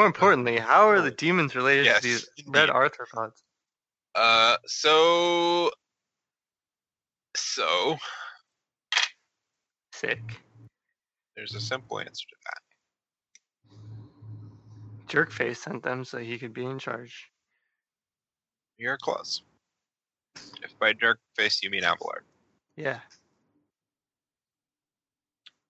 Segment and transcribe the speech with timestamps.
[0.00, 3.42] More importantly, how are the demons related Yes, to these red arthropods?
[4.14, 5.70] Uh, so,
[7.36, 7.98] so
[9.92, 10.22] Sick.
[11.36, 12.36] there's a simple answer to
[13.76, 15.06] that.
[15.06, 17.30] Jerkface sent them so he could be in charge.
[18.78, 19.42] You're close.
[20.62, 22.24] If by jerk face you mean Abelard.
[22.74, 23.00] Yeah.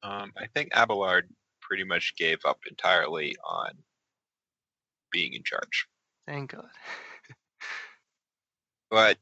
[0.04, 1.28] Um, I think Abelard
[1.60, 3.72] pretty much gave up entirely on
[5.10, 5.86] being in charge.
[6.26, 6.68] Thank God.
[8.90, 9.18] but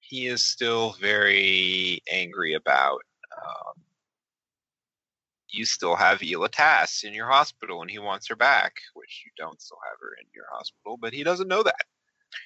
[0.00, 3.00] he is still very angry about
[3.36, 3.82] um,
[5.50, 9.60] you still have Elatas in your hospital and he wants her back, which you don't
[9.60, 11.84] still have her in your hospital, but he doesn't know that.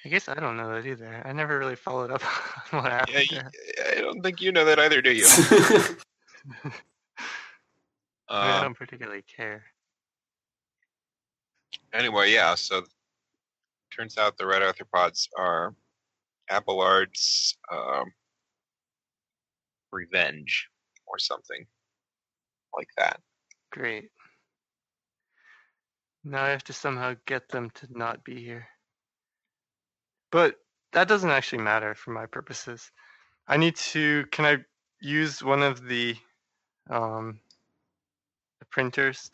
[0.05, 1.21] I guess I don't know that either.
[1.25, 2.23] I never really followed up
[2.73, 3.27] on what happened.
[3.31, 5.25] Yeah, you, I don't think you know that either, do you?
[8.39, 9.63] I, Um, don't particularly care.
[11.93, 12.83] anyway, yeah, so
[13.95, 15.75] turns out the red arthropods are
[16.49, 18.13] Abelard's um,
[19.91, 20.69] revenge
[21.07, 21.65] or something
[22.75, 23.19] like that.
[23.71, 24.09] Great.
[26.23, 28.67] Now I have to somehow get them to not be here.
[30.31, 30.55] But
[30.93, 32.91] that doesn't actually matter for my purposes.
[33.47, 34.25] I need to.
[34.31, 34.57] Can I
[35.01, 36.15] use one of the
[36.89, 37.50] um, the
[38.71, 39.29] printers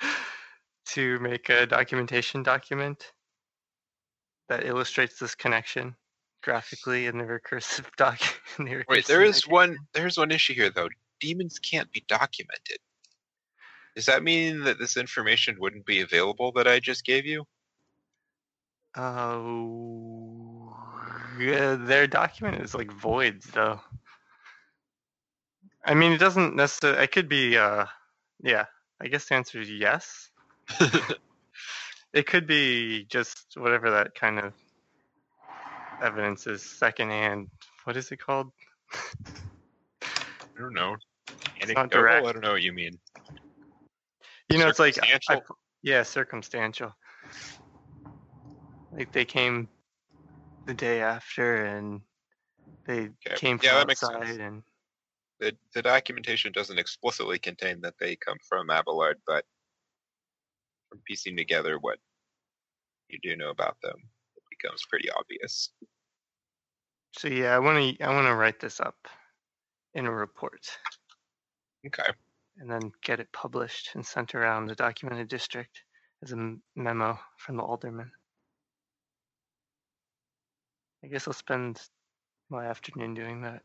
[0.86, 3.12] to, make a documentation document
[4.48, 5.94] that illustrates this connection
[6.42, 8.20] graphically in the recursive doc.
[8.58, 9.70] the Wait, there is document?
[9.70, 9.78] one.
[9.94, 10.88] There's one issue here though.
[11.20, 12.78] Demons can't be documented.
[13.94, 17.44] Does that mean that this information wouldn't be available that I just gave you?
[18.96, 20.76] Oh,
[21.38, 23.80] yeah, their document is like voids though.
[25.84, 27.04] I mean, it doesn't necessarily.
[27.04, 27.56] It could be.
[27.56, 27.86] Uh,
[28.42, 28.66] yeah.
[29.00, 30.30] I guess the answer is yes.
[32.12, 34.52] It could be just whatever that kind of
[36.02, 37.48] evidence is, secondhand.
[37.84, 38.50] What is it called?
[40.02, 40.08] I
[40.58, 40.96] don't know.
[41.62, 41.88] Anecdotal?
[41.88, 42.26] direct.
[42.26, 42.98] I don't know what you mean.
[44.48, 45.56] You know, it's like I- Circumstantial?
[45.82, 46.92] yeah, circumstantial.
[48.92, 49.68] Like they came
[50.66, 52.00] the day after, and
[52.86, 54.64] they Okay, came yeah, from outside, and
[55.40, 59.44] The, the documentation doesn't explicitly contain that they come from Abelard, but
[60.90, 61.98] from piecing together what
[63.08, 63.94] you do know about them,
[64.36, 65.70] it becomes pretty obvious.
[67.12, 68.96] so yeah, I want to I want to write this up
[69.94, 70.60] in a report,
[71.86, 72.10] Okay.
[72.58, 75.82] and then get it published and sent around the documented district
[76.22, 78.12] as a memo from the alderman.
[81.02, 81.80] I guess I'll spend
[82.50, 83.62] my afternoon doing that.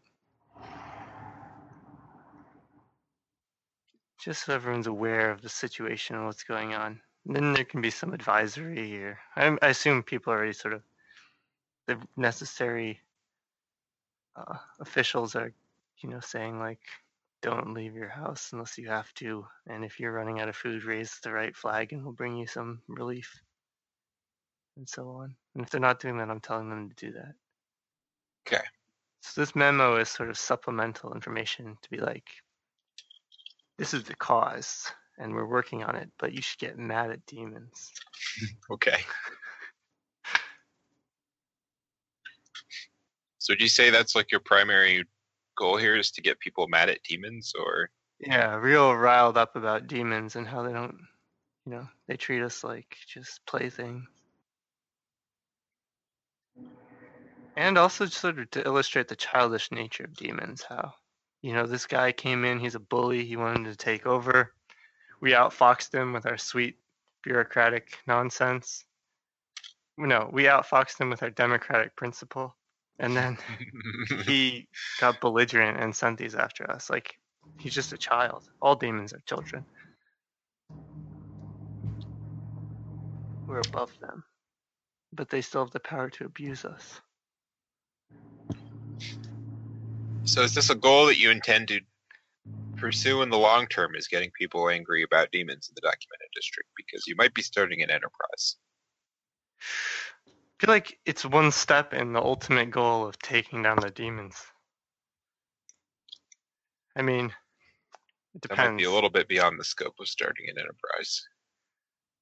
[4.25, 6.99] Just so everyone's aware of the situation and what's going on.
[7.27, 9.19] And then there can be some advisory here.
[9.35, 10.81] I, I assume people are already sort of
[11.85, 12.99] the necessary
[14.35, 15.53] uh, officials are,
[15.99, 16.79] you know, saying like,
[17.43, 20.85] don't leave your house unless you have to, and if you're running out of food,
[20.85, 23.39] raise the right flag, and we'll bring you some relief,
[24.75, 25.35] and so on.
[25.53, 27.35] And if they're not doing that, I'm telling them to do that.
[28.47, 28.63] Okay.
[29.21, 32.27] So this memo is sort of supplemental information to be like,
[33.77, 37.25] this is the cause, and we're working on it, but you should get mad at
[37.25, 37.91] demons.
[38.71, 38.97] Okay.
[43.37, 45.05] So would you say that's like your primary
[45.57, 49.87] goal here is to get people mad at demons or Yeah, real riled up about
[49.87, 50.97] demons and how they don't,
[51.65, 54.05] you know, they treat us like just playthings.
[57.57, 60.93] And also sort of to illustrate the childish nature of demons, how,
[61.41, 64.53] you know, this guy came in, he's a bully, he wanted to take over.
[65.21, 66.77] We outfoxed him with our sweet
[67.23, 68.83] bureaucratic nonsense.
[69.97, 72.55] No, we outfoxed him with our democratic principle.
[72.99, 73.37] And then
[74.25, 74.67] he
[74.99, 76.89] got belligerent and sent these after us.
[76.89, 77.15] Like
[77.59, 78.49] he's just a child.
[78.61, 79.65] All demons are children.
[83.47, 84.23] We're above them,
[85.13, 87.01] but they still have the power to abuse us.
[90.25, 91.79] So is this a goal that you intend to
[92.77, 96.69] pursue in the long term is getting people angry about demons in the documented district
[96.75, 98.55] because you might be starting an enterprise.
[100.27, 104.35] I feel like it's one step in the ultimate goal of taking down the demons.
[106.95, 107.31] I mean,
[108.33, 108.61] it depends.
[108.61, 111.23] That might be a little bit beyond the scope of starting an enterprise.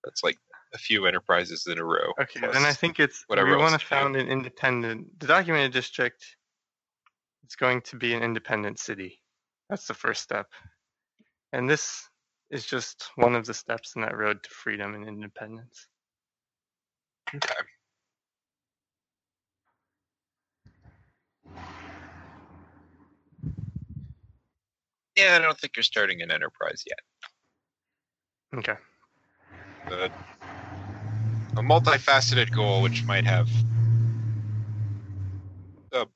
[0.04, 0.38] That's like
[0.74, 2.12] a few enterprises in a row.
[2.20, 3.86] Okay, then I think it's whatever we want to do.
[3.86, 5.20] found an independent.
[5.20, 6.36] The documented district
[7.48, 9.20] is going to be an independent city.
[9.70, 10.48] That's the first step,
[11.52, 12.08] and this
[12.50, 15.88] is just one of the steps in that road to freedom and independence.
[17.34, 17.54] Okay.
[25.16, 27.00] Yeah, I don't think you're starting an enterprise yet.
[28.60, 28.80] Okay.
[29.90, 30.12] But
[31.58, 33.50] a multifaceted goal, which might have
[35.92, 36.08] the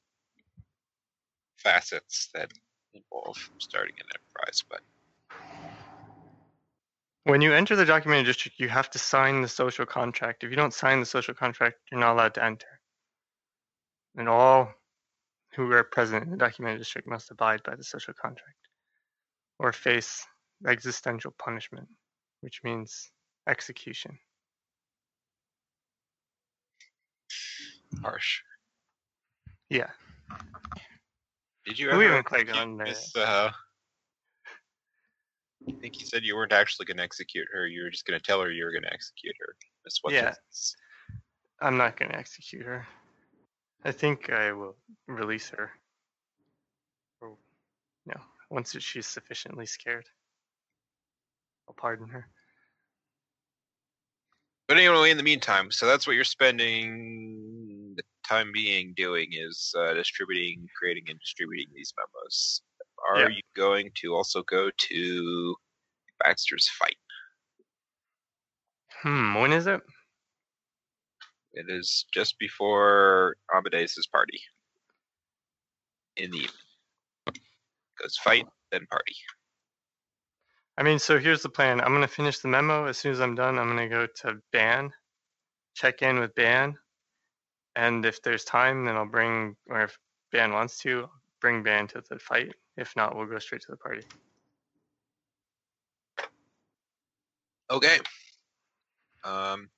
[1.68, 2.50] facets that
[2.94, 4.82] involve starting an enterprise, but
[7.26, 10.46] When you enter the documented district, you have to sign the social contract.
[10.46, 12.80] If you don't sign the social contract, you're not allowed to enter.
[14.16, 14.74] And all
[15.56, 18.62] who are present in the documented district must abide by the social contract
[19.60, 20.26] or face
[20.66, 21.90] existential punishment,
[22.40, 23.12] which means
[23.46, 24.18] execution.
[28.04, 28.42] harsh.
[29.70, 29.90] Yeah.
[31.68, 32.88] Did you We ever haven't quite execute gone there
[33.28, 33.52] uh,
[35.68, 37.68] I think you said you weren't actually going to execute her.
[37.68, 39.54] You were just going to tell her you were going to execute her.
[39.84, 40.34] Miss what's Yeah.
[41.60, 42.88] I'm not going to execute her.
[43.84, 44.78] I think I will
[45.08, 45.72] release her.
[47.20, 47.36] Or,
[48.06, 48.16] no,
[48.50, 50.06] once she's sufficiently scared,
[51.68, 52.30] I'll pardon her.
[54.70, 57.77] But anyway, in the meantime, so that's what you're spending
[58.28, 62.62] time being doing is uh, distributing, creating, and distributing these memos.
[63.10, 63.36] Are Yeah.
[63.36, 65.56] you going to also go to
[66.20, 66.98] Baxter's fight?
[69.02, 69.82] Hmm, when is it?
[71.54, 74.40] It is just before Amadeus's party.
[76.18, 77.44] In the evening.
[78.02, 79.16] Goes fight, then party.
[80.78, 81.82] I mean, so here's the plan.
[81.82, 82.86] I'm gonna finish the memo.
[82.86, 84.92] As soon as I'm done, I'm gonna go to Ban,
[85.74, 86.76] check in with Ban,
[87.78, 89.98] and if there's time, then I'll bring, or if
[90.32, 91.08] Ban wants to,
[91.40, 92.54] bring Ban to the fight.
[92.76, 94.02] If not, we'll go straight to the party.
[97.70, 98.00] Okay.
[99.24, 99.70] Um,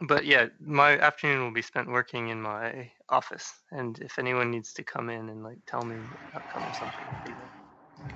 [0.00, 4.74] But yeah, my afternoon will be spent working in my office, and if anyone needs
[4.74, 7.54] to come in and like tell me outcome or something, I'll be there.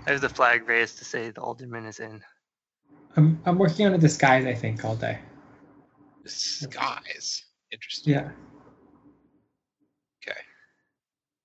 [0.06, 2.22] I have the flag raised to say the alderman is in.
[3.16, 5.20] I'm I'm working on a disguise, I think, all day.
[6.22, 7.44] Disguise.
[7.72, 8.14] Interesting.
[8.14, 8.30] Yeah.
[10.22, 10.40] Okay.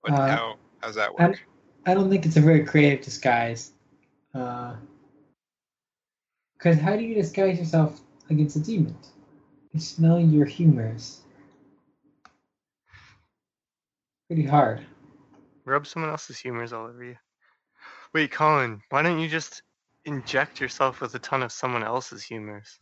[0.01, 1.39] What, Uh, how, how's that work?
[1.85, 3.73] I don't think it's a very creative disguise.
[4.33, 4.77] Because
[6.79, 8.97] how do you disguise yourself against a demon?
[9.73, 11.21] They smell your humors.
[14.27, 14.85] Pretty hard.
[15.65, 17.15] Rub someone else's humors all over you.
[18.13, 19.61] Wait, Colin, why don't you just
[20.05, 22.79] inject yourself with a ton of someone else's humors?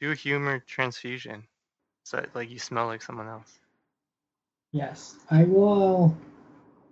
[0.00, 1.44] Do a humor transfusion.
[2.04, 3.58] So that, like you smell like someone else.
[4.72, 6.16] Yes, I will.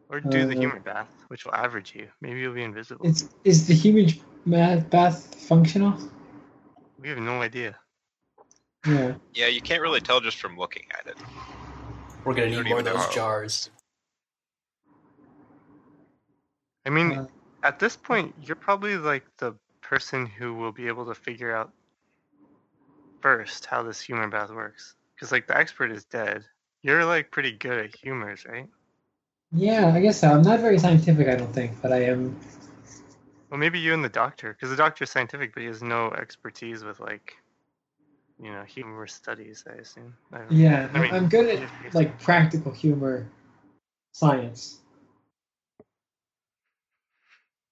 [0.08, 2.08] Or do the Uh, humor bath, which will average you.
[2.20, 3.06] Maybe you'll be invisible.
[3.06, 4.08] Is is the human
[4.46, 5.98] bath, bath functional?
[6.98, 7.76] We have no idea.
[8.86, 9.14] Yeah.
[9.34, 11.16] Yeah, you can't really tell just from looking at it.
[12.24, 13.70] We're gonna Don't need more of even know those jars.
[16.86, 17.26] I mean, Uh,
[17.62, 21.72] at this point, you're probably like the person who will be able to figure out
[23.24, 24.96] first how this humor bath works.
[25.14, 26.44] Because like the expert is dead.
[26.82, 28.68] You're like pretty good at humors, right?
[29.50, 30.30] yeah, I guess so.
[30.30, 32.38] I'm not very scientific, I don't think, but I am.
[33.50, 36.84] Well, maybe you and the doctor, because the doctor's scientific, but he has no expertise
[36.84, 37.34] with like,
[38.38, 39.64] you know, humor studies.
[39.66, 40.14] I assume.
[40.30, 40.40] I.
[40.50, 43.26] Yeah, I mean, I'm good yeah, at like practical humor,
[44.12, 44.80] science.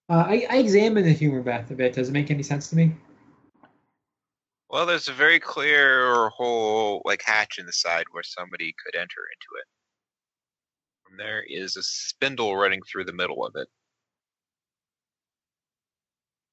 [0.08, 1.92] Uh, I, I examine the humor bath a bit.
[1.92, 2.94] Does it make any sense to me?
[4.72, 9.20] Well, there's a very clear hole, like hatch in the side where somebody could enter
[9.30, 9.66] into it.
[11.10, 13.68] And there is a spindle running through the middle of it,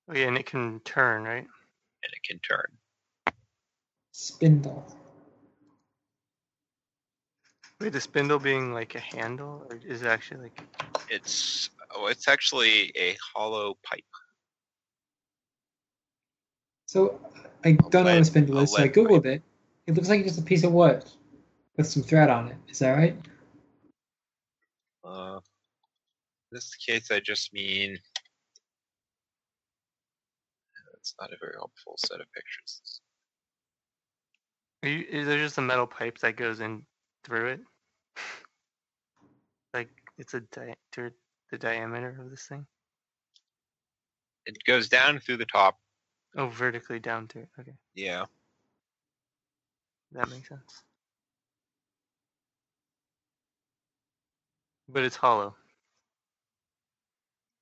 [0.10, 1.46] Oh, yeah, and it can turn, right?
[1.46, 2.66] and it can turn.
[4.12, 4.86] Spindle.
[7.80, 10.62] Wait, the spindle being like a handle, or is it actually like?
[11.10, 14.04] It's oh, it's actually a hollow pipe.
[16.90, 17.22] So
[17.64, 19.44] I don't know what a lead- spindle a is, so I googled it.
[19.86, 21.06] It looks like just a piece of wood
[21.78, 22.58] with some thread on it.
[22.68, 23.16] Is that right?
[25.04, 28.00] Uh, in this case, I just mean
[30.96, 33.02] it's not a very helpful set of pictures.
[34.82, 36.88] Are you, is there just a metal pipe that goes in
[37.24, 37.60] through it?
[39.76, 40.74] like it's a di-
[41.52, 42.66] the diameter of this thing?
[44.48, 45.78] It goes down through the top.
[46.36, 47.44] Oh, vertically down through.
[47.44, 47.50] it.
[47.60, 48.26] Okay, Yeah.
[50.12, 50.84] that makes sense.
[54.88, 55.56] But it's hollow.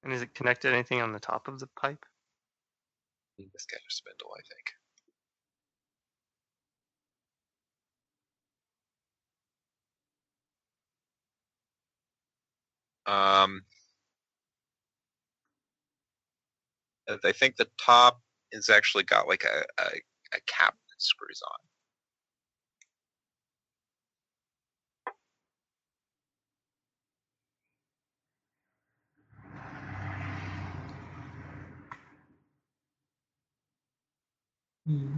[0.03, 2.05] And is it connected to anything on the top of the pipe?
[3.37, 4.73] This kind of spindle, I think.
[13.05, 13.61] Um,
[17.23, 18.21] I think the top
[18.51, 19.87] is actually got like a, a,
[20.33, 21.57] a cap that screws on.
[34.87, 35.17] Hmm.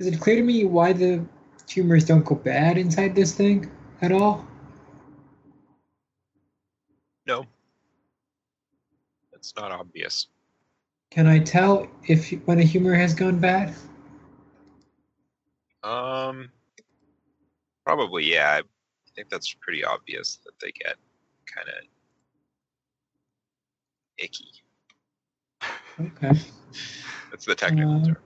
[0.00, 1.24] Is it clear to me why the
[1.68, 3.70] humors don't go bad inside this thing
[4.02, 4.46] at all?
[7.26, 7.46] No.
[9.44, 10.28] It's not obvious.
[11.10, 13.74] Can I tell if when a humor has gone bad?
[15.82, 16.50] Um,
[17.84, 18.60] probably, yeah.
[18.62, 20.96] I think that's pretty obvious that they get
[21.54, 21.74] kind of
[24.16, 24.48] icky.
[26.00, 26.40] Okay.
[27.30, 28.16] That's the technical Uh, term.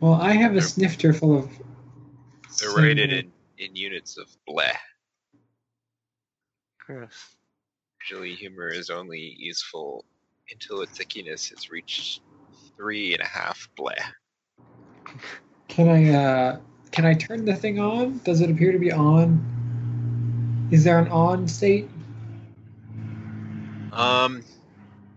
[0.00, 1.50] Well, I have a They're- snifter full of.
[2.60, 4.76] They're rated in, in units of bleh.
[6.78, 7.32] Gross.
[8.08, 10.04] Usually, humor is only useful
[10.52, 12.20] until its thickiness has reached
[12.76, 14.00] three and a half bleh.
[15.66, 16.60] Can I uh
[16.92, 18.18] can I turn the thing on?
[18.18, 19.40] Does it appear to be on?
[20.70, 21.88] Is there an on state?
[23.92, 24.44] Um,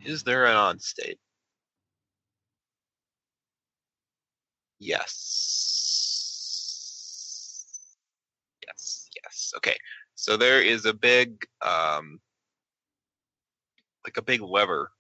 [0.04, 1.20] is there an on state?
[4.80, 5.38] Yes.
[8.66, 9.54] Yes, yes.
[9.58, 9.78] Okay.
[10.16, 12.20] So there is a big, um,
[14.10, 14.92] like a big lever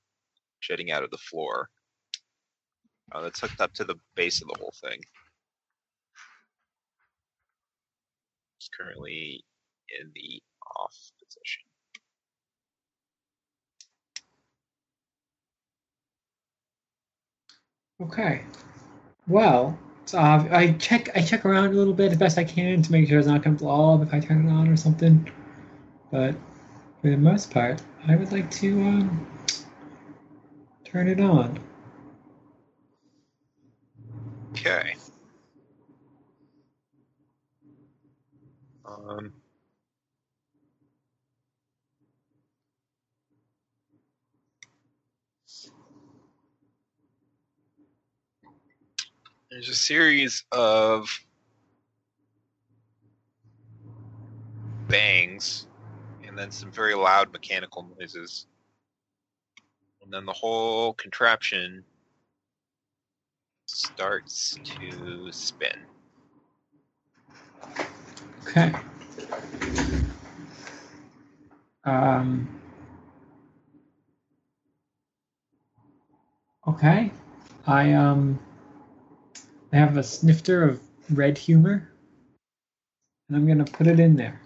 [0.61, 1.67] jutting out of the floor.
[3.11, 4.99] Uh, that's hooked up to the base of the whole thing.
[8.59, 9.43] It's currently
[9.99, 10.43] in the
[10.79, 11.63] off position.
[18.01, 18.43] Okay.
[19.27, 22.83] Well, so uh, I check I check around a little bit as best I can
[22.83, 24.77] to make sure it's not going to blow up if I turn it on or
[24.77, 25.31] something.
[26.11, 26.35] But
[27.01, 29.27] for the most part, I would like to um,
[30.83, 31.59] turn it on.
[34.51, 34.95] Okay.
[38.85, 39.33] Um.
[49.49, 51.09] There's a series of
[54.87, 55.68] bangs
[56.29, 58.45] and then some very loud mechanical noises.
[60.03, 61.83] And then the whole contraption
[63.65, 65.79] starts to spin.
[68.47, 68.73] Okay.
[71.83, 72.47] Um.
[76.67, 77.11] Okay.
[77.65, 78.39] I um.
[79.73, 80.79] I have a snifter of
[81.11, 81.91] red humor,
[83.27, 84.39] and I'm gonna put it in there.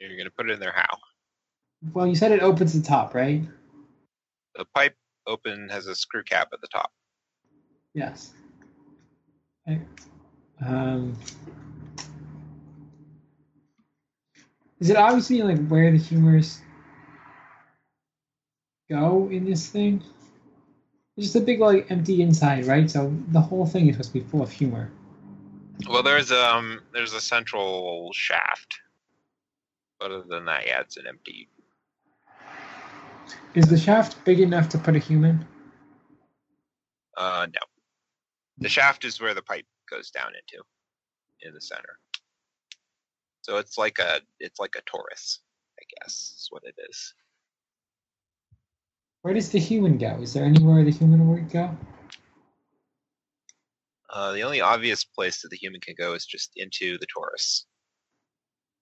[0.00, 0.98] You're gonna put it in there how?
[1.92, 3.42] Well, you said it opens the top, right?
[4.54, 6.90] The pipe open has a screw cap at the top.
[7.94, 8.32] Yes.
[9.68, 9.80] Okay.
[10.64, 11.16] Um.
[14.80, 16.62] Is it obviously like where the humors
[18.88, 20.02] go in this thing?
[21.16, 22.90] It's just a big like empty inside, right?
[22.90, 24.90] So the whole thing is supposed to be full of humor.
[25.88, 28.78] Well, there's um there's a central shaft.
[30.00, 31.48] Other than that, yeah, it's an empty.
[33.54, 35.46] Is the shaft big enough to put a human?
[37.16, 37.60] Uh, no.
[38.58, 40.64] The shaft is where the pipe goes down into,
[41.42, 41.98] in the center.
[43.42, 45.38] So it's like a it's like a torus,
[45.78, 47.14] I guess is what it is.
[49.22, 50.18] Where does the human go?
[50.20, 51.76] Is there anywhere the human would go?
[54.08, 57.64] Uh, the only obvious place that the human can go is just into the torus.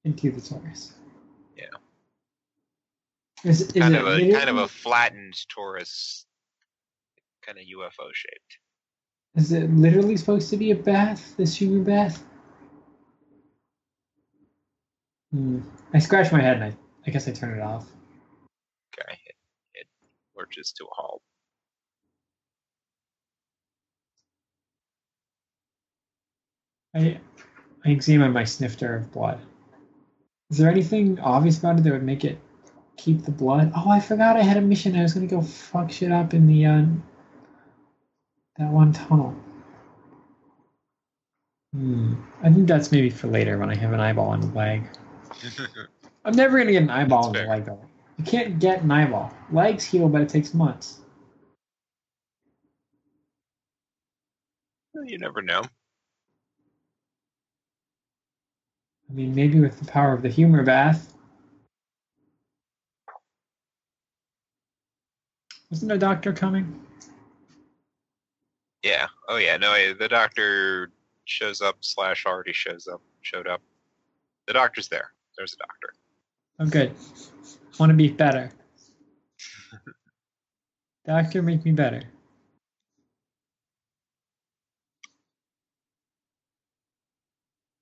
[0.04, 0.92] Into the torus.
[1.58, 1.66] Yeah.
[3.44, 6.24] Is, is Kind it of a kind of a flattened torus,
[7.44, 8.58] kind of UFO shaped.
[9.36, 11.36] Is it literally supposed to be a bath?
[11.36, 12.24] This human bath?
[15.32, 15.60] Hmm.
[15.92, 17.86] I scratch my head and I, I guess I turn it off.
[18.98, 19.36] Okay, it,
[19.74, 19.86] it
[20.36, 21.22] lurches to a halt.
[26.94, 27.20] I
[27.84, 29.40] I examine my snifter of blood.
[30.50, 32.38] Is there anything obvious about it that would make it
[32.96, 33.72] keep the blood?
[33.76, 34.96] Oh, I forgot I had a mission.
[34.96, 36.84] I was gonna go fuck shit up in the uh,
[38.56, 39.34] that one tunnel.
[41.74, 42.14] Hmm.
[42.42, 44.88] I think that's maybe for later when I have an eyeball on the leg.
[46.24, 47.48] I'm never gonna get an eyeball That's the fair.
[47.48, 47.84] leg though.
[48.16, 49.32] You can't get an eyeball.
[49.52, 51.00] Legs heal, but it takes months.
[55.04, 55.62] you never know.
[59.08, 61.14] I mean, maybe with the power of the humor bath.
[65.70, 66.80] Wasn't a doctor coming?
[68.82, 69.06] Yeah.
[69.28, 69.56] Oh yeah.
[69.56, 70.90] No, the doctor
[71.24, 73.60] shows up slash already shows up showed up.
[74.46, 75.12] The doctor's there.
[75.36, 75.94] There's a doctor.
[76.60, 76.94] Oh, good.
[77.78, 78.50] Want to be better.
[81.06, 82.02] Doctor, make me better.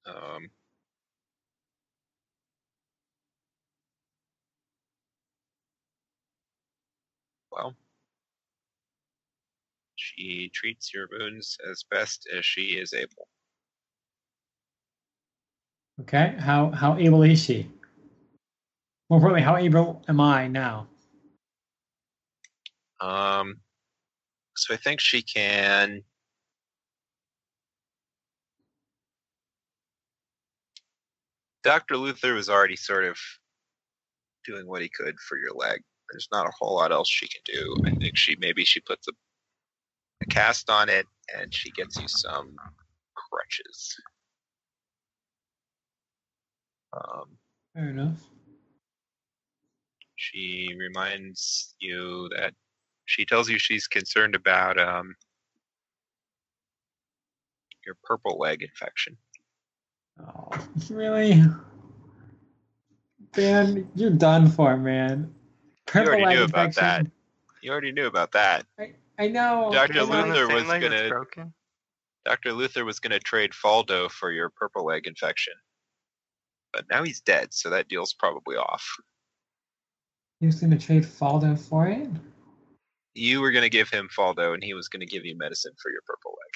[0.04, 0.48] Um,
[7.50, 7.74] well,
[10.16, 13.28] she treats your wounds as best as she is able.
[16.00, 16.34] Okay.
[16.38, 17.70] How how able is she?
[19.08, 20.88] More importantly, how able am I now?
[23.00, 23.60] Um,
[24.56, 26.02] so I think she can.
[31.62, 31.96] Dr.
[31.96, 33.18] Luther was already sort of
[34.44, 35.80] doing what he could for your leg.
[36.10, 37.76] There's not a whole lot else she can do.
[37.84, 39.12] I think she maybe she puts a,
[40.22, 41.06] a cast on it
[41.36, 42.54] and she gets you some
[43.14, 43.96] crutches.
[46.92, 47.36] Um,
[47.74, 48.18] Fair enough.
[50.16, 52.54] she reminds you that
[53.04, 55.14] she tells you she's concerned about um,
[57.84, 59.16] your purple leg infection.
[60.20, 60.48] Oh,
[60.90, 61.42] really?
[63.36, 65.34] Man, you're done for, man.
[65.84, 67.06] Purple you already knew about that.
[67.60, 68.64] You already knew about that.
[68.78, 69.70] I, I know.
[69.72, 69.98] Dr.
[70.00, 70.34] I Is it on know.
[70.34, 71.54] the Luther was gonna- broken.
[72.24, 72.52] Dr.
[72.52, 75.52] Luther was going to trade Faldo for your purple leg infection.
[76.72, 78.84] But now he's dead, so that deal's probably off.
[80.40, 82.08] He was going to trade Faldo for it?
[83.14, 85.72] You were going to give him Faldo, and he was going to give you medicine
[85.80, 86.52] for your purple leg.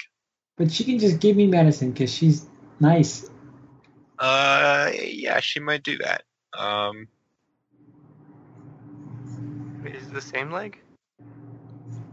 [0.57, 2.47] But she can just give me medicine because she's
[2.81, 3.29] nice.
[4.19, 6.23] Uh, yeah, she might do that.
[6.53, 7.07] Um,
[9.83, 10.79] Wait, is it the same leg?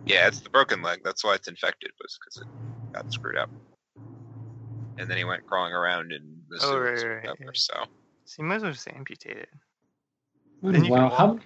[0.09, 1.01] Yeah, it's the broken leg.
[1.05, 2.47] That's why it's infected, was because it
[2.95, 3.51] got screwed up.
[4.97, 7.39] And then he went crawling around in the Oh, sewers right, or right, whatever.
[7.41, 7.51] yeah.
[7.53, 7.75] So
[8.25, 9.51] So you might as well just amputate it.
[10.65, 11.09] Oh, wow.
[11.09, 11.41] can How, walk.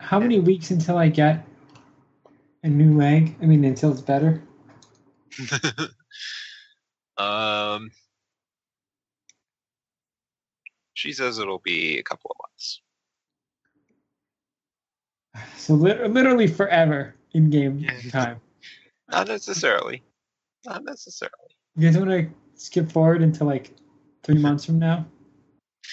[0.00, 1.46] how many weeks until I get
[2.64, 3.36] a new leg?
[3.40, 4.42] I mean, until it's better?
[7.16, 7.90] um,
[10.94, 12.82] she says it'll be a couple of months.
[15.56, 18.40] So lit- literally forever in game time.
[19.10, 20.02] Not necessarily.
[20.66, 21.32] Not necessarily.
[21.76, 23.72] You guys want to skip forward until like
[24.22, 25.06] three months from now?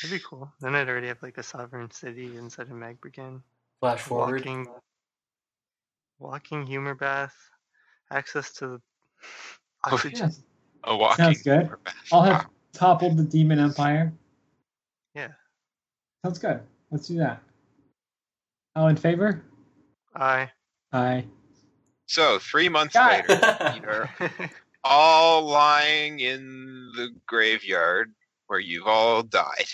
[0.01, 0.51] That'd be cool.
[0.61, 3.41] Then I'd already have like a sovereign city inside of Magbrigan.
[3.81, 4.45] Flash forward.
[4.45, 4.67] Walking,
[6.19, 7.35] walking humor bath,
[8.11, 8.81] access to the
[9.85, 10.01] Oh.
[10.13, 10.41] Yes.
[10.83, 11.25] A walking.
[11.25, 11.61] Sounds good.
[11.63, 11.95] rubber bath.
[12.11, 14.13] I'll have toppled the demon empire.
[15.15, 15.29] Yeah.
[16.23, 16.61] Sounds good.
[16.91, 17.41] Let's do that.
[18.75, 19.43] All in favor?
[20.15, 20.49] I.
[20.91, 21.25] Aye.
[22.07, 23.23] So three months Guy.
[23.27, 24.09] later, you're
[24.83, 28.13] all lying in the graveyard
[28.47, 29.65] where you've all died,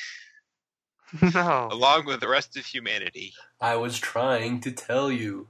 [1.33, 1.69] no.
[1.71, 3.33] along with the rest of humanity.
[3.61, 5.47] I was trying to tell you.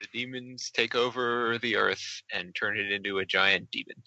[0.00, 4.02] The demons take over the earth and turn it into a giant demon.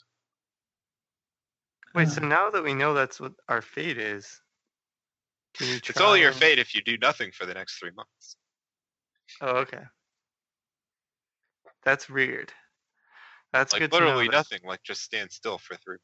[1.96, 4.42] Wait, so now that we know that's what our fate is,
[5.56, 8.36] can we It's only your fate if you do nothing for the next three months.
[9.42, 9.84] Oh, okay.
[11.84, 12.52] That's weird.
[13.54, 14.60] That's like good to know literally nothing.
[14.66, 15.98] Like just stand still for three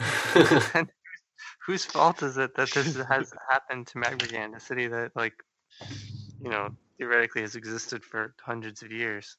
[0.00, 0.86] months.
[1.66, 5.34] Whose fault is it that this has happened to Magrigan, a city that, like,
[6.40, 9.36] you know, theoretically has existed for hundreds of years?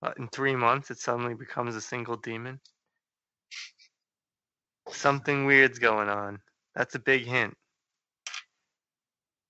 [0.00, 2.60] But in three months, it suddenly becomes a single demon.
[4.90, 6.40] Something weird's going on.
[6.74, 7.54] That's a big hint.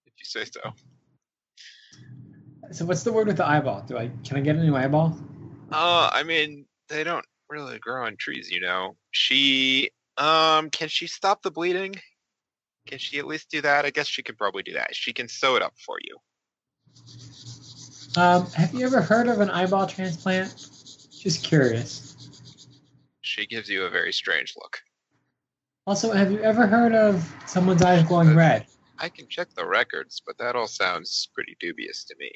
[0.06, 0.72] If you say so.
[2.72, 3.84] So what's the word with the eyeball?
[3.86, 5.16] Do I can I get a new eyeball?
[5.70, 8.96] Uh, I mean, they don't really grow on trees, you know.
[9.10, 11.94] She, um, can she stop the bleeding?
[12.86, 13.84] Can she at least do that?
[13.84, 14.94] I guess she can probably do that.
[14.94, 16.16] She can sew it up for you.
[18.16, 20.50] Um, have you ever heard of an eyeball transplant?
[21.10, 22.16] Just curious.
[23.20, 24.80] She gives you a very strange look.
[25.86, 28.66] Also, have you ever heard of someone's eyes glowing red?
[28.98, 32.30] I can check the records, but that all sounds pretty dubious to me.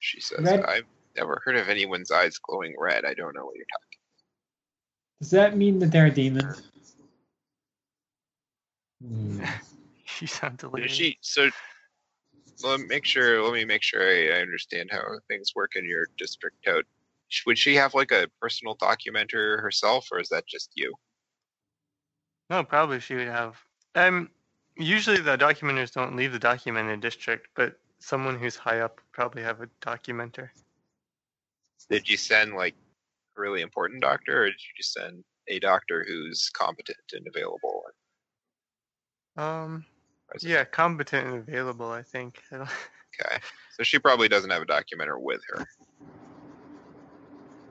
[0.00, 0.84] She says, Red- I've
[1.16, 3.04] never heard of anyone's eyes glowing red.
[3.04, 3.98] I don't know what you're talking
[5.20, 6.62] Does that mean that they're demons?
[9.02, 9.44] Hmm.
[10.20, 10.92] You sound So delirious.
[10.92, 11.48] she so
[12.64, 15.86] let me make sure let me make sure I, I understand how things work in
[15.86, 16.84] your district code.
[17.28, 20.92] Sh- Would she have like a personal documenter herself, or is that just you?
[22.50, 23.58] No, probably she would have.
[23.94, 24.30] Um,
[24.76, 29.42] usually the documenters don't leave the documented district, but someone who's high up would probably
[29.42, 30.50] have a documenter.
[31.90, 32.74] Did you send like
[33.36, 37.82] a really important doctor, or did you just send a doctor who's competent and available?
[39.36, 39.84] Um,
[40.28, 41.90] Or is it- yeah, competent and available.
[41.90, 42.42] I think.
[43.20, 43.38] Okay.
[43.72, 45.66] So she probably doesn't have a documenter with her.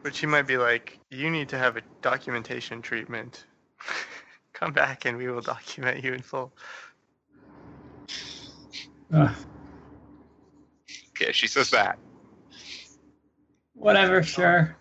[0.03, 3.45] But she might be like, you need to have a documentation treatment.
[4.53, 6.51] Come back and we will document you in full.
[9.13, 9.35] Ugh,
[11.19, 11.97] Okay, she says that.
[13.73, 14.77] whatever, sure.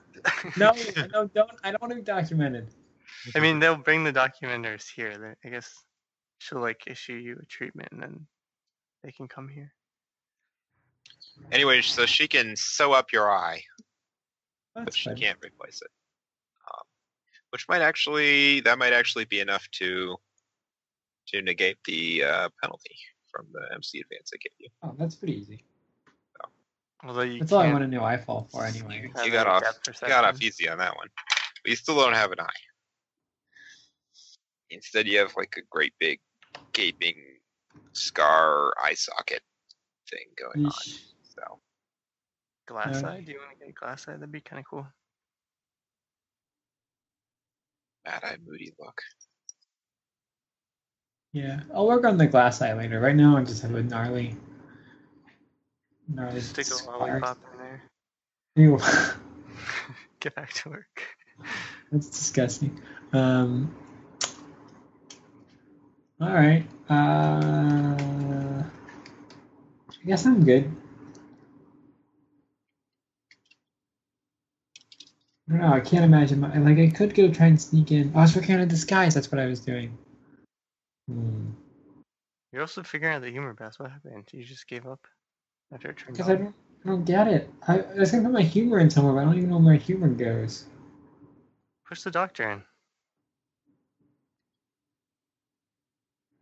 [0.57, 0.73] No,
[1.13, 1.51] no, don't.
[1.65, 2.69] I don't want to be documented.
[3.35, 5.37] I mean, they'll bring the documenters here.
[5.45, 5.73] I guess
[6.39, 8.27] she'll like issue you a treatment and then
[9.03, 9.73] they can come here.
[11.53, 13.63] Anyway, so she can sew up your eye,
[14.75, 15.17] but she fine.
[15.17, 15.91] can't replace it.
[16.71, 16.85] Um,
[17.51, 20.17] which might actually that might actually be enough to
[21.29, 22.97] to negate the uh, penalty
[23.31, 24.69] from the MC advance I gave you.
[24.83, 25.65] Oh, that's pretty easy.
[27.07, 28.05] Although you That's all I can't want to know.
[28.05, 29.03] I fall for anyway.
[29.03, 30.47] You, have you got any off depth you got off perception.
[30.47, 31.07] easy on that one,
[31.63, 32.63] but you still don't have an eye.
[34.71, 36.19] Instead, you have like a great big
[36.73, 37.15] gaping
[37.93, 39.43] scar eye socket
[40.11, 40.73] thing going on.
[40.73, 40.99] Yeesh.
[41.23, 41.61] So
[42.67, 43.11] Glass Yeah.
[43.11, 43.21] eye?
[43.21, 44.13] Do you want to get glass eye?
[44.13, 44.87] That'd be kind of cool.
[48.05, 49.01] mad eye moody look.
[51.33, 53.01] Yeah, I'll work on the glass eye later.
[53.01, 54.37] Right now, I just have a gnarly,
[56.09, 56.41] gnarly.
[56.41, 57.83] Stick a lollipop in there.
[58.57, 58.79] Ew,
[60.21, 61.03] Get back to work.
[61.93, 62.81] that's disgusting.
[63.13, 63.75] Um.
[66.21, 66.67] All right.
[66.89, 68.63] Uh.
[69.89, 70.71] I guess I'm good.
[75.49, 75.73] I don't know.
[75.73, 76.41] I can't imagine.
[76.41, 78.13] My, like, I could go try and sneak in.
[78.15, 79.15] I was working on a disguise.
[79.15, 79.97] That's what I was doing.
[81.09, 81.51] Hmm.
[82.53, 83.79] You're also figuring out the humor bath.
[83.79, 84.29] What happened?
[84.33, 85.07] You just gave up
[85.73, 86.39] after it turned Because I on?
[86.39, 87.51] don't, I don't get it.
[87.67, 89.75] I, I was gonna put my humor in somewhere, but I don't even know where
[89.75, 90.67] my humor goes.
[91.89, 92.63] Push the doctor in.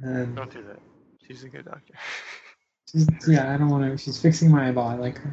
[0.05, 0.81] Um, Don't do that.
[1.27, 1.95] She's a good doctor.
[2.91, 3.97] she's, yeah, I don't want to.
[3.99, 4.89] She's fixing my eyeball.
[4.89, 5.33] I like her.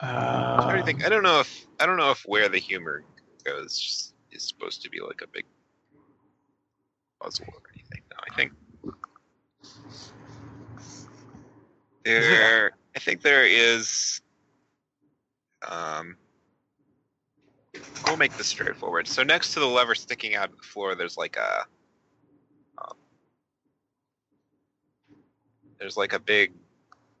[0.00, 1.04] I'm trying to Uh, think.
[1.04, 3.04] I don't know if I don't know if where the humor
[3.44, 5.44] goes is supposed to be like a big
[7.22, 8.02] puzzle or anything.
[8.10, 8.52] No, I think
[12.12, 12.72] there.
[12.94, 14.20] I think there is.
[15.68, 16.16] Um,
[18.06, 19.08] we'll make this straightforward.
[19.08, 21.66] So next to the lever sticking out of the floor, there's like a.
[22.78, 22.96] Um,
[25.78, 26.52] there's like a big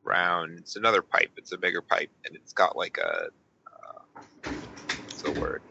[0.04, 0.58] round.
[0.58, 1.32] It's another pipe.
[1.36, 3.26] It's a bigger pipe, and it's got like a.
[3.66, 4.02] Uh,
[5.04, 5.62] what's the word?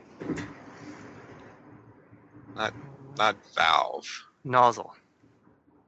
[2.56, 2.74] Not
[3.18, 4.06] not valve.
[4.44, 4.94] Nozzle.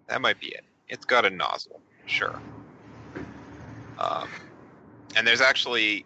[0.08, 0.64] That might be it.
[0.90, 2.42] It's got a nozzle, sure.
[4.00, 4.30] Um,
[5.16, 6.06] and there's actually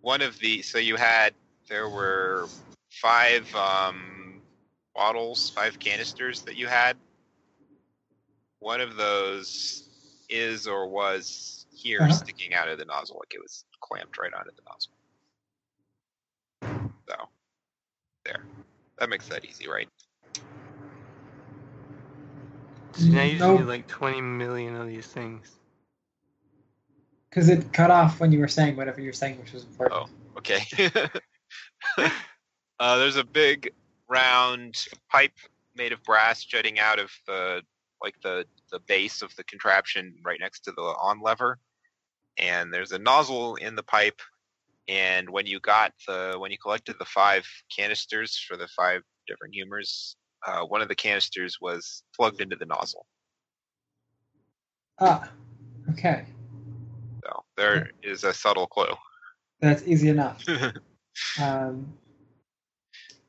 [0.00, 0.62] one of the.
[0.62, 1.34] So you had
[1.68, 2.46] there were
[2.90, 4.42] five um,
[4.94, 6.96] bottles, five canisters that you had.
[8.60, 9.88] One of those
[10.28, 12.10] is or was here, Uh-huh.
[12.10, 14.92] sticking out of the nozzle, like it was clamped right onto the nozzle.
[17.08, 17.14] So,
[18.24, 18.44] there.
[18.98, 19.88] That makes that easy, right?
[22.94, 25.57] So now you just no, need like 20 million of these things.
[27.30, 30.02] Because it cut off when you were saying whatever you were saying, which was important.
[30.02, 30.08] Oh.
[30.38, 30.62] Okay.
[32.78, 33.72] uh, there's a big
[34.08, 34.76] round
[35.10, 35.32] pipe
[35.76, 37.62] made of brass jutting out of the
[38.02, 41.58] like the the base of the contraption right next to the on lever,
[42.38, 44.20] and there's a nozzle in the pipe.
[44.88, 47.44] And when you got the when you collected the five
[47.76, 52.66] canisters for the five different humors, uh, one of the canisters was plugged into the
[52.66, 53.06] nozzle.
[55.00, 55.30] Ah,
[55.90, 56.24] okay,
[57.58, 58.94] there is a subtle clue.
[59.60, 60.42] that's easy enough.
[61.40, 61.94] Um,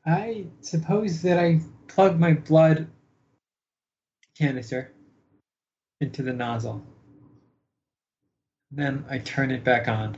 [0.06, 2.86] I suppose that I plug my blood
[4.38, 4.92] canister
[6.00, 6.86] into the nozzle.
[8.70, 10.16] Then I turn it back on.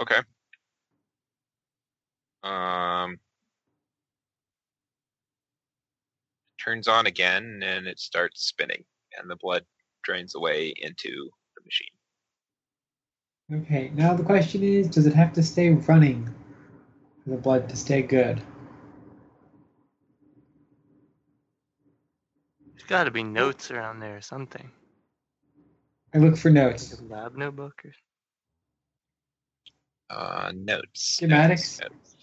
[0.00, 0.20] Okay.
[2.42, 3.18] Um,
[6.58, 8.84] turns on again and it starts spinning,
[9.18, 9.64] and the blood
[10.02, 11.88] drains away into the machine.
[13.62, 16.32] Okay, now the question is does it have to stay running
[17.24, 18.40] for the blood to stay good?
[22.70, 24.70] There's got to be notes around there or something.
[26.14, 27.00] I look for notes.
[27.00, 27.92] Like lab notebook or
[30.10, 31.18] uh, notes.
[31.20, 31.80] Schematics.
[31.80, 32.16] Notes, notes.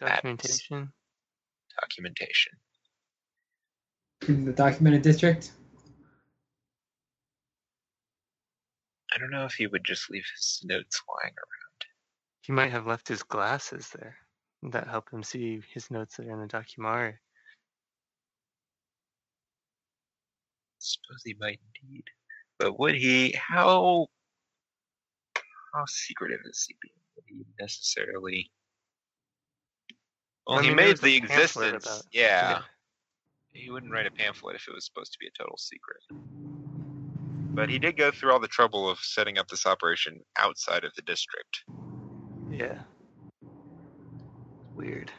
[0.00, 0.92] Documentation.
[1.80, 2.52] Documentation.
[4.28, 5.52] In the documented district?
[9.12, 11.84] I don't know if he would just leave his notes lying around.
[12.42, 14.16] He might have left his glasses there.
[14.62, 17.18] That help him see his notes that are in the documentary.
[20.78, 22.04] suppose he might indeed.
[22.58, 23.34] But would he?
[23.38, 24.08] How?
[25.74, 26.94] How secretive is he being?
[27.16, 28.50] Would he necessarily?
[30.46, 31.86] Well, I he mean, there made the existence.
[31.86, 32.62] about- yeah.
[33.52, 36.02] He wouldn't write a pamphlet if it was supposed to be a total secret.
[37.52, 40.94] But he did go through all the trouble of setting up this operation outside of
[40.94, 41.64] the district.
[42.50, 42.78] Yeah.
[44.74, 45.10] Weird.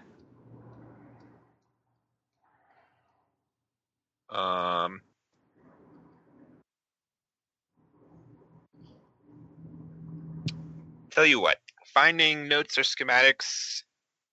[4.30, 5.02] Um,
[11.12, 11.58] tell you what,
[11.94, 13.84] finding notes or schematics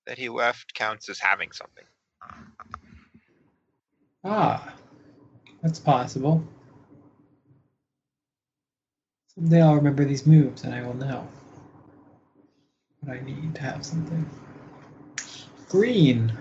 [0.06, 1.84] that he left counts as having something.
[4.24, 4.72] Ah,
[5.62, 6.44] that's possible.
[9.38, 11.24] Someday I'll remember these moves and I will know
[13.00, 14.28] what I need to have something.
[15.68, 16.32] Green.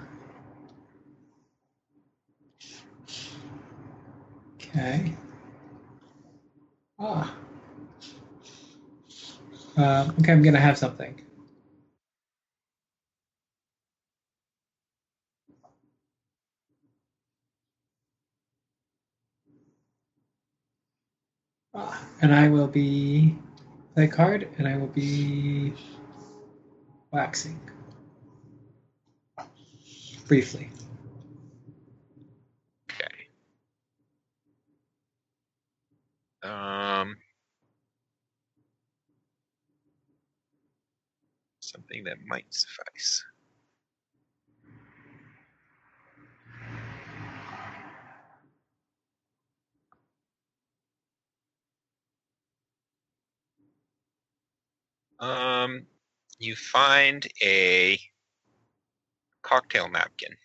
[4.55, 5.13] Okay.
[6.97, 7.36] Ah.
[9.77, 11.21] Uh, okay, I'm gonna have something.
[22.21, 23.35] And I will be
[23.93, 25.73] play card, and I will be
[27.11, 27.59] waxing
[30.27, 30.69] briefly.
[32.91, 33.27] Okay.
[36.43, 37.17] Um,
[41.59, 43.23] something that might suffice.
[55.19, 55.86] Um,
[56.39, 57.99] you find a
[59.41, 60.36] cocktail napkin.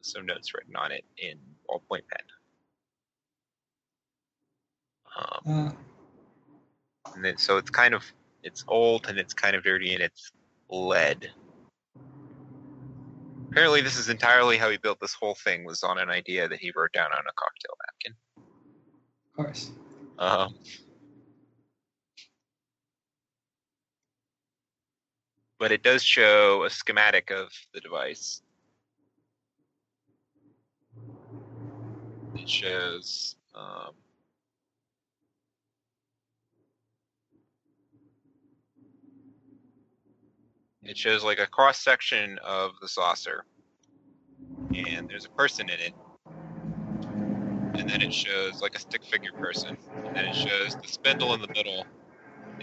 [0.00, 2.26] Some notes written on it in ballpoint pen.
[5.16, 5.72] Um, Uh,
[7.14, 8.04] and then so it's kind of
[8.42, 10.32] it's old and it's kind of dirty and it's
[10.70, 11.30] lead.
[13.50, 15.64] Apparently, this is entirely how he built this whole thing.
[15.64, 18.14] Was on an idea that he wrote down on a cocktail napkin.
[19.30, 19.70] of course.
[20.18, 20.54] Um,
[25.58, 28.42] but it does show a schematic of the device.
[32.34, 33.92] It shows um,
[40.84, 43.44] it shows like a cross section of the saucer,
[44.74, 45.94] and there's a person in it,
[47.78, 51.34] and then it shows like a stick figure person, and then it shows the spindle
[51.34, 51.86] in the middle,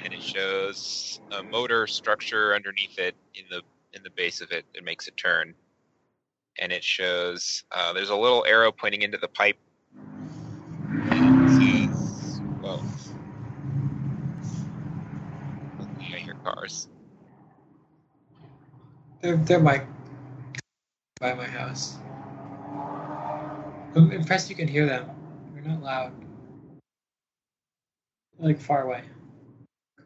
[0.04, 3.62] and it shows a motor structure underneath it in the
[3.94, 5.54] in the base of it that makes it turn,
[6.60, 9.58] and it shows uh, there's a little arrow pointing into the pipe.
[11.12, 12.84] And it says, well,
[16.00, 16.88] I hear cars.
[19.22, 19.86] They're, they're my
[21.22, 21.96] by my house.
[23.96, 25.10] I'm impressed you can hear them.
[25.54, 26.14] They're not loud.
[28.40, 29.04] Like far away.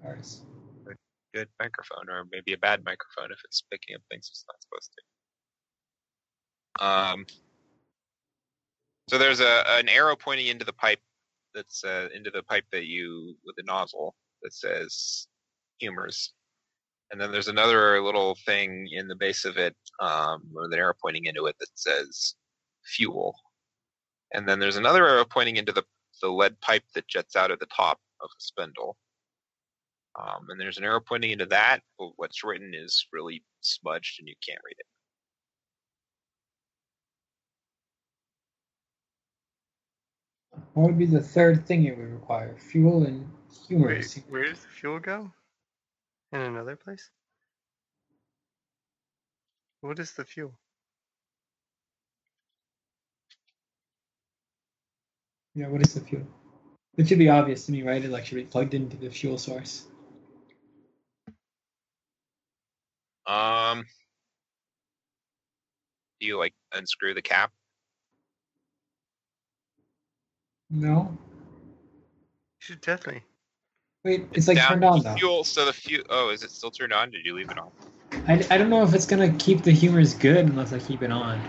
[0.07, 0.41] Cars.
[1.33, 4.91] Good microphone, or maybe a bad microphone if it's picking up things it's not supposed
[6.79, 6.85] to.
[6.85, 7.25] Um,
[9.09, 11.01] so there's a an arrow pointing into the pipe
[11.53, 15.27] that's uh, into the pipe that you with the nozzle that says
[15.79, 16.33] humors,
[17.11, 20.93] and then there's another little thing in the base of it um, with an arrow
[20.99, 22.35] pointing into it that says
[22.83, 23.35] fuel,
[24.33, 25.83] and then there's another arrow pointing into the
[26.21, 28.95] the lead pipe that jets out of the top of the spindle.
[30.17, 34.27] Um, and there's an arrow pointing into that, but what's written is really smudged and
[34.27, 34.85] you can't read it.
[40.73, 42.55] What would be the third thing it would require?
[42.57, 43.29] Fuel and
[43.67, 43.87] humor.
[43.87, 45.31] Wait, where does the fuel go?
[46.31, 47.09] In another place?
[49.81, 50.53] What is the fuel?
[55.53, 56.23] Yeah, what is the fuel?
[56.97, 58.03] It should be obvious to me, right?
[58.03, 59.85] It like should be plugged into the fuel source.
[63.27, 63.85] Um,
[66.19, 67.51] Do you like unscrew the cap?
[70.69, 71.17] No.
[71.61, 71.67] You
[72.59, 73.23] should definitely.
[74.03, 75.15] Wait, it's, like turned on the though.
[75.15, 75.43] Fuel.
[75.43, 76.03] So the fuel.
[76.09, 77.11] Oh, is it still turned on?
[77.11, 77.71] Did you leave it on?
[78.27, 81.11] I, I don't know if it's gonna keep the humors good unless I keep it
[81.11, 81.41] on.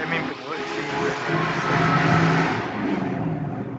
[0.00, 0.66] I mean, but what if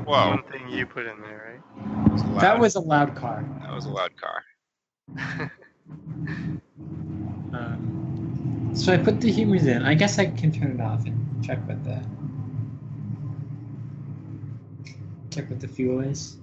[0.06, 0.30] Whoa.
[0.30, 3.46] one thing you put in there, That was a loud, That was a loud car.
[3.62, 5.52] that was a loud car.
[5.88, 6.62] right?
[7.54, 9.84] Um, so I put the humors in.
[9.84, 12.02] I guess I can turn it off and check what the
[15.30, 16.38] check what the fuel is.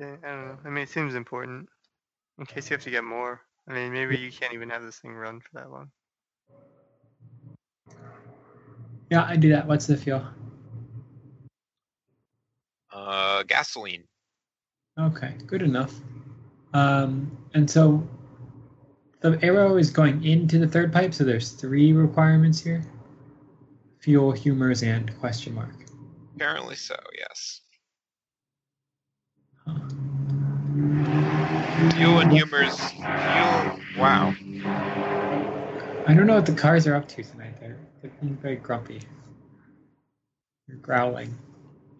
[0.00, 0.58] yeah, I don't know.
[0.64, 1.68] I mean, it seems important.
[2.38, 3.42] In case you have to get more.
[3.68, 5.90] I mean, maybe you can't even have this thing run for that long.
[9.10, 9.66] Yeah, I do that.
[9.66, 10.24] What's the fuel?
[12.92, 14.04] Uh, gasoline.
[14.98, 15.94] Okay, good enough.
[16.72, 18.06] Um, and so
[19.20, 22.82] the arrow is going into the third pipe, so there's three requirements here:
[24.00, 25.74] fuel, humors, and question mark.
[26.36, 26.96] Apparently so.
[27.18, 27.60] Yes.
[29.66, 29.78] Huh.
[31.96, 32.78] Fuel and humors.
[32.80, 33.80] Fuel.
[33.98, 34.34] Wow.
[36.06, 37.60] I don't know what the cars are up to tonight.
[37.60, 39.02] They're, they're being very grumpy.
[40.66, 41.36] They're growling.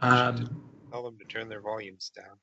[0.01, 2.37] Um, Tell them to turn their volumes down.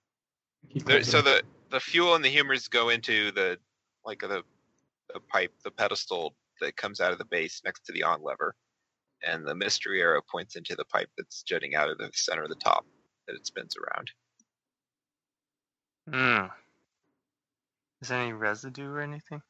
[0.86, 3.58] There, so the the fuel and the humors go into the
[4.06, 4.44] like the
[5.14, 8.56] the pipe, the pedestal that comes out of the base next to the on lever,
[9.26, 12.50] and the mystery arrow points into the pipe that's jutting out of the center of
[12.50, 12.86] the top
[13.28, 14.12] that it spins around.
[16.10, 16.46] Hmm.
[18.02, 19.42] Is there any residue or anything?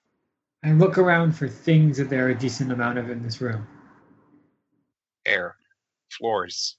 [0.63, 3.67] I look around for things that there are a decent amount of in this room.
[5.25, 5.55] Air,
[6.09, 6.77] floors,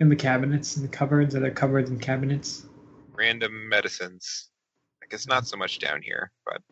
[0.00, 2.66] In the cabinets, in the cupboards, are there cupboards and cabinets?
[3.16, 4.50] Random medicines.
[5.02, 6.62] I guess not so much down here, but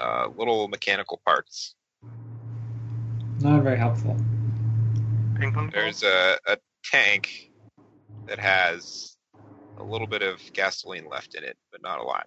[0.00, 1.74] uh, little mechanical parts.
[3.40, 4.16] Not very helpful.
[5.38, 5.70] Ping pong ball?
[5.72, 7.50] There's a, a tank
[8.26, 9.16] that has
[9.78, 12.26] a little bit of gasoline left in it, but not a lot.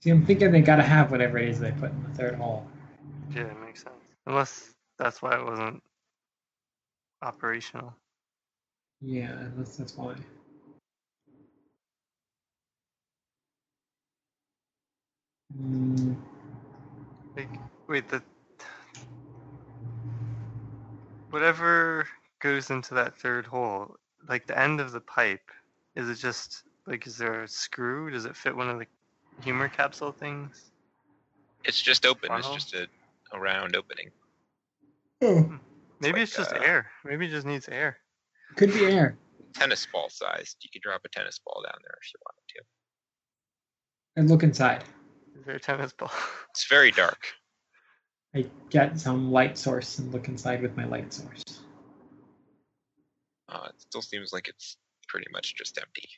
[0.00, 2.66] See, I'm thinking they gotta have whatever it is they put in the third hole.
[3.34, 3.94] Yeah, it makes sense.
[4.26, 5.82] Unless that's why it wasn't
[7.22, 7.94] operational.
[9.00, 10.14] Yeah, that's that's why.
[15.60, 16.16] Mm,
[17.36, 17.48] Like,
[17.88, 18.22] wait, the
[21.30, 22.08] whatever
[22.40, 23.96] goes into that third hole,
[24.28, 25.50] like the end of the pipe,
[25.94, 28.10] is it just like is there a screw?
[28.10, 28.86] Does it fit one of the
[29.42, 30.70] humor capsule things?
[31.64, 32.30] It's just open.
[32.32, 32.54] It's Funnel?
[32.54, 32.86] just a,
[33.32, 34.10] a round opening.
[35.22, 35.58] oh,
[36.00, 36.90] Maybe like, it's just uh, air.
[37.04, 37.98] Maybe it just needs air.
[38.54, 39.16] Could be air.
[39.54, 40.58] Tennis ball sized.
[40.62, 42.62] You could drop a tennis ball down there if you wanted to.
[44.16, 44.84] And look inside.
[45.38, 46.10] Is there a tennis ball?
[46.50, 47.26] It's very dark.
[48.34, 51.42] I get some light source and look inside with my light source.
[53.48, 56.08] Uh, it still seems like it's pretty much just empty.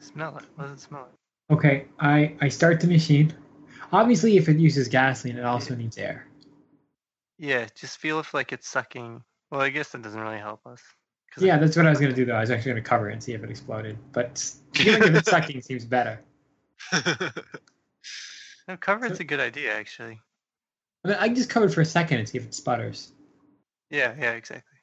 [0.00, 0.44] smell it.
[0.56, 1.58] What does it smell like?
[1.58, 3.34] Okay, I I start the machine.
[3.92, 6.26] Obviously, if it uses gasoline, it also needs air.
[7.38, 9.22] Yeah, just feel if like it's sucking.
[9.52, 10.80] Well, I guess that doesn't really help us.
[11.36, 12.34] Yeah, it- that's what I was gonna do though.
[12.34, 13.98] I was actually gonna cover it and see if it exploded.
[14.12, 14.38] But
[14.74, 16.18] feeling if it's sucking seems better.
[18.68, 20.20] No, cover it's a good idea actually.
[21.04, 23.10] I, mean, I just covered for a second and see if it sputters.
[23.90, 24.78] Yeah, yeah, exactly.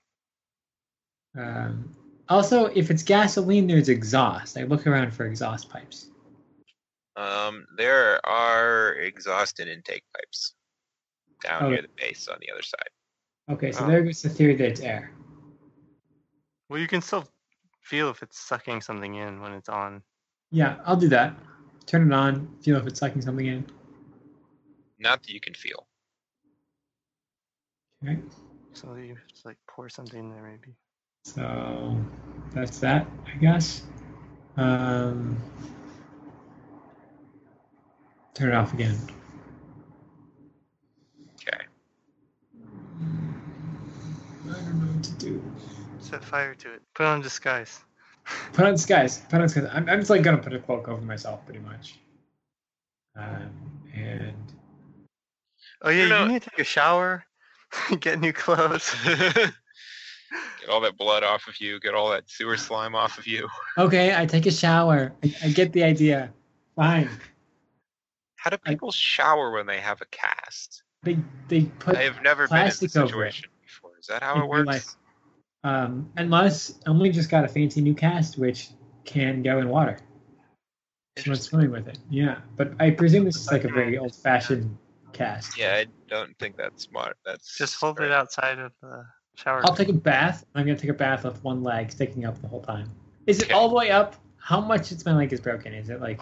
[1.38, 1.96] Um,
[2.28, 4.58] also, if it's gasoline, there's exhaust.
[4.58, 6.10] I look around for exhaust pipes.
[7.16, 10.56] um, there are exhaust and intake pipes
[11.42, 11.70] down Oh.
[11.70, 12.90] near the base on the other side.
[13.50, 13.88] Okay, so Oh.
[13.88, 15.12] there goes the theory that it's air.
[16.70, 17.28] Well, you can still
[17.82, 20.04] feel if it's sucking something in when it's on.
[20.52, 21.36] Yeah, I'll do that.
[21.88, 23.66] Turn it on, feel if it's sucking something in.
[25.00, 25.88] Not that you can feel.
[28.04, 28.20] Okay,
[28.74, 30.76] So you just like pour something in there maybe.
[31.26, 31.98] so
[32.54, 33.84] that's that, I guess.
[34.58, 35.38] Um,
[38.34, 38.98] turn it off again.
[41.42, 41.66] Okay.
[45.00, 45.44] I don't know what to do.
[46.00, 46.82] Set fire to it.
[46.96, 47.80] Put on disguise.
[48.54, 49.20] Put on disguise.
[49.30, 49.70] Put on disguise.
[49.74, 51.96] I'm, I'm just like gonna put a cloak over myself, pretty much.
[53.16, 53.50] Um,
[53.96, 54.34] and
[55.82, 57.24] Oh yeah, You know- you need to take a shower,
[58.00, 58.94] get new clothes.
[59.06, 59.54] get
[60.70, 61.80] all that blood off of you.
[61.80, 63.48] Get all that sewer slime off of you.
[63.78, 65.14] okay, I take a shower.
[65.24, 66.32] I, I get the idea.
[66.76, 67.10] Fine.
[68.36, 70.84] How do people shower when they have a cast?
[71.04, 73.34] They they put I have never been in this plastic over it.
[73.34, 73.59] situation before.
[74.00, 74.68] Is that how it works?
[74.68, 74.96] life.
[75.64, 78.70] um unless Emily just got a fancy new cast which
[79.06, 79.98] can go in water.
[81.18, 82.00] So it's swimming with it.
[82.10, 84.78] Yeah, but I presume this is like a very old-fashioned
[85.12, 85.58] cast.
[85.58, 87.18] Yeah, I don't think that's smart.
[87.26, 89.04] That's Just hold very- it outside of the
[89.36, 89.62] shower.
[89.66, 90.46] I'll take a bath.
[90.56, 92.90] I'm gonna take a bath with one leg sticking up the whole time.
[93.28, 93.54] Is it Okay.
[93.54, 94.16] all the way up?
[94.38, 95.74] How much is my leg is broken?
[95.74, 96.22] Is it like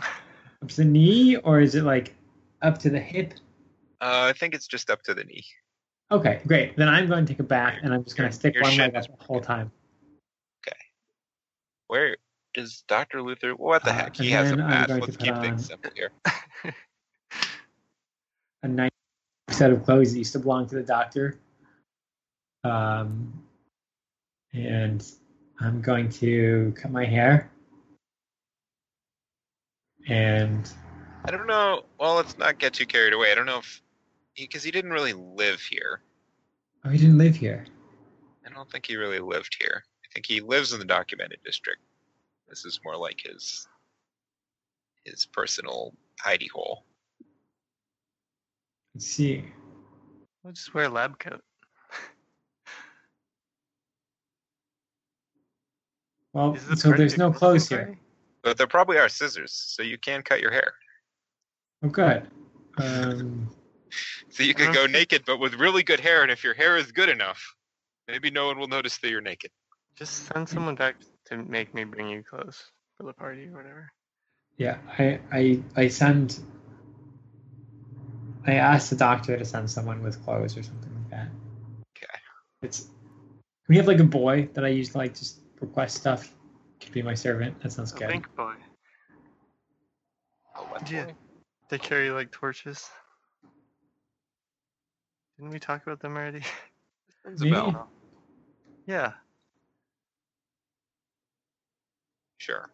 [0.63, 2.15] up to the knee or is it like
[2.63, 3.35] up to the hip?
[4.01, 5.45] Uh, I think it's just up to the knee.
[6.09, 6.77] Okay, great.
[6.77, 9.05] Then I'm going to take a bath and I'm just gonna stick one leg is
[9.07, 9.71] up the whole time.
[10.65, 10.77] Okay.
[11.87, 12.15] Where
[12.53, 13.55] does Doctor Luther?
[13.55, 14.15] What the Uh, heck?
[14.15, 14.87] He has a then I'm bath.
[14.87, 16.11] going to Let's keep things simple here.
[18.63, 18.89] A nice
[19.49, 21.39] set of clothes that used to belong to the doctor.
[22.63, 23.43] Um,
[24.53, 25.05] and
[25.59, 27.51] I'm going to cut my hair.
[30.07, 30.67] And
[31.25, 31.83] I don't know.
[31.99, 33.31] Well, let's not get too carried away.
[33.31, 33.81] I don't know if
[34.37, 36.01] because he, didn't really live here.
[36.85, 37.65] oh, he didn't live here.
[38.45, 39.83] I don't think he really lived here.
[40.03, 41.81] I think he lives in the documented district.
[42.47, 43.67] This is more like his
[45.03, 46.83] his personal hidey hole.
[48.93, 49.45] Let's see.
[50.45, 51.41] I'll just wear a lab coat.
[56.33, 57.85] Well, the so there's no clothes necessary?
[57.85, 57.99] here.
[58.43, 60.73] But there probably are scissors, so you can cut your hair.
[61.83, 62.27] Oh, good.
[62.77, 63.49] Um,
[64.29, 64.73] So you could Uh-huh.
[64.73, 66.21] go naked, but with really good hair.
[66.23, 67.55] And if your hair is good enough,
[68.07, 69.51] maybe no one will notice that you're naked.
[69.97, 70.95] Just send someone back
[71.25, 73.91] to make me bring you clothes for the party or whatever.
[74.57, 76.39] yeah, I, I, I send.
[78.45, 81.27] I asked the doctor to send someone with clothes or something like that.
[81.97, 82.19] Okay.
[82.61, 82.87] It's.
[83.67, 86.33] We have like a boy that I use to like just request stuff.
[86.79, 87.59] Could be my servant.
[87.61, 88.07] That sounds A good.
[88.07, 88.53] link boy.
[90.55, 91.05] Oh, what Yeah.
[91.05, 91.15] boy?
[91.69, 92.89] They carry like torches.
[95.37, 96.41] Didn't we talk about them already?
[97.23, 97.85] Rings a
[98.87, 99.13] yeah.
[102.37, 102.69] Sure.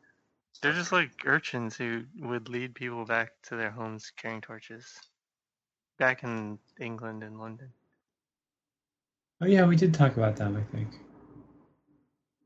[0.61, 4.85] They're just like urchins who would lead people back to their homes carrying torches.
[5.97, 7.71] Back in England and London.
[9.41, 10.55] Oh yeah, we did talk about them.
[10.55, 10.89] I think.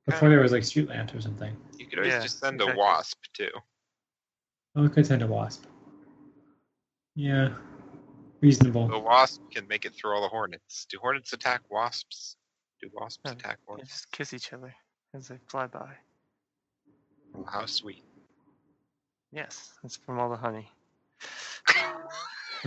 [0.05, 1.55] Before there was like street lamps or something.
[1.77, 3.49] You could always Yeah, just send a wasp too.
[4.75, 5.65] Oh, we could send a wasp.
[7.15, 7.49] Yeah,
[8.41, 10.85] The wasp can make it through all the hornets.
[10.89, 12.37] Do hornets attack wasps?
[12.81, 13.89] Do wasps No, attack They hornets?
[13.91, 14.75] just kiss each other
[15.15, 15.95] as they fly by.
[17.35, 18.03] Oh, how sweet.
[19.31, 20.69] Yes, it's from all the honey.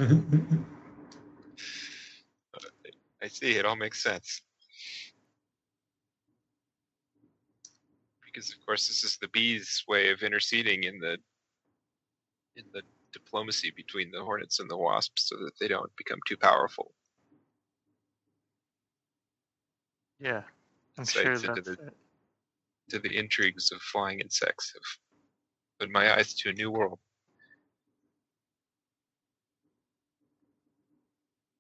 [3.23, 3.53] I see.
[3.57, 4.43] It all makes sense.
[8.25, 11.17] Because of course, this is the bees' way of interceding in the
[12.57, 12.83] in the
[13.13, 16.93] diplomacy between the hornets and the wasps, so that they don't become too powerful.
[20.19, 20.43] Yeah,
[20.99, 21.97] I'm Insights sure into that's the- it.
[22.91, 24.83] To the intrigues of flying insects have
[25.81, 26.99] opened my eyes to a new world.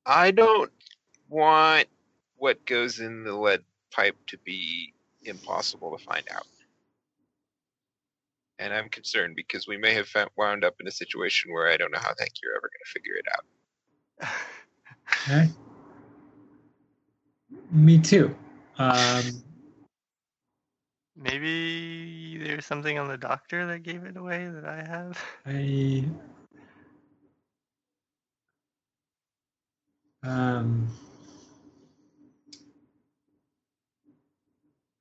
[0.06, 0.72] I don't
[1.28, 1.88] want
[2.36, 4.92] what goes in the lead pipe to be
[5.22, 6.46] impossible to find out.
[8.60, 11.78] And I'm concerned because we may have found, wound up in a situation where I
[11.78, 13.44] don't know how the heck you're ever going to figure it out.
[15.28, 15.50] Okay.
[17.70, 18.36] Me too.
[18.78, 19.42] Um,
[21.16, 25.24] Maybe there's something on the doctor that gave it away that I have.
[25.46, 26.04] I.
[30.22, 30.88] Um.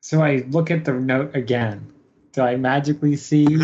[0.02, 1.94] So I look at the note again.
[2.32, 3.46] Do I magically see?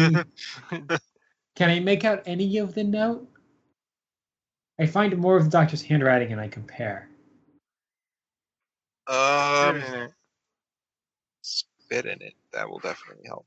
[1.56, 3.28] Can I make out any of the note?
[4.80, 7.10] I find more of the doctor's handwriting and I compare.
[9.08, 10.12] um, Spit in it.
[11.42, 12.34] spit in it.
[12.52, 13.46] That will definitely help.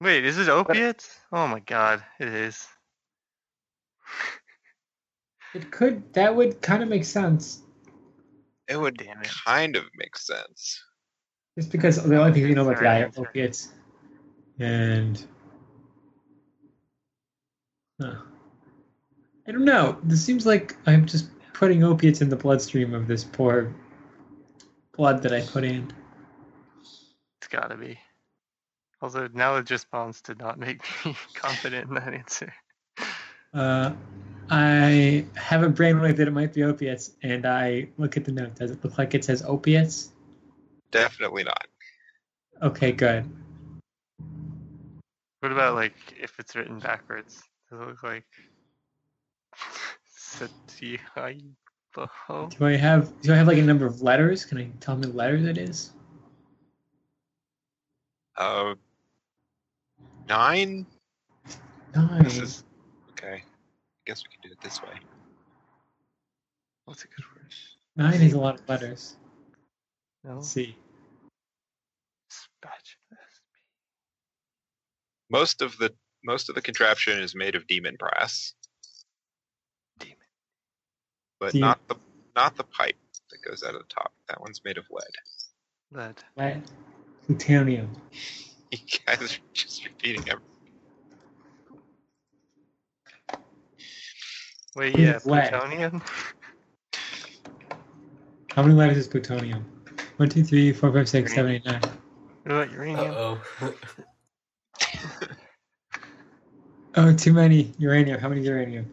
[0.00, 1.18] Wait, is it opiates?
[1.32, 2.66] Oh my god, it is.
[5.54, 6.12] It could.
[6.14, 7.62] That would kind of make sense,
[8.68, 9.30] It would Damn it.
[9.46, 10.82] kind of make sense.
[11.56, 13.28] just because the only thing you know about the guy are Sorry, sorry.
[13.28, 13.68] opiates,
[14.58, 15.24] and.
[18.00, 18.16] Huh.
[19.48, 19.98] I don't know.
[20.02, 23.72] This seems like I'm just putting opiates in the bloodstream of this poor
[24.96, 25.90] blood that I put in.
[27.38, 27.98] It's gotta be.
[29.00, 32.52] Although now it just bonds to not make me confident in that answer.
[33.54, 33.92] Uh,
[34.48, 38.54] I have a brainwave that it might be opiates, and I look at the note.
[38.54, 40.12] Does it look like it says opiates?
[40.90, 41.66] Definitely not.
[42.62, 43.28] Okay, good.
[45.40, 47.42] What about like if it's written backwards?
[47.70, 48.24] Does it look like
[50.16, 51.46] Satihaibo?
[52.58, 54.44] Do I have do I have like a number of letters?
[54.44, 55.92] Can I tell me the letters it is?
[58.36, 58.74] Uh,
[60.28, 60.86] nine.
[61.94, 62.24] Nine.
[62.24, 62.65] This is okay.
[62.65, 62.65] I
[64.06, 64.88] guess we can do it this way.
[66.84, 67.52] What's a good word?
[67.96, 69.16] Nine is a lot of letters.
[70.24, 70.36] No.
[70.36, 70.76] Let's see.
[75.30, 75.92] Most of the
[76.24, 78.54] most of the contraption is made of demon brass,
[79.98, 80.16] Demon.
[81.40, 81.68] but Demon.
[81.68, 81.96] not the
[82.36, 82.96] not the pipe
[83.30, 84.12] that goes out of the top.
[84.28, 85.02] That one's made of lead.
[85.92, 86.16] Lead.
[86.36, 86.62] Lead.
[87.26, 87.90] Plutonium.
[88.72, 90.55] You guys are just repeating everything.
[94.76, 96.02] Wait, yeah, plutonium.
[98.54, 99.64] How many letters is plutonium?
[100.18, 101.80] One, two, three, four, five, six, seven, eight, nine.
[102.44, 103.10] What about uranium?
[103.10, 103.74] Uh oh.
[106.98, 107.74] Oh, too many.
[107.76, 108.18] Uranium.
[108.18, 108.90] How many uranium?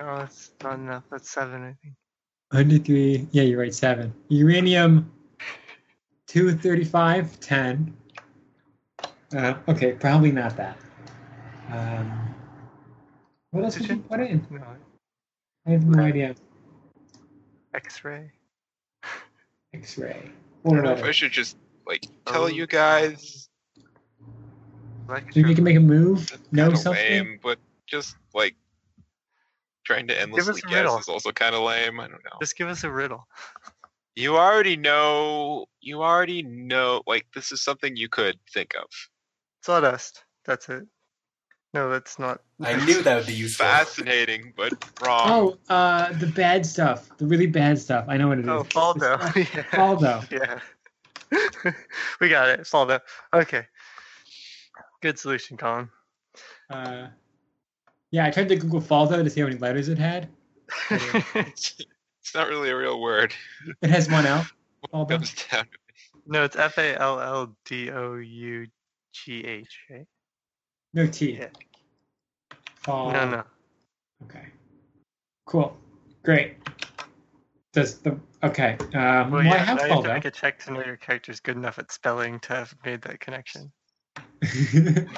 [0.00, 1.04] Oh, that's not enough.
[1.10, 1.94] That's seven, I think.
[2.50, 3.28] One, two, three.
[3.32, 3.74] Yeah, you're right.
[3.74, 4.14] Seven.
[4.28, 5.12] Uranium.
[6.26, 7.38] Two thirty-five.
[7.40, 7.94] Ten.
[9.36, 10.78] Uh, okay, probably not that.
[11.70, 12.31] Um,
[13.52, 14.44] what else did you put in?
[14.50, 14.62] No,
[15.66, 16.34] I have no idea.
[17.74, 18.30] X-ray.
[19.72, 20.30] X-ray.
[20.66, 22.46] I don't know if I should just like tell Oh.
[22.46, 23.48] you guys.
[25.32, 26.28] Think we can make a move?
[26.30, 27.02] That's Know something?
[27.02, 28.56] lame, but just like
[29.84, 30.98] trying to endlessly us guess riddle.
[30.98, 32.00] is also kind of lame.
[32.00, 32.38] I don't know.
[32.40, 33.26] Just give us a riddle.
[34.14, 35.66] You already know.
[35.80, 37.02] You already know.
[37.06, 38.88] Like this is something you could think of.
[39.62, 40.24] Sawdust.
[40.44, 40.84] That's it.
[41.74, 42.40] No, that's not.
[42.60, 43.64] I knew that would be useful.
[43.64, 44.72] Fascinating, but
[45.04, 45.28] wrong.
[45.30, 47.08] Oh, uh, the bad stuff.
[47.16, 48.04] The really bad stuff.
[48.08, 48.48] I know what it is.
[48.50, 49.18] Oh, Faldo.
[49.36, 49.62] yeah.
[49.72, 50.30] Faldo.
[50.30, 51.72] Yeah.
[52.20, 52.60] we got it.
[52.60, 53.00] Faldo.
[53.32, 53.66] Okay.
[55.00, 55.88] Good solution, Colin.
[56.68, 57.08] Uh,
[58.10, 60.28] yeah, I tried to Google Faldo to see how many letters it had.
[60.90, 61.84] it's
[62.34, 63.34] not really a real word.
[63.80, 64.46] It has one L.
[64.92, 65.66] Faldo.
[66.26, 68.66] no, it's F A L L D O U
[69.12, 70.06] G H, right?
[70.94, 71.32] No T.
[71.32, 71.48] Yeah.
[72.76, 73.12] Fall.
[73.12, 73.44] No, no.
[74.24, 74.46] Okay.
[75.46, 75.76] Cool.
[76.24, 76.56] Great.
[77.72, 78.76] Does the okay?
[78.94, 80.84] Um, Well, well, I yeah, have now you have to make a check to know
[80.84, 83.72] your character's good enough at spelling to have made that connection.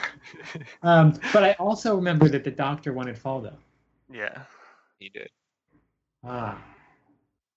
[0.83, 3.55] um, but I also remember that the doctor wanted Faldo.
[4.12, 4.43] yeah.
[4.99, 5.29] He did.
[6.25, 6.62] Ah.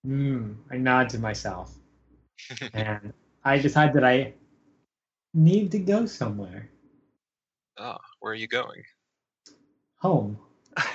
[0.04, 0.52] Hmm.
[0.70, 1.74] I nod to myself,
[2.72, 3.12] and
[3.44, 4.34] I decide that I
[5.34, 6.68] need to go somewhere.
[7.78, 8.82] Oh, where are you going?
[10.00, 10.38] Home.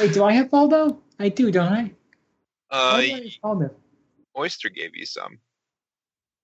[0.00, 0.98] Wait, do I have Faldo?
[1.18, 1.82] I do, don't I?
[2.70, 3.70] Uh, Why I have Faldo?
[4.36, 5.38] Oyster gave you some,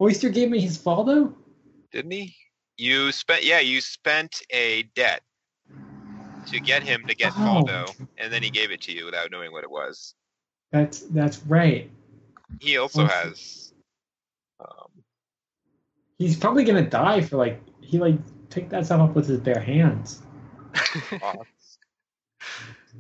[0.01, 1.35] Oyster gave me his Faldo.
[1.93, 2.35] didn't he?
[2.77, 3.45] You spent.
[3.45, 5.23] Yeah, you spent a debt
[6.47, 7.41] to get him to get Oh.
[7.41, 10.15] Faldo, and then he gave it to you without knowing what it was.
[10.73, 11.91] That's that's right.
[12.61, 13.13] He also Okay.
[13.13, 13.73] has.
[14.61, 14.89] Um,
[16.19, 18.17] He's probably gonna die for like he like
[18.51, 20.23] picked that stuff up with his bare hands.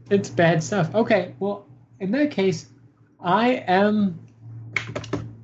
[0.08, 0.94] It's bad stuff.
[0.94, 1.66] Okay, well
[2.00, 2.68] in that case,
[3.20, 4.18] I am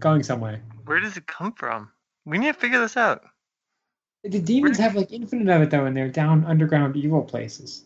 [0.01, 0.63] going somewhere.
[0.85, 1.91] Where does it come from?
[2.25, 3.25] We need to figure this out.
[4.25, 7.85] The demons have like infinite of it though, and they're down underground evil places.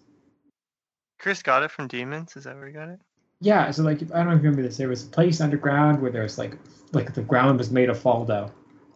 [1.19, 2.37] Chris got it from demons.
[2.37, 3.01] Is that where he got it?
[3.41, 4.79] Yeah, so like I don't know if you remember this.
[4.79, 6.57] There was a place underground where there was like
[6.93, 8.51] like the ground was made of Faldo,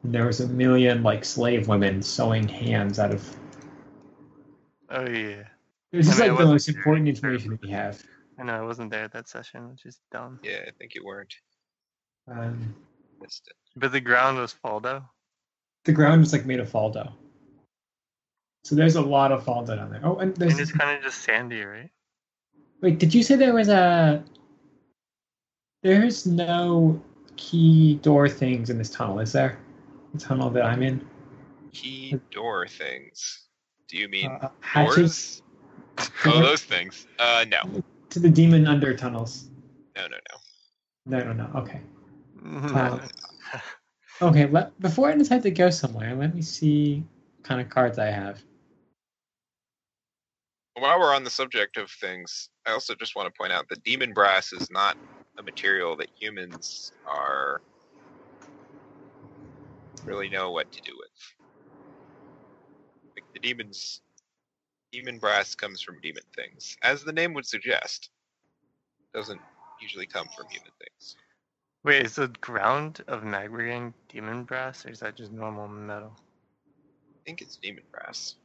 [0.04, 3.36] there was a million like slave women sewing hands out of.
[4.90, 5.44] Oh yeah.
[5.92, 6.76] It was just I mean, like the wasn't most there.
[6.76, 8.02] important information that we have.
[8.38, 10.40] I know I wasn't there at that session, which is dumb.
[10.42, 11.34] Yeah, I think you weren't.
[12.30, 12.74] Um,
[13.20, 13.54] Missed it.
[13.76, 15.04] But the ground was Faldo.
[15.84, 17.12] the ground was like made of Faldo.
[18.64, 20.00] So there's a lot of Faldo down there.
[20.02, 21.90] Oh, and there's And it's kind of just sandy, right?
[22.80, 22.98] wait.
[22.98, 24.22] Did you say there was a?
[25.82, 27.00] There's no
[27.36, 29.58] key door things in this tunnel, is there?
[30.14, 31.04] The tunnel that I'm in.
[31.72, 33.48] Key door things.
[33.88, 35.42] Do you mean Uh, hatches
[35.96, 36.10] doors?
[36.24, 37.06] Oh, those things.
[37.18, 39.50] Uh, no, to the demon under tunnels.
[39.96, 41.18] no, no, no.
[41.18, 41.60] No, no, no.
[41.60, 41.80] Okay.
[42.42, 43.00] No.
[44.22, 44.46] Okay.
[44.46, 47.04] Let, before I decide to go somewhere, let me see
[47.36, 48.40] what kind of cards I have.
[50.74, 53.82] While we're on the subject of things, I also just want to point out that
[53.82, 54.96] demon brass is not
[55.36, 57.60] a material that humans are
[60.04, 61.10] really know what to do with.
[63.16, 64.00] Like the demons,
[64.92, 68.10] demon brass comes from demon things, as the name would suggest.
[69.12, 69.40] Doesn't
[69.80, 71.16] usually come from human things.
[71.84, 76.16] Wait, is the ground of Magrian demon brass, or is that just normal metal?
[76.70, 78.36] I think it's demon brass.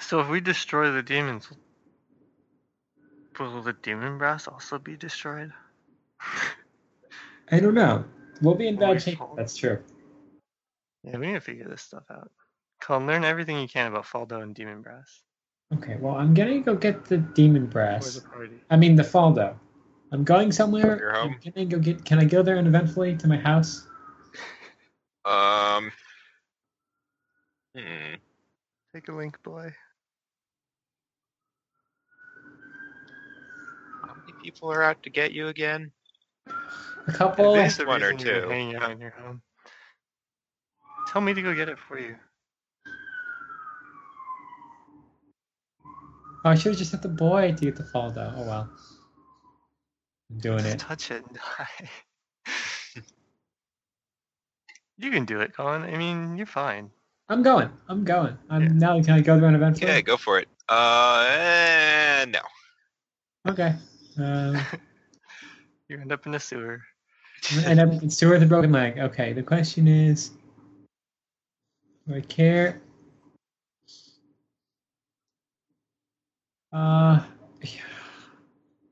[0.00, 1.48] So if we destroy the demons,
[3.38, 5.52] will the demon brass also be destroyed?
[7.50, 8.04] I don't know.
[8.40, 9.18] We'll be in Well, bad we shape.
[9.36, 9.82] That's true.
[11.02, 12.30] Yeah, we need to figure this stuff out.
[12.80, 15.22] Colin, learn everything you can about Faldo and Demon Brass.
[15.74, 18.14] Okay, well, I'm gonna go get the demon brass.
[18.14, 18.60] the party.
[18.70, 19.54] I mean, the Faldo.
[20.12, 20.98] I'm going somewhere.
[20.98, 21.36] Your home?
[21.42, 22.04] Can I go get?
[22.04, 23.86] Can I go there uneventfully to my house?
[25.24, 25.92] Um.
[27.76, 28.14] Hmm.
[28.94, 29.74] Take a link, boy.
[34.06, 35.92] How many people are out to get you again?
[37.08, 37.54] A couple.
[37.54, 38.48] Advance- the one or two.
[38.48, 39.42] Hanging out in your home.
[41.08, 42.16] Tell me to go get it for you.
[46.44, 48.32] Oh, I should have just sent the boy to get the Faldo.
[48.36, 48.70] Oh well.
[50.30, 50.78] I'm doing Just it.
[50.78, 53.02] touch it and die.
[54.98, 55.82] you can do it, Colin.
[55.82, 56.90] I mean, you're fine.
[57.30, 57.70] I'm going.
[57.88, 58.36] I'm going.
[58.50, 58.68] I'm Yeah.
[58.72, 59.02] now.
[59.02, 59.90] Can I go there uneventfully?
[59.90, 60.48] Yeah, go for it.
[60.68, 62.40] Uh, no.
[63.50, 63.74] Okay.
[64.20, 64.58] Um,
[65.88, 66.82] You end up in the sewer.
[67.66, 68.98] and I'm it's two with a broken leg.
[68.98, 69.32] Okay.
[69.32, 70.30] The question is,
[72.06, 72.80] do I care?
[76.72, 77.22] Uh,
[77.62, 77.80] yeah.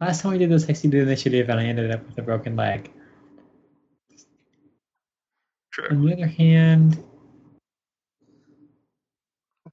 [0.00, 2.56] last time we did this, I did initiative, and I ended up with a broken
[2.56, 2.90] leg.
[5.72, 5.88] True.
[5.90, 7.04] On the other hand,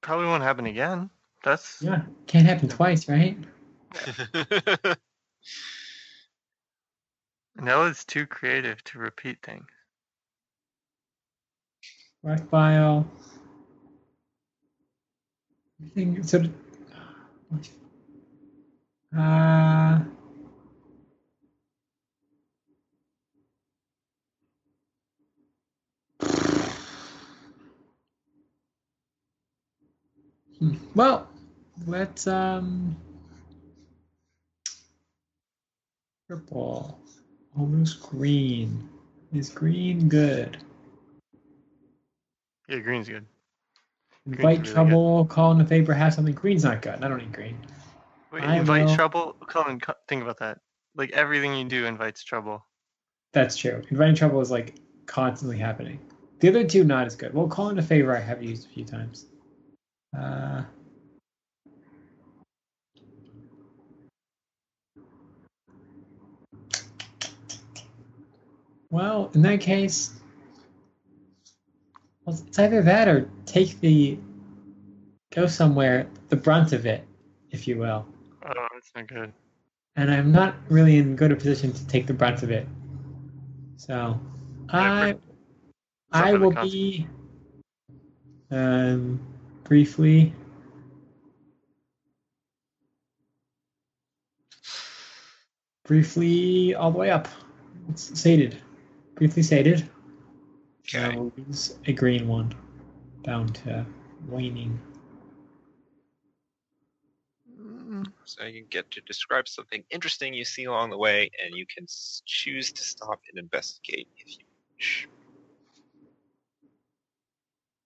[0.04, 1.08] Probably won't happen again.
[1.44, 3.38] That's yeah, can't happen twice, right?
[7.56, 9.66] Nella's too creative to repeat things.
[12.22, 13.06] Rock file.
[15.80, 16.52] Everything sort of.
[19.16, 20.00] Uh,
[30.58, 31.28] hmm, well,
[31.86, 32.96] let's um.
[36.26, 36.98] Purple,
[37.56, 38.88] almost green.
[39.32, 40.58] Is green good?
[42.68, 43.26] Yeah, green's good.
[44.26, 46.34] Green's Invite really trouble, call in a favor, have something.
[46.34, 47.02] Green's not good.
[47.04, 47.58] I don't need green.
[48.32, 49.36] Wait, I invite will- trouble.
[49.46, 50.60] Colin, co- think about that.
[50.96, 52.64] Like everything you do invites trouble.
[53.32, 53.82] That's true.
[53.90, 54.76] Inviting trouble is like
[55.06, 55.98] constantly happening.
[56.40, 57.34] The other two not as good.
[57.34, 59.26] Well, call in a favor I have used a few times.
[60.16, 60.62] Uh,
[68.94, 70.12] well, in that case,
[72.24, 74.16] well, it's either that or take the
[75.34, 77.04] go somewhere, the brunt of it,
[77.50, 78.06] if you will.
[78.46, 79.32] Oh, that's not good.
[79.96, 82.68] and I'm not really in good a position to take the brunt of it.
[83.76, 84.20] So
[84.68, 85.16] I
[86.12, 87.08] I will be
[88.52, 89.20] um
[89.64, 90.32] briefly
[95.84, 97.26] briefly all the way up.
[97.90, 98.56] It's sated.
[99.14, 99.88] Briefly stated.
[100.94, 101.16] Okay.
[101.16, 102.52] Will use a green one
[103.22, 103.86] down to
[104.28, 104.80] waning.
[107.60, 111.64] Mm, So you get to describe something interesting you see along the way, and you
[111.66, 111.86] can
[112.26, 114.44] choose to stop and investigate if you
[114.76, 115.08] wish.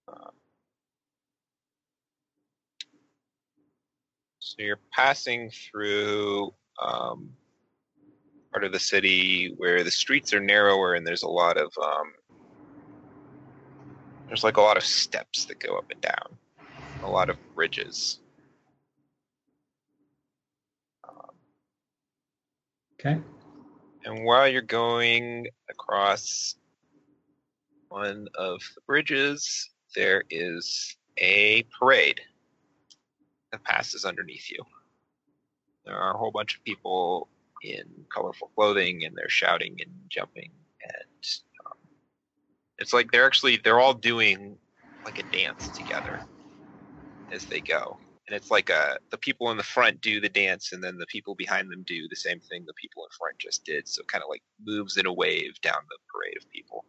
[0.09, 0.31] Uh,
[4.41, 7.31] So you're passing through um,
[8.53, 12.13] part of the city where the streets are narrower and there's a lot of um,
[14.27, 16.37] there's like a lot of steps that go up and down,
[17.03, 18.21] a lot of bridges.
[23.01, 23.21] Okay.
[24.05, 26.57] And while you're going across
[27.91, 32.21] one of the bridges, there is a parade
[33.53, 34.63] that passes underneath you.
[35.85, 37.29] There are a whole bunch of people
[37.63, 40.53] in colorful clothing, and they're shouting and jumping,
[40.83, 41.27] and
[41.67, 41.79] um,
[42.79, 44.59] it's like they're actually they're all doing
[45.05, 46.21] like a dance together
[47.33, 47.99] as they go.
[48.29, 51.07] And it's like a the people in the front do the dance and then the
[51.07, 53.89] people behind them do the same thing the people in front just did.
[53.89, 56.87] So kind of like moves in a wave down the parade of people.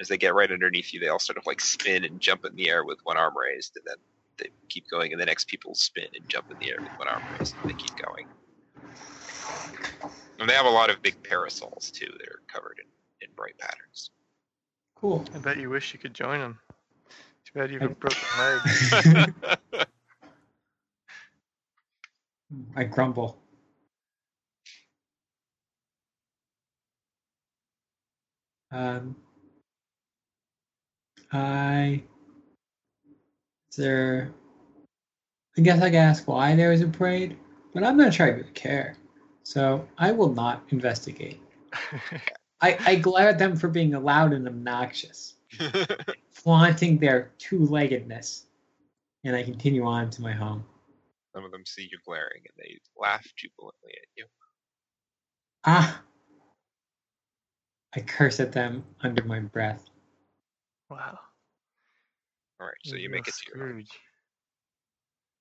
[0.00, 2.56] As they get right underneath you they all sort of like spin and jump in
[2.56, 3.96] the air with one arm raised and then
[4.38, 7.08] they keep going and the next people spin and jump in the air with one
[7.08, 8.26] arm raised and they keep going
[10.38, 13.56] and they have a lot of big parasols too that are covered in, in bright
[13.58, 14.10] patterns
[14.94, 15.24] Cool.
[15.34, 16.60] I bet you wish you could join them.
[17.44, 19.36] Too bad you have a I- broken
[19.72, 19.86] leg.
[22.76, 23.36] I grumble.
[28.70, 29.16] Um,
[31.32, 32.02] I.
[33.70, 34.30] Is there.
[35.58, 37.36] I guess I can ask why there is a parade,
[37.74, 38.94] but I'm not sure I really care.
[39.42, 41.40] So I will not investigate.
[42.60, 45.34] I, I glare at them for being loud and obnoxious,
[46.30, 48.46] flaunting their two-leggedness,
[49.24, 50.64] and I continue on to my home.
[51.34, 54.26] Some of them see you glaring and they laugh jubilantly at you.
[55.64, 56.02] Ah!
[57.96, 59.84] I curse at them under my breath.
[60.88, 61.18] Wow.
[62.60, 63.84] All right, so you make it to your home.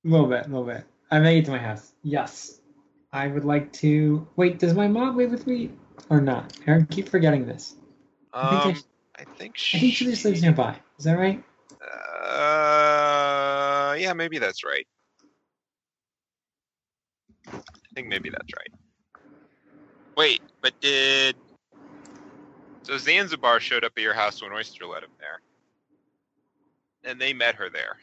[0.06, 0.86] A little bit, a little bit.
[1.12, 1.93] I make it to my house.
[2.04, 2.61] Yes.
[3.14, 4.28] I would like to.
[4.36, 5.72] Wait, does my mom live with me
[6.09, 6.53] or not?
[6.68, 7.76] I keep forgetting this.
[8.34, 8.84] I think, Um,
[9.18, 10.78] I, I think I think she just lives nearby.
[10.97, 11.43] Is that right?
[11.82, 14.88] Uh, yeah, maybe that's right.
[17.53, 18.72] I think maybe that's right.
[20.16, 21.36] Wait, but did
[22.84, 25.41] so Zanzibar showed up at your house when Oyster let him there,
[27.12, 27.97] and they met her there.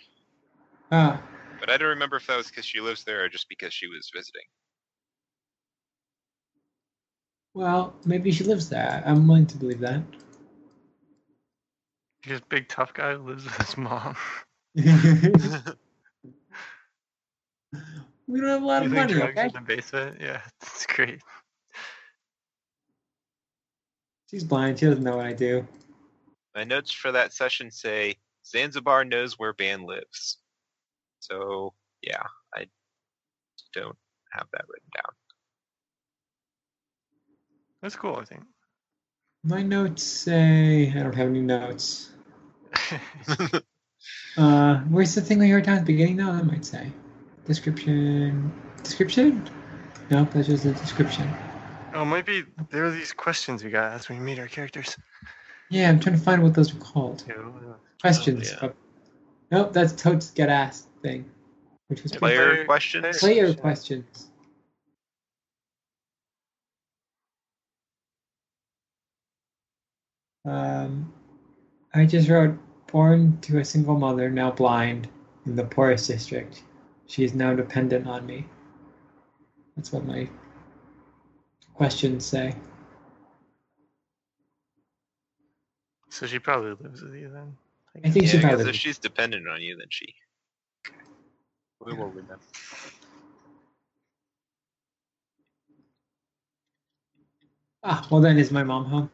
[0.92, 1.22] Ah,
[1.60, 3.86] But I don't remember if that was because she lives there or just because she
[3.88, 4.42] was visiting.
[7.58, 9.02] Well, maybe she lives there.
[9.04, 10.00] I'm willing to believe that.
[12.24, 14.16] This big tough guy who lives with his mom.
[14.76, 15.66] we don't
[18.28, 19.46] have a lot of money, okay?
[19.46, 20.18] in the basement.
[20.20, 21.20] Yeah, it's great.
[24.30, 24.78] She's blind.
[24.78, 25.66] She doesn't know what I do.
[26.54, 30.38] My notes for that session say Zanzibar knows where Ban lives.
[31.18, 32.22] So yeah,
[32.54, 32.66] I
[33.74, 33.96] don't
[34.30, 35.12] have that written down.
[37.82, 38.42] That's cool, I think.
[39.44, 42.10] My notes say I don't have any notes.
[44.36, 46.16] Uh, where's the thing we heard down at the beginning?
[46.16, 46.92] Though that might say
[47.44, 48.52] description.
[48.84, 49.48] Description?
[50.10, 51.28] Nope, that's just a description.
[51.94, 54.96] oh, maybe there are these questions we got as we meet our characters.
[55.70, 57.18] Yeah, I'm trying to find what those are called.
[57.26, 57.52] too.
[58.00, 58.52] Questions.
[58.52, 58.68] yeah.
[58.68, 58.72] Oh,
[59.50, 61.28] Nope, that's Toad's get asked thing,
[61.88, 63.02] which was Player Player- questions.
[63.18, 63.54] player- player Yeah.
[63.60, 64.30] questions.
[70.48, 71.12] Um,
[71.94, 72.58] I just wrote,
[72.90, 75.08] born to a single mother, now blind,
[75.46, 76.62] in the poorest district.
[77.06, 78.46] She is now dependent on me.
[79.76, 80.28] That's what my
[81.74, 82.54] questions say.
[86.10, 87.56] So she probably lives with you then.
[88.04, 88.70] I think she Yeah, because probably.
[88.70, 90.14] if she's dependent on you, then she.
[91.84, 92.40] We will them.
[97.84, 99.10] Ah, well then, is my mom home?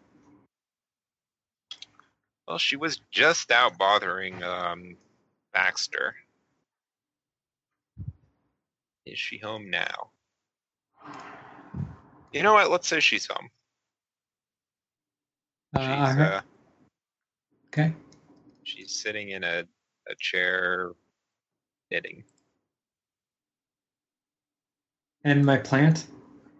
[2.46, 4.96] Well, she was just out bothering um,
[5.52, 6.14] Baxter.
[9.06, 10.10] Is she home now?
[12.32, 12.70] You know what?
[12.70, 13.48] Let's say she's home.
[15.76, 15.80] Uh,
[16.10, 16.40] She's uh,
[17.68, 17.92] okay.
[18.62, 19.64] she's sitting in a,
[20.08, 20.92] a chair
[21.90, 22.22] knitting.
[25.24, 26.06] And my plant?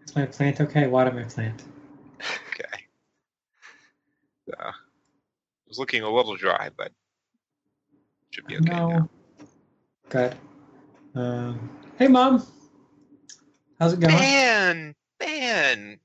[0.05, 0.87] Is my plant okay?
[0.87, 1.63] Water my plant.
[2.49, 2.85] Okay.
[4.57, 4.73] Uh, it
[5.75, 6.91] was looking a little dry, but
[8.31, 8.87] should be okay no.
[8.87, 9.09] now.
[10.07, 10.35] Good.
[11.15, 11.69] Um,
[11.99, 12.45] hey, mom.
[13.77, 14.15] How's it going?
[14.15, 15.99] Man, man,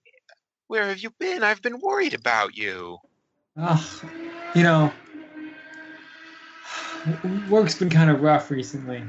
[0.66, 1.44] where have you been?
[1.44, 2.98] I've been worried about you.
[3.56, 4.04] Ugh,
[4.54, 4.92] you know,
[7.48, 9.04] work's been kind of rough recently.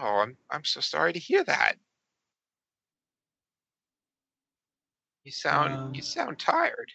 [0.00, 1.74] Oh, I'm I'm so sorry to hear that.
[5.24, 6.90] You sound Um, you sound tired.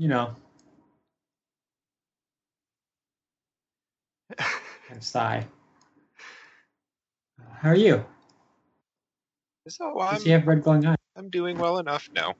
[0.00, 0.34] You know,
[4.38, 5.46] of sigh.
[7.38, 8.02] Uh, How are you?
[9.68, 10.96] So I'm Does she have red glowing eyes?
[11.16, 12.34] I'm doing well enough now.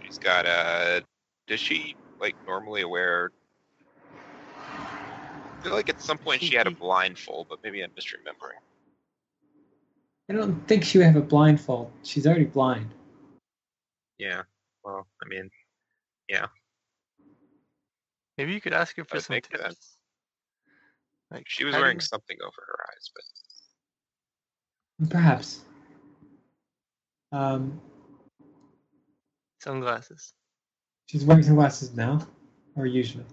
[0.00, 1.02] She's got a.
[1.48, 3.32] Does she like normally wear?
[4.54, 8.60] I feel like at some point she had a blindfold, but maybe I'm misremembering.
[10.30, 11.90] I don't think she would have a blindfold.
[12.04, 12.94] She's already blind.
[14.18, 14.42] Yeah.
[14.88, 15.50] Well, I mean,
[16.30, 16.46] yeah.
[18.38, 19.96] Maybe you could ask her for I some think that- tips.
[21.30, 25.60] Like she was wearing you- something over her eyes, but Perhaps.
[27.32, 27.82] Um,
[29.60, 30.32] sunglasses.
[31.06, 32.26] she's wearing sunglasses now,
[32.76, 33.26] or usually.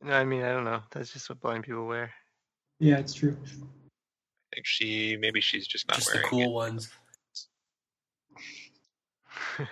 [0.00, 0.82] No, I mean I don't know.
[0.90, 2.10] That's just what blind people wear.
[2.80, 3.36] Yeah, it's true.
[3.44, 6.50] I think she maybe she's just not Just the wearing cool it.
[6.52, 6.88] ones.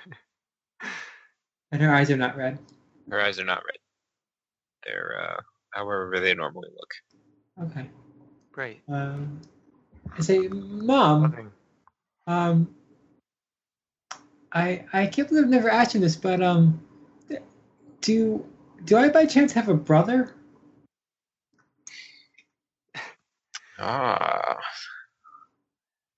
[1.73, 2.59] And her eyes are not red.
[3.11, 3.79] Her eyes are not red.
[4.85, 7.71] They're uh, however they normally look.
[7.71, 7.89] Okay.
[8.53, 8.83] Great.
[8.89, 9.41] Um,
[10.17, 11.51] I say, Mom, Nothing.
[12.27, 12.75] um,
[14.53, 16.81] I I can't believe I've never asked you this, but um,
[18.03, 18.45] do
[18.85, 20.35] do I by chance have a brother?
[23.79, 24.59] Ah.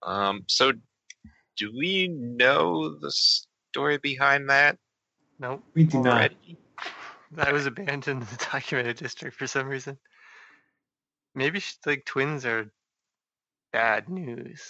[0.02, 0.42] Um.
[0.48, 0.72] So,
[1.56, 4.78] do we know the story behind that
[5.44, 5.62] Nope.
[5.74, 6.14] We do not.
[6.14, 6.56] already?
[7.32, 9.98] That was abandoned in the documented district for some reason.
[11.34, 12.72] Maybe sh- like twins are
[13.70, 14.62] bad news.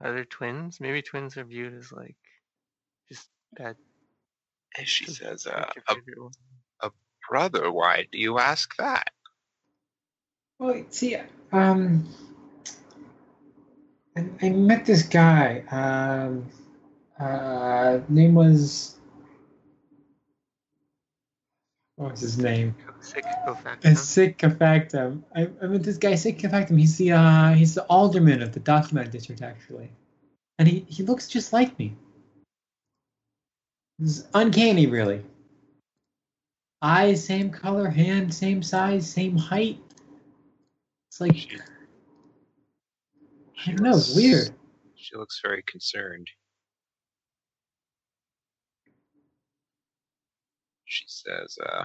[0.00, 0.80] Are there twins?
[0.80, 2.16] Maybe twins are viewed as like
[3.08, 3.76] just bad.
[4.76, 6.30] And she just says, pick uh, your
[6.80, 6.90] a
[7.30, 9.10] brother, why do you ask that?
[10.58, 11.16] Well, see,
[11.52, 12.08] um,
[14.16, 15.62] I, I met this guy.
[15.70, 16.50] Um,
[17.20, 18.97] uh, name was
[21.98, 22.76] what was his name?
[23.00, 23.84] Sick go fact.
[23.84, 24.44] Uh, Sick.
[24.44, 26.78] I, I met this guy, Sick Factum.
[26.78, 29.90] He's the uh, he's the alderman of the documented district, actually,
[30.58, 31.96] and he he looks just like me.
[34.00, 35.24] It's uncanny, really.
[36.80, 39.80] Eyes, same color, hand, same size, same height.
[41.10, 41.58] It's like She,
[43.66, 44.50] I don't know, it's weird.
[44.94, 46.28] She looks very concerned.
[50.88, 51.84] She says, uh,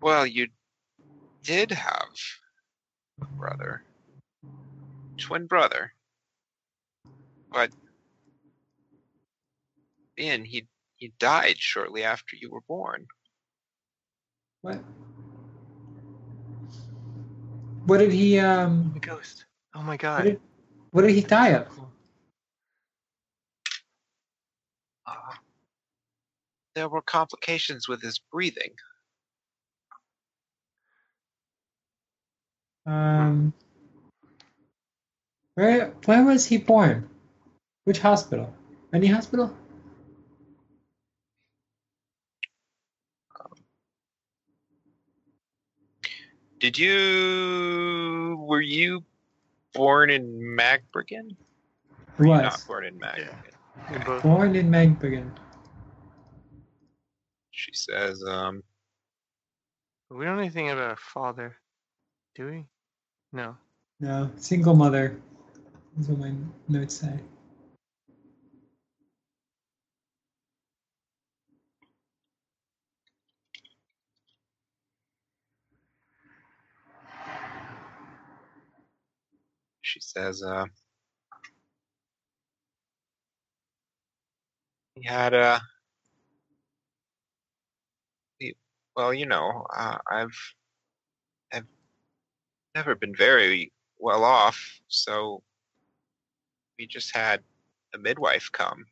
[0.00, 0.48] Well, you
[1.42, 2.08] did have
[3.20, 3.82] a brother,
[5.18, 5.92] twin brother,
[7.52, 7.70] but
[10.18, 10.66] Ian, he
[10.96, 13.06] he died shortly after you were born.
[14.62, 14.78] What?
[17.84, 18.92] What did he um?
[18.96, 19.46] A ghost.
[19.74, 20.24] Oh my What god.
[20.24, 20.40] did,
[20.90, 21.68] what did he die of?
[25.06, 25.12] Uh,
[26.74, 28.72] there were complications with his breathing.
[32.86, 33.52] Um,
[35.54, 37.08] where where was he born?
[37.84, 38.52] Which hospital?
[38.92, 39.54] Any hospital?
[46.58, 49.04] Did you were you
[49.74, 51.36] born in Magbergen?
[52.18, 53.36] Were you Was not born in Magbergen?
[53.92, 54.22] We both.
[54.22, 55.30] born in Magbergen.
[57.52, 58.62] She says, um,
[60.10, 61.56] We don't know anything about our father,
[62.34, 62.64] do we?
[63.32, 63.56] No.
[64.00, 65.16] No, single mother.
[65.96, 66.32] That's what my
[66.68, 67.18] notes say.
[79.88, 80.66] She says, uh,
[84.94, 85.60] he had a,
[88.38, 88.54] he,
[88.94, 90.54] well, you know, uh, I've,
[91.54, 91.64] I've
[92.74, 95.42] never been very well off, so
[96.78, 97.40] we just had
[97.94, 98.84] a midwife come.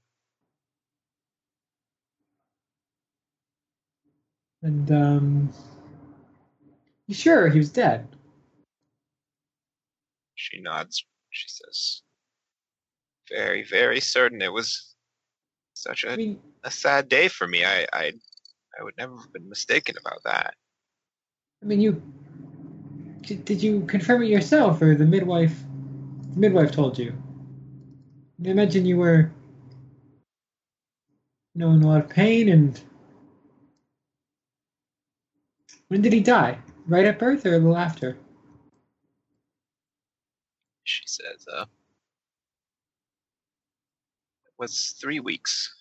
[4.62, 5.52] And um,
[7.06, 8.15] you sure he was dead?
[10.50, 11.04] She nods.
[11.30, 12.02] She says,
[13.28, 14.94] very, very certain it was
[15.74, 17.64] such I a, mean, a sad day for me.
[17.64, 18.12] I, I,
[18.78, 20.54] I would never have been mistaken about that.
[21.62, 22.00] I mean, you
[23.22, 25.58] did, did you confirm it yourself, or the midwife?
[26.34, 27.12] The midwife told you.
[28.44, 29.32] I imagine you were,
[31.54, 32.50] you know, in a lot of pain.
[32.50, 32.80] And
[35.88, 36.58] when did he die?
[36.86, 38.16] Right at birth, or a little after?
[40.86, 41.62] She says, uh,
[44.44, 45.74] it was three weeks.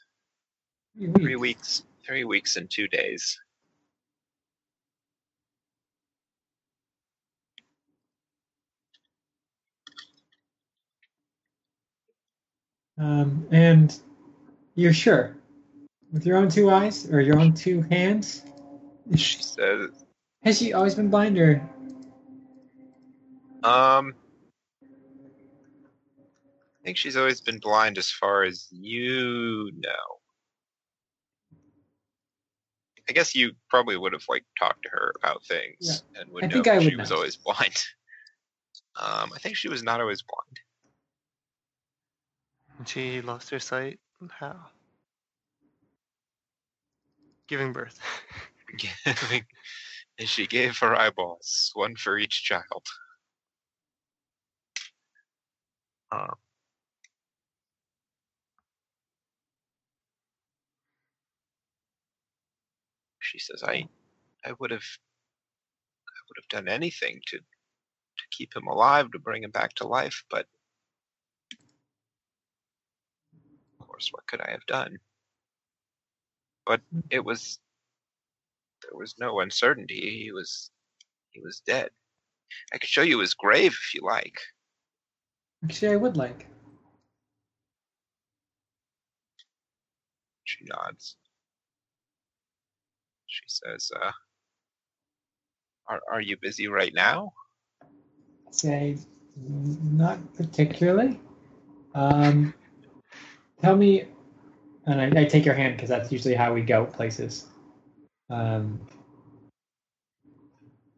[1.15, 1.83] Three weeks.
[2.03, 3.39] Three weeks and two days.
[12.97, 13.95] Um, and
[14.73, 15.35] you're sure,
[16.11, 18.43] with your own two eyes or your own two hands?
[19.15, 19.91] She says,
[20.43, 21.61] Has she always been blind, or
[23.63, 24.15] um,
[26.85, 30.19] I think she's always been blind as far as you know.
[33.09, 36.47] I guess you probably would have like talked to her about things and would I
[36.47, 37.15] know think I if would she was know.
[37.15, 37.75] always blind.
[39.01, 40.59] Um, I think she was not always blind.
[42.87, 43.99] She lost her sight.
[44.29, 44.67] How?
[47.47, 47.99] Giving birth.
[48.77, 49.43] Giving,
[50.19, 52.85] and she gave her eyeballs, one for each child.
[56.11, 56.27] Uh,
[63.35, 63.87] she says, "I,
[64.45, 64.85] I would have,
[66.07, 69.87] I would have done anything to, to keep him alive, to bring him back to
[69.87, 70.45] life, but
[73.79, 74.97] of course, what could I have done?
[76.65, 77.59] But it was
[78.83, 80.23] there was no uncertainty.
[80.23, 80.71] He was
[81.31, 81.89] he was dead.
[82.73, 84.39] I could show you his grave if you like.
[85.63, 86.47] Actually, I would like.
[90.45, 91.17] She nods.
[93.35, 94.11] She says, uh,
[95.89, 97.33] are, are you busy right now?
[98.51, 98.97] Say,
[99.35, 101.19] not particularly.
[101.93, 102.53] Um,
[103.61, 104.05] tell me,
[104.85, 107.47] and I, I take your hand because that's usually how we go places.
[108.29, 108.79] Um,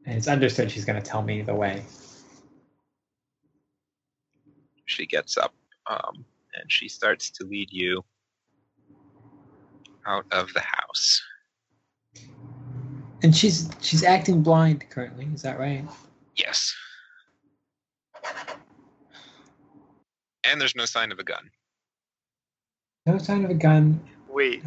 [0.06, 1.84] and it's understood she's going to tell me the way.
[4.86, 5.56] She gets up
[5.90, 6.24] um,
[6.54, 8.06] and she starts to lead you
[10.06, 11.22] out of the house.
[13.24, 15.28] And she's she's acting blind currently.
[15.34, 15.84] Is that right?
[16.36, 16.74] Yes.
[20.44, 21.50] And there's no sign of a gun.
[23.06, 24.00] No sign of a gun.
[24.30, 24.64] Wait,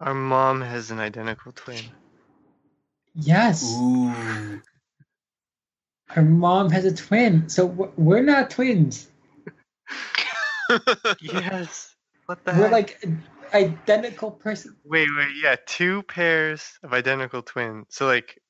[0.00, 1.84] our mom has an identical twin.
[3.14, 4.60] Yes, Ooh.
[6.08, 7.48] her mom has a twin.
[7.48, 7.66] So
[7.96, 9.08] we're not twins.
[11.20, 11.96] Yes.
[12.26, 12.72] What the We're heck?
[12.72, 13.04] like
[13.52, 14.76] identical person.
[14.84, 17.86] Wait, wait, yeah, two pairs of identical twins.
[17.90, 18.40] So like,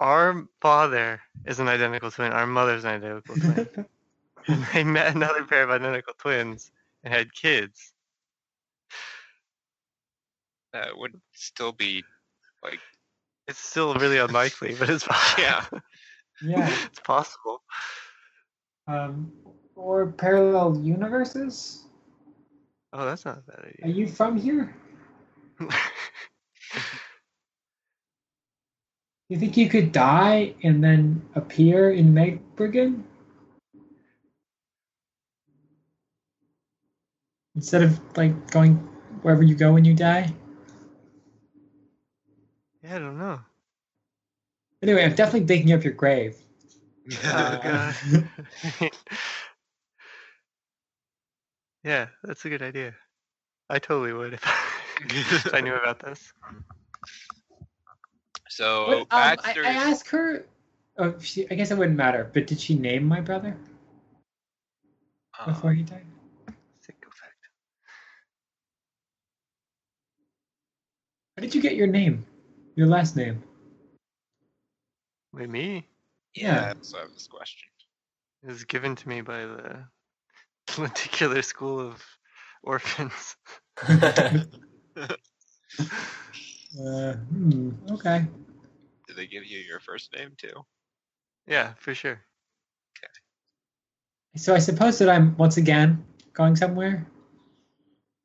[0.00, 2.32] our father is an identical twin.
[2.32, 3.68] Our mother's an identical twin.
[4.48, 6.70] and they met another pair of identical twins
[7.04, 7.92] and had kids.
[10.72, 12.02] that would still be
[12.62, 12.80] like
[13.46, 15.42] It's still really unlikely, but it's possible.
[15.44, 15.64] Yeah.
[16.42, 16.70] yeah.
[16.86, 17.62] it's possible.
[18.88, 19.32] Um,
[19.76, 21.84] or parallel universes.
[22.92, 23.86] Oh, that's not a bad idea.
[23.86, 24.74] Are you from here?
[29.28, 33.02] You think you could die and then appear in Megbriggen?
[37.54, 38.74] Instead of like going
[39.22, 40.32] wherever you go when you die?
[42.82, 43.40] yeah, I don't know.
[44.82, 46.36] Anyway, I'm definitely digging up your grave.
[47.24, 47.94] Oh, Uh, God.
[51.84, 52.94] yeah, that's a good idea.
[53.68, 54.56] I totally would if I,
[55.08, 56.32] if I knew about this.
[58.48, 60.46] so What- um, I, Baxter's I asked her.
[60.98, 62.30] Oh, she, I guess it wouldn't matter.
[62.32, 63.56] But did she name my brother
[65.38, 66.04] uh, before he died?
[66.82, 67.34] Sick effect.
[71.36, 72.26] How did you get your name?
[72.76, 73.42] Your last name?
[75.32, 75.88] Wait, me?
[76.34, 77.68] yeah, so I have this question.
[78.42, 79.84] It was given to me by the
[80.78, 82.04] lenticular school of
[82.62, 83.36] orphans.
[86.80, 88.26] Uh, hmm, okay.
[89.06, 90.64] Did they give you your first name too?
[91.46, 92.20] Yeah, for sure.
[92.96, 93.12] Okay.
[94.36, 96.02] So I suppose that I'm once again
[96.32, 97.06] going somewhere.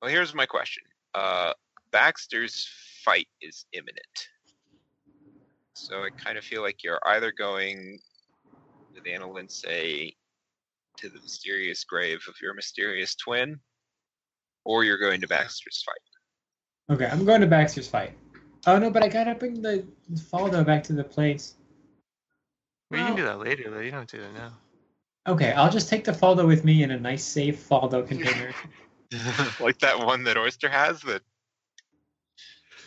[0.02, 0.84] Well, here's my question.
[1.14, 1.54] Uh,
[1.92, 2.70] Baxter's
[3.04, 4.30] fight is imminent.
[5.74, 8.00] So I kind of feel like you're either going
[8.94, 10.16] with Anna Lindsay
[10.98, 13.60] to the mysterious grave of your mysterious twin,
[14.66, 16.96] or you're going to Baxter's fight.
[16.96, 18.14] Okay, I'm going to Baxter's fight.
[18.66, 21.56] Oh no, but I gotta bring the Faldo back to the place.
[22.92, 23.80] Well, you can do that later, though.
[23.80, 24.54] You don't do that now.
[25.28, 28.54] Okay, I'll just take the Faldo with me in a nice, safe Faldo container.
[29.62, 31.22] like that one that Oyster has that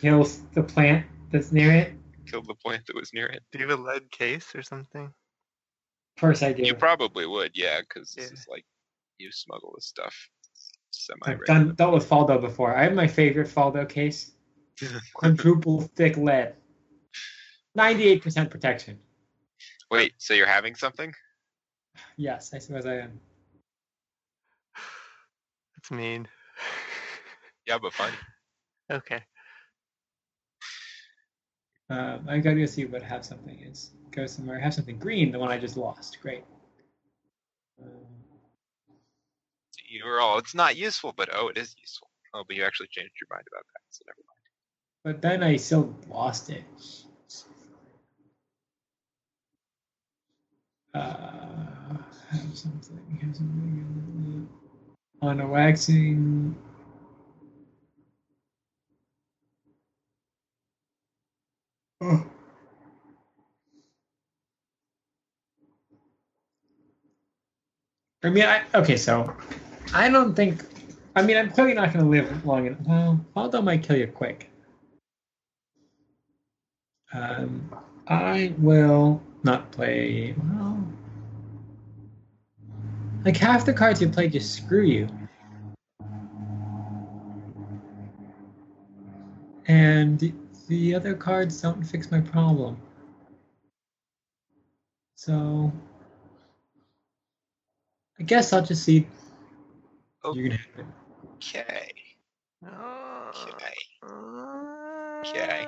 [0.01, 1.93] Kills the plant that's near it.
[2.25, 3.43] killed the plant that was near it.
[3.51, 5.13] Do you have a lead case or something?
[6.17, 6.63] Of course I do.
[6.63, 8.33] You probably would, yeah, because this Yeah.
[8.33, 8.65] is like
[9.17, 10.15] you smuggle this stuff
[10.91, 12.75] semi I've done dealt with Faldo before.
[12.75, 14.31] I have my favorite Faldo case.
[15.13, 16.55] Quadruple thick lead.
[17.77, 18.99] 98% protection.
[19.89, 21.13] Wait, so you're having something?
[22.17, 23.19] Yes, I suppose I am.
[25.75, 26.27] That's mean.
[27.65, 28.13] Yeah, but fine.
[28.91, 29.23] okay.
[31.91, 33.91] Um, I gotta go see what have something is.
[34.11, 34.57] Go somewhere.
[34.59, 36.17] Have something green, the one I just lost.
[36.21, 36.43] Great.
[37.83, 37.89] Um,
[39.89, 42.07] You were all, it's not useful, but oh, it is useful.
[42.33, 44.39] Oh, but you actually changed your mind about that, so never mind.
[45.03, 46.63] but then I still lost it.
[50.93, 51.97] Uh,
[52.29, 53.19] have something.
[53.21, 54.47] Have something.
[55.21, 56.55] On a waxing.
[62.01, 62.23] I
[68.23, 68.97] mean, I okay.
[68.97, 69.35] So,
[69.93, 70.63] I don't think.
[71.15, 72.79] I mean, I'm clearly not going to live long enough.
[72.85, 74.49] Well, Aldo might kill you quick.
[77.13, 77.69] Um,
[78.07, 80.33] I will not play.
[80.37, 80.83] Well,
[83.25, 85.07] like half the cards you play just screw you.
[89.71, 90.40] and
[90.71, 92.77] the, the other cards don't fix my problem.
[95.15, 95.71] So
[98.19, 99.05] I guess I'll just see.
[100.23, 100.33] Oh.
[100.33, 100.85] You're gonna have it.
[101.35, 101.91] Okay.
[102.65, 103.75] Uh, Okay.
[104.03, 105.67] uh, Okay.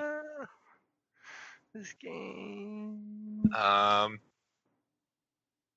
[1.73, 3.43] This game.
[3.55, 4.19] Um,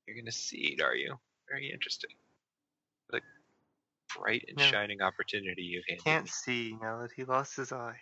[0.06, 1.16] you're gonna seed, are you?
[1.48, 2.10] Very interesting.
[3.10, 3.20] The
[4.16, 4.64] bright and No.
[4.64, 7.98] shining opportunity you've handed Can't see now that he lost his eye.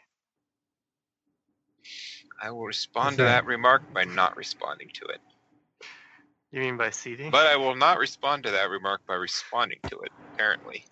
[2.42, 5.20] I will respond to that remark by not responding to it.
[6.52, 7.30] You mean by seeding?
[7.30, 10.84] But I will not respond to that remark by responding to it, apparently.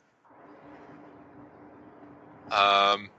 [2.50, 3.10] Um,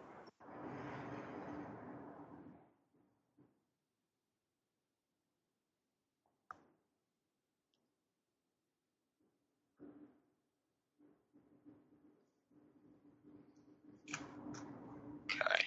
[15.32, 15.64] okay.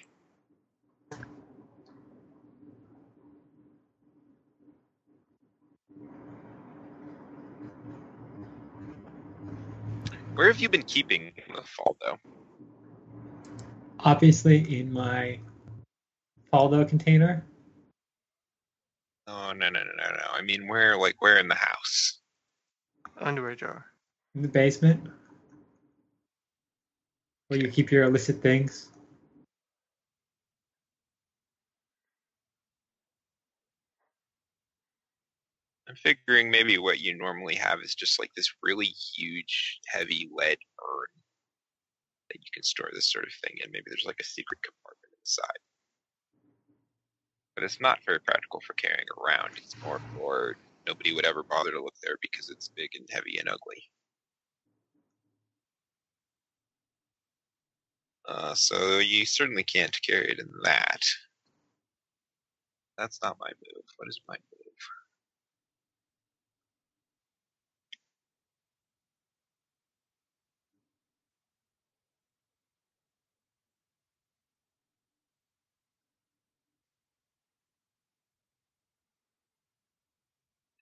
[10.37, 12.19] Where have you been keeping the Faldo?
[14.01, 15.39] Obviously, in my
[16.53, 17.43] Faldo container.
[19.25, 20.23] Oh no no no no no!
[20.31, 22.19] I mean, where like where in the house?
[23.19, 23.85] Underwear drawer.
[24.35, 25.09] in the basement
[27.47, 28.89] where you keep your illicit things.
[35.87, 40.57] I'm figuring maybe what you normally have is just like this really huge, heavy lead
[40.81, 41.07] urn
[42.29, 43.71] that you can store this sort of thing in.
[43.71, 45.59] Maybe there's like a secret compartment inside.
[47.55, 49.49] But it's not very practical for carrying around.
[49.57, 50.57] It's more for
[50.87, 53.83] nobody would ever bother to look there because it's big and heavy and ugly.
[58.27, 61.01] Uh, so you certainly can't carry it in that.
[62.97, 63.85] That's not my move.
[63.97, 64.66] What is my move?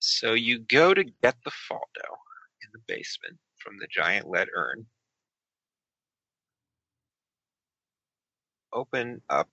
[0.08, 2.10] So you go to get the Faldo
[2.62, 4.86] in the basement from the giant lead urn.
[8.72, 9.50] Open up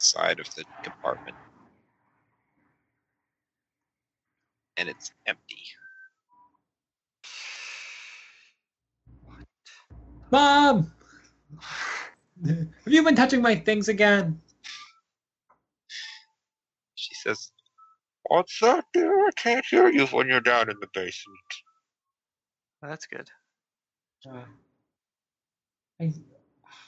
[0.00, 1.36] side of the compartment.
[4.76, 5.62] And it's empty.
[9.24, 9.46] What?
[10.32, 10.92] Mom!
[12.44, 14.40] Have you been touching my things again?
[16.96, 17.52] She says,
[18.28, 19.26] What's that there?
[19.26, 21.38] I can't hear you when you're down in the basement.
[22.82, 23.30] That's good.
[24.28, 24.40] Uh,
[26.00, 26.12] I,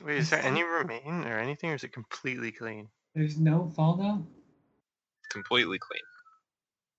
[0.04, 2.88] Wait, is there any remain or anything, or is it completely clean?
[3.14, 4.24] there's no Faldo?
[5.30, 6.00] Completely clean.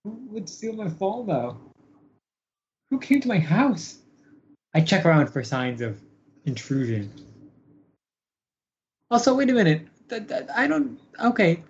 [0.03, 1.57] Who would steal my Faldo?
[2.89, 3.99] Who came to my house?
[4.73, 6.01] I check around for signs of
[6.45, 7.11] intrusion.
[9.11, 9.87] Also, wait a minute.
[10.09, 10.99] Th- th- I don't.
[11.23, 11.63] Okay.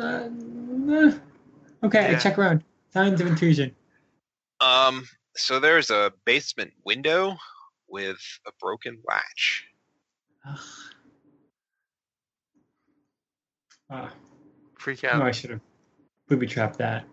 [0.00, 0.28] Uh,
[1.86, 2.18] okay, I Yeah.
[2.18, 2.64] check around.
[2.90, 3.74] Signs of intrusion.
[4.60, 7.36] Um, so there's a basement window
[7.88, 9.66] with a broken latch.
[10.48, 10.58] Ugh.
[13.88, 14.12] Ah,
[14.78, 15.22] Freak oh, out.
[15.22, 15.60] I should have
[16.26, 17.06] booby trapped that.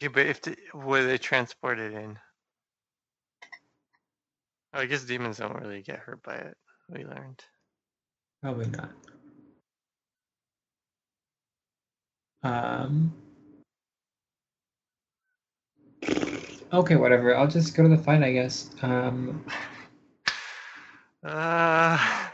[0.00, 2.18] Yeah, but if the, were they transported in?
[4.74, 6.56] Oh, I guess demons don't really get hurt by it.
[6.90, 7.42] We learned.
[8.44, 8.90] Probably not.
[12.42, 13.14] Um.
[16.70, 17.34] Okay, whatever.
[17.34, 18.68] I'll just go to the fight, I guess.
[18.82, 19.46] Um,
[21.24, 22.28] Uh,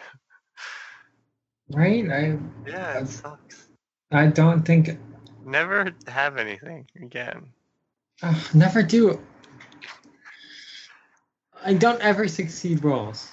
[1.71, 2.11] right?
[2.11, 3.69] I yeah, Um, it sucks.
[4.11, 4.99] I don't think.
[5.45, 7.53] Never have anything again.
[8.21, 9.21] Uh, never do.
[11.65, 13.31] I don't ever succeed rolls.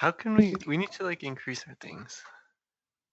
[0.00, 0.54] How can we?
[0.66, 2.22] We need to like increase our things.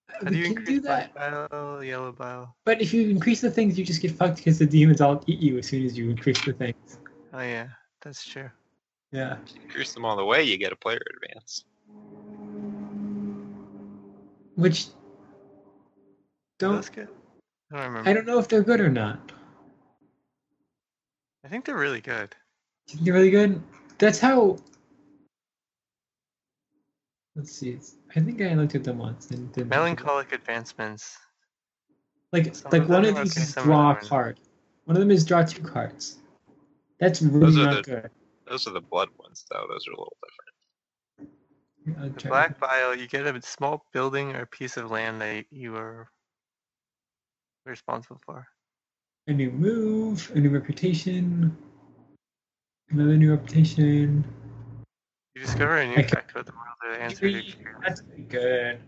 [0.08, 1.14] How do you can increase do that.
[1.14, 2.56] bile, yellow bile?
[2.64, 5.40] But if you increase the things, you just get fucked because the demons all eat
[5.40, 7.00] you as soon as you increase the things.
[7.34, 7.68] Oh yeah,
[8.02, 8.50] that's true.
[9.12, 9.36] Yeah.
[9.46, 11.66] If you increase them all the way, you get a player advance.
[14.56, 14.88] Which
[16.58, 17.10] don't That's good.
[17.74, 18.10] I don't remember.
[18.10, 19.34] I don't know if they're good or not.
[21.44, 22.34] I think they're really good.
[22.88, 23.62] You think they're really good?
[23.98, 24.56] That's how.
[27.38, 27.70] Let's see.
[27.70, 29.70] It's, I think I looked at them once and didn't.
[29.70, 31.16] Melancholic advancements.
[32.34, 34.10] Like Some like of one of these okay, is draw a them are not.
[34.10, 34.40] card.
[34.86, 36.18] One of them is draw two cards.
[37.00, 38.12] That's really Those are not the- good.
[38.50, 39.66] Those are the blood ones, though.
[39.70, 40.18] Those are a little
[41.86, 42.18] different.
[42.24, 46.10] The black vial, you get a small building or piece of land that you are
[47.66, 48.48] responsible for.
[49.28, 51.56] A new move, a new reputation,
[52.90, 54.24] another new reputation.
[55.38, 57.66] You discover a new I can- fact about the world that answered your Three.
[57.86, 58.82] That's good.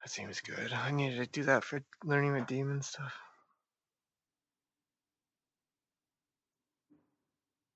[0.00, 0.72] That seems good.
[0.72, 3.14] I needed to do that for learning with demon stuff.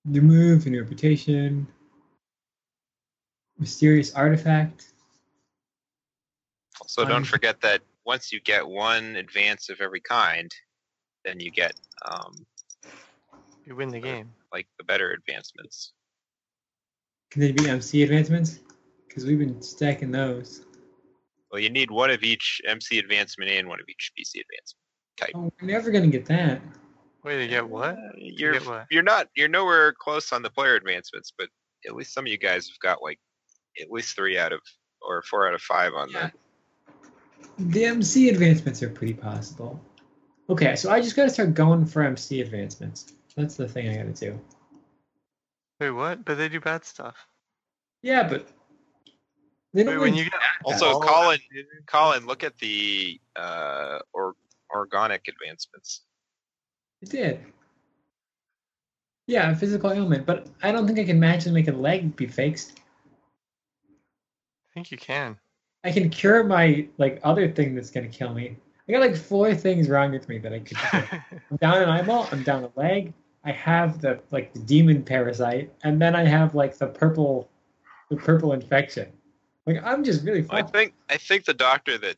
[0.07, 1.67] New move, a new reputation.
[3.59, 4.87] Mysterious artifact.
[6.81, 10.51] Also, Um, don't forget that once you get one advance of every kind,
[11.27, 12.47] then you get um,
[13.67, 14.35] You win the game.
[14.51, 15.93] like the better advancements.
[17.35, 18.61] Can they be MC advancements?
[19.09, 20.67] Because we've been stacking those.
[21.51, 24.79] Well, you need one of each MC advancement and one of each PC advancement
[25.17, 25.31] type.
[25.35, 26.63] Oh, we're never gonna get that.
[27.25, 27.95] Wait, to get what?
[27.95, 28.87] Uh, You're get what?
[28.89, 31.49] you're not you're nowhere close on the player advancements, but
[31.85, 33.19] at least some of you guys have got like
[33.83, 34.61] at least three out of
[35.03, 36.31] or four out of five on Yeah.
[37.59, 39.85] the The MC advancements are pretty possible.
[40.49, 43.13] Okay, so I just gotta start going for MC advancements.
[43.35, 44.41] That's the thing I gotta do.
[45.85, 46.25] Wait, what?
[46.25, 47.15] But they do bad stuff.
[48.03, 48.49] Yeah, but
[49.75, 51.41] they Wait, don't when you get Also, Colin-
[51.87, 54.35] Colin, look at the uh or
[54.71, 56.01] organic advancements.
[57.03, 57.45] It did.
[59.27, 62.27] Yeah, a physical ailment, but I don't think I can magically make a leg be
[62.29, 62.81] fixed.
[64.65, 65.39] I think you can.
[65.83, 68.57] I can cure my like other thing that's gonna kill me.
[68.89, 70.79] I got like four things wrong with me that I could.
[71.51, 73.13] I'm down an eyeball, I'm down a leg,
[73.45, 77.51] I have the like the demon parasite, and then I have like the purple
[78.11, 79.13] the purple infection.
[79.67, 82.17] Like I'm just really I think I think the doctor that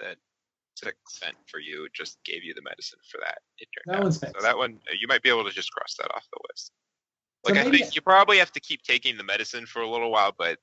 [0.00, 0.16] that
[0.76, 3.38] Sick sent for you just gave you the medicine for that.
[3.86, 4.02] That out.
[4.02, 6.72] one's so that one you might be able to just cross that off the list.
[7.46, 9.88] So Like I maybe- think you probably have to keep taking the medicine for a
[9.88, 10.58] little while, but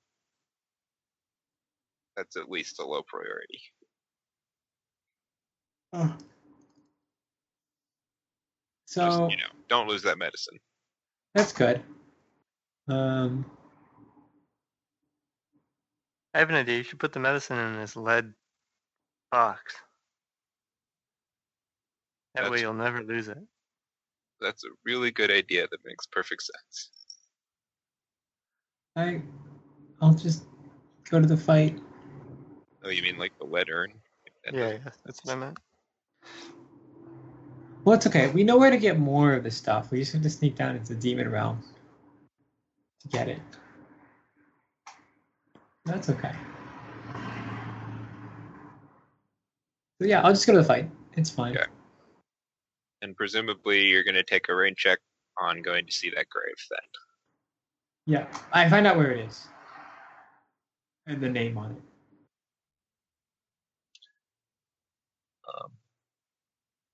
[2.18, 3.62] that's at least a low priority.
[5.94, 6.16] Oh.
[9.00, 10.60] Just, So you know, don't lose that medicine.
[11.34, 11.82] that's good.
[12.90, 13.46] Um,
[16.34, 16.78] I have an idea.
[16.78, 18.34] You should put the medicine in this lead
[19.32, 19.76] box.
[22.36, 23.38] That way you'll never lose it.
[24.42, 26.90] That's a really good idea that makes perfect sense.
[28.96, 29.22] I
[30.02, 30.46] I'll just
[31.10, 31.80] go to the fight.
[32.84, 33.94] Oh, you mean like the lead urn?
[34.44, 35.58] That Yeah, yeah, that's what I meant.
[37.84, 38.30] Well, it's okay.
[38.30, 39.92] We know where to get more of this stuff.
[39.92, 41.64] We just have to sneak down into the demon realm
[43.02, 43.40] to get it.
[45.86, 46.32] That's okay.
[50.00, 50.90] So yeah, I'll just go to the fight.
[51.16, 51.58] It's fine.
[51.58, 51.66] Okay.
[53.02, 55.00] And presumably you're going to take a rain check
[55.40, 56.80] on going to see that grave then.
[58.06, 59.48] Yeah, I find out where it is
[61.08, 61.91] and the name on it.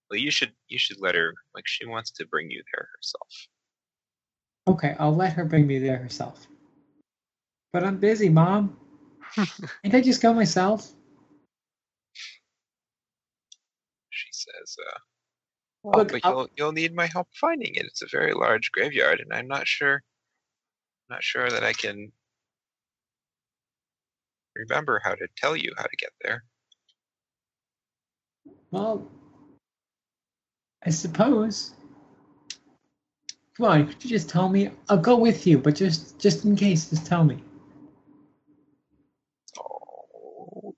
[0.09, 3.27] Well, you should you should let her like she wants to bring you there herself.
[4.67, 6.47] Okay, I'll let her bring me there herself.
[7.73, 8.77] But I'm busy, Mom.
[9.35, 10.91] Can't I just go myself?
[14.09, 14.99] She says, uh,
[15.83, 17.85] Look, "Well, but I'll- you'll you'll need my help finding it.
[17.85, 20.03] It's a very large graveyard, and I'm not sure
[21.09, 22.11] not sure that I can
[24.55, 26.43] remember how to tell you how to get there."
[28.71, 29.07] Well,
[30.85, 31.73] I suppose.
[33.57, 34.69] Come on, could you just tell me?
[34.89, 37.43] I'll go with you, but just just in case, just tell me.
[39.59, 40.75] Oh,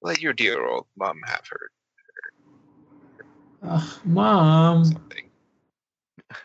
[0.00, 1.70] let your dear old mom have her
[3.62, 4.84] Ugh, Mom.
[4.84, 5.30] something.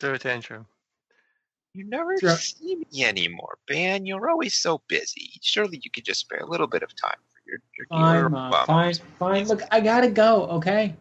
[0.00, 0.66] Throw a tantrum.
[1.74, 2.30] You never Sure.
[2.30, 4.06] see me anymore, Ben.
[4.06, 5.32] You're always so busy.
[5.42, 8.22] Surely you could just spare a little bit of time for your, your dear Fine,
[8.24, 8.50] old Mom.
[8.50, 8.66] mom.
[8.66, 9.46] Fine, fine.
[9.46, 10.44] Look, I gotta go.
[10.46, 10.94] Okay,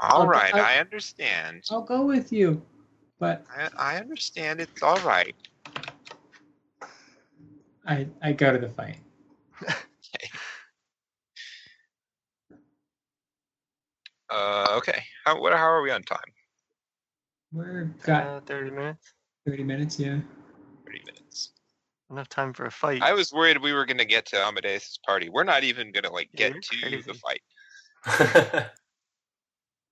[0.00, 1.64] All I'll- right, I'll- I understand.
[1.70, 2.62] I'll go with you,
[3.18, 4.60] but I, I understand.
[4.60, 5.34] It's all right.
[7.86, 8.98] I I go to the fight.
[9.62, 9.76] okay.
[14.32, 15.02] Uh, okay.
[15.24, 15.52] How what?
[15.52, 16.18] How are we on time?
[17.52, 19.12] We're got Uh, 30 minutes.
[19.44, 19.98] thirty minutes.
[19.98, 20.20] Yeah.
[22.10, 22.28] Thirty minutes.
[22.28, 23.02] Enough time for a fight.
[23.02, 25.28] I was worried we were gonna get to Amadeus' party.
[25.28, 27.42] We're not even gonna like get you're to the fight.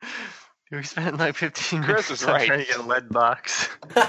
[0.72, 2.46] we spent like 15 Chris minutes is on right.
[2.46, 3.68] trying to get a lead box.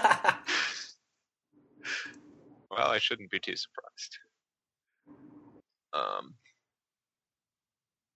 [2.72, 4.20] Well, I shouldn't be too surprised.
[5.92, 6.36] Um.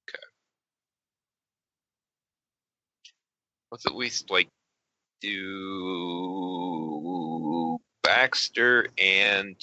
[0.07, 0.21] Okay.
[3.71, 4.47] let's at least like
[5.21, 7.01] do
[8.03, 9.55] Baxter and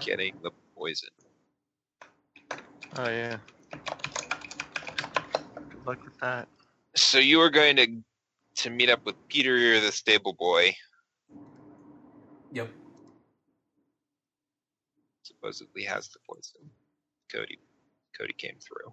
[0.00, 1.10] getting the poison.
[2.96, 3.38] Oh yeah.
[5.70, 6.48] Good luck with that.
[6.96, 7.86] So you are going to
[8.56, 10.74] to meet up with Peter, the stable boy.
[12.52, 12.70] Yep.
[15.22, 16.70] Supposedly has the poison.
[17.30, 17.58] Cody,
[18.16, 18.92] Cody came through.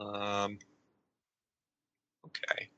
[0.00, 0.58] Um.
[2.26, 2.70] Okay.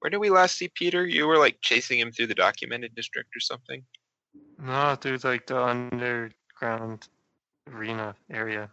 [0.00, 1.06] Where did we last see Peter?
[1.06, 3.84] You were like chasing him through the documented district or something.
[4.58, 7.08] No, through like the underground
[7.72, 8.68] arena area.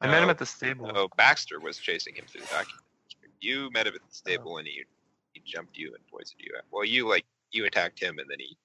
[0.00, 0.90] I met him Oh, at the stable.
[0.94, 3.34] Oh, Baxter was chasing him through the documented district.
[3.40, 4.84] You met him at the stable and he
[5.32, 6.52] he jumped you and poisoned you.
[6.70, 8.56] Well, you like you attacked him and then he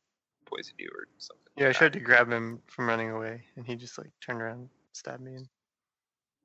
[0.46, 1.44] poisoned you or something.
[1.58, 1.80] Yeah, I like that.
[1.80, 5.36] tried to grab him from running away, and he just like turned around, stabbed me,
[5.36, 5.48] and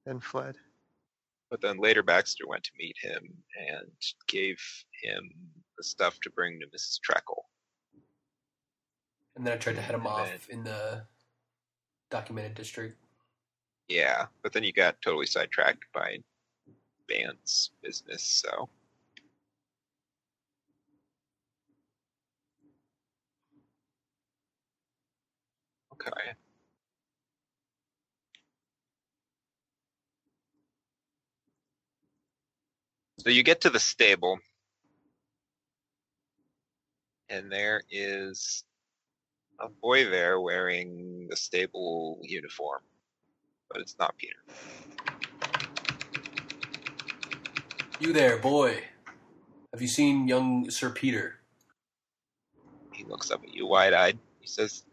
[0.06, 0.56] then fled.
[1.50, 3.34] But then later Baxter went to meet him
[3.70, 3.88] and
[4.26, 4.58] gave
[5.02, 5.30] him
[5.76, 6.98] the stuff to bring to Mrs.
[7.00, 7.42] Treckle.
[9.36, 11.06] And then I tried to head him And off then- in the
[12.10, 12.98] documented district.
[13.88, 16.18] Yeah, but then you got totally sidetracked by
[17.08, 18.68] Van's business, so
[33.18, 34.38] So you get to the stable,
[37.28, 38.64] and there is
[39.60, 42.82] a boy there wearing the stable uniform,
[43.70, 44.36] but it's not Peter.
[48.00, 48.82] You there, boy.
[49.72, 51.36] Have you seen young Sir Peter?
[52.92, 54.18] He looks up at you wide eyed.
[54.40, 54.84] He says,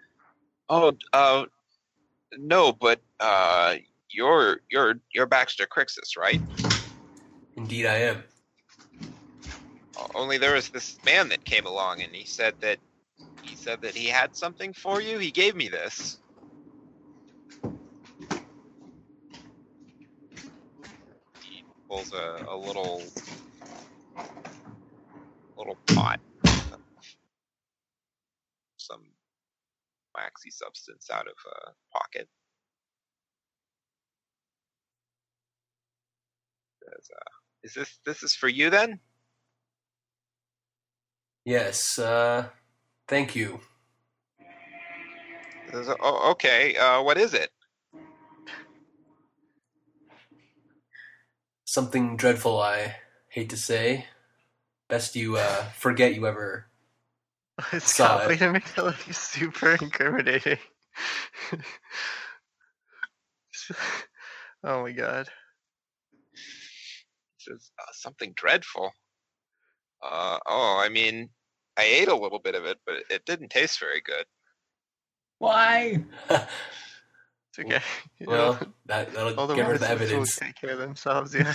[0.70, 1.46] "Oh, uh,
[2.38, 3.78] no, but uh,
[4.12, 6.44] you're you're you're Baxter Crixus, right?
[7.58, 8.24] Indeed, I am.
[10.16, 12.80] Only there was this man that came along, and he said that
[13.42, 15.20] he said that he had something for you.
[15.20, 16.20] He gave me this."
[21.42, 23.14] He pulls a, a little
[25.58, 26.22] little pot,
[26.72, 26.82] of
[28.78, 29.04] some
[30.24, 32.28] waxy substance out of a pocket.
[36.84, 37.32] Says, uh,
[37.64, 39.00] is this this is for you then?
[41.46, 42.50] Yes, uh,
[43.08, 43.60] thank you.
[45.72, 46.76] Says, oh, okay.
[46.76, 47.52] Uh, what is it?
[51.66, 52.96] Something dreadful, I
[53.30, 54.06] hate to say.
[54.90, 56.69] Best you uh, forget you ever.
[57.74, 58.28] It's Saw got it.
[58.30, 60.58] way to make it look super incriminating.
[64.64, 65.28] oh my god.
[66.34, 66.40] He
[67.40, 68.92] says uh, something dreadful.
[70.02, 71.30] Uh, oh, I mean,
[71.78, 74.26] I ate a little bit of it, but it didn't taste very good.
[75.40, 76.04] Why?
[76.30, 77.82] It's okay.
[78.20, 80.36] You know, well, that, that'll all the get rid of the medicines will evidence.
[80.36, 81.34] take care of themselves.
[81.34, 81.54] Yeah.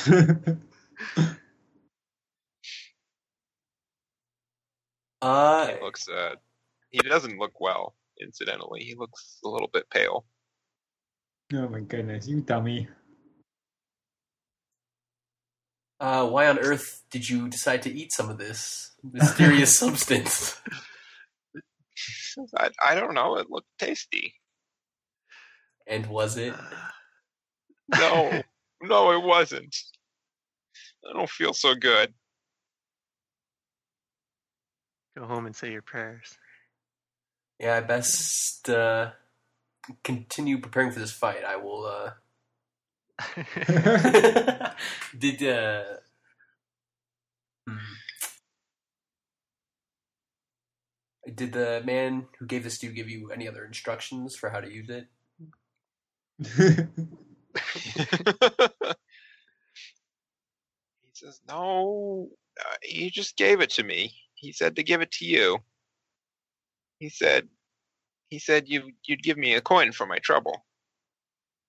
[5.25, 6.09] Uh, He looks.
[6.09, 6.35] Uh,
[6.91, 7.95] he doesn't look well.
[8.21, 10.27] Incidentally, he looks a little bit pale.
[11.55, 12.89] oh my goodness, you dummy.
[16.01, 20.61] uh, why on earth did you decide to eat some of this mysterious substance?
[22.57, 23.39] I, I don't know.
[23.39, 24.35] It looked tasty.
[25.87, 26.55] And was it?
[27.89, 28.43] No,
[28.83, 29.75] no, it wasn't.
[31.09, 32.13] I don't feel so good.
[35.17, 36.37] Go home and say your prayers.
[37.61, 39.11] Yeah, I best uh,
[40.03, 41.45] continue preparing for this fight.
[41.45, 41.87] I will.
[41.87, 42.11] Uh...
[45.19, 45.85] Did uh...
[47.69, 47.77] hmm.
[51.33, 54.61] Did the man who gave this to you give you any other instructions for how
[54.61, 55.07] to use it?
[61.01, 62.31] he says, "No,
[62.61, 64.13] uh, he just gave it to me.
[64.45, 65.59] He said to give it to you.
[66.99, 67.49] He said,
[68.29, 70.67] he said you you'd give me a coin for my trouble."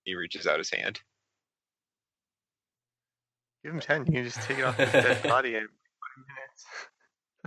[0.04, 1.00] He reaches out his hand.
[3.64, 4.06] Give him 10.
[4.06, 6.66] You can just take it off his dead body in five minutes.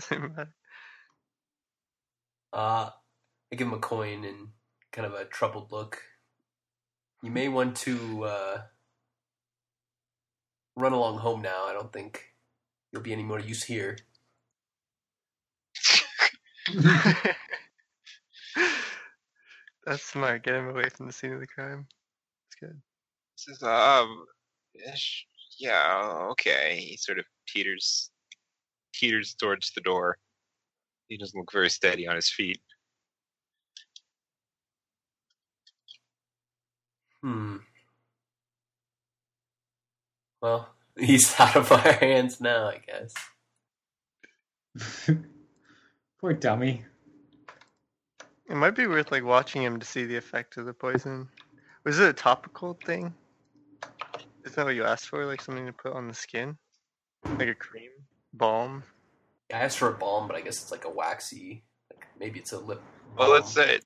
[0.11, 0.55] Doesn't matter.
[2.53, 2.91] Uh,
[3.53, 4.49] I give him a coin and
[4.91, 6.03] kind of a troubled look.
[7.23, 8.63] You may want to uh,
[10.75, 11.67] run along home now.
[11.67, 12.35] I don't think
[12.91, 13.99] you'll be any more use here.
[19.87, 20.45] That's smart.
[20.45, 21.87] Get him away from the scene of the crime.
[22.49, 22.81] It's good.
[23.37, 24.25] This is um,
[24.93, 25.27] ish,
[25.59, 26.77] yeah, okay.
[26.81, 28.11] He sort of teeters,
[28.95, 30.19] teeters towards the door.
[31.09, 32.61] He doesn't look very steady on his feet.
[37.23, 37.57] Hmm.
[40.43, 40.69] Well,
[40.99, 43.15] he's out of our hands now, I guess.
[46.21, 46.85] Poor dummy.
[48.49, 51.29] It might be worth like watching him to see the effect of the poison.
[51.85, 53.15] Was it a topical thing?
[54.45, 55.25] Is that what you asked for?
[55.27, 56.57] Like something to put on the skin?
[57.25, 57.91] Like a cream?
[58.33, 58.83] Balm?
[59.53, 61.63] I asked for a balm, but I guess it's like a waxy.
[61.93, 62.83] Like maybe it's a lip.
[63.17, 63.41] Well, balm.
[63.41, 63.81] let's say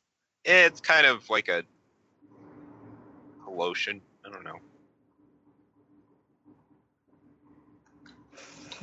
[0.47, 1.65] eh, it's kind of like a,
[3.47, 4.01] a lotion.
[4.25, 4.59] I don't know.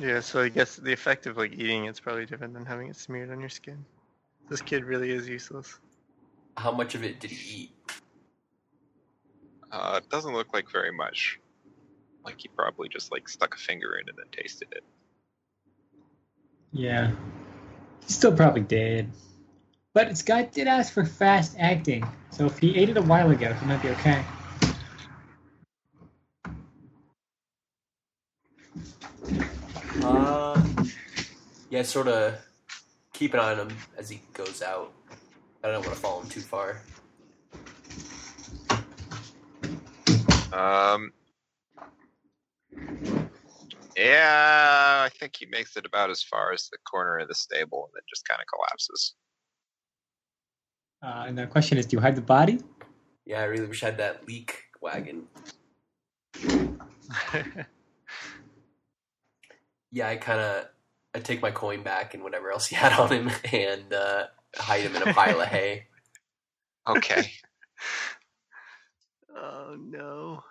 [0.00, 2.96] Yeah, so I guess the effect of like eating it's probably different than having it
[2.96, 3.84] smeared on your skin.
[4.48, 5.78] This kid really is useless.
[6.56, 7.72] How much of it did he eat?
[9.70, 11.38] Uh, it doesn't look like very much.
[12.24, 14.84] Like he probably just like stuck a finger in and then tasted it.
[16.72, 17.12] Yeah.
[18.00, 19.10] He's still probably dead.
[19.92, 23.30] But this guy did ask for fast acting, so if he ate it a while
[23.30, 24.24] ago, he might be okay.
[30.02, 30.62] Uh,
[31.68, 32.34] yeah, sort of
[33.12, 34.92] keep an eye on him as he goes out.
[35.62, 36.82] I don't want to follow him too far.
[40.52, 41.12] Um.
[43.96, 47.84] Yeah, I think he makes it about as far as the corner of the stable
[47.84, 49.14] and then just kind of collapses.
[51.02, 52.60] Uh, and the question is, do you hide the body?
[53.26, 55.26] Yeah, I really wish I had that leak wagon.
[59.92, 60.66] Yeah, I kind of
[61.14, 64.26] I take my coin back and whatever else he had on him and uh,
[64.56, 65.86] hide him in a pile of hay.
[66.88, 67.32] Okay.
[69.36, 70.42] oh no.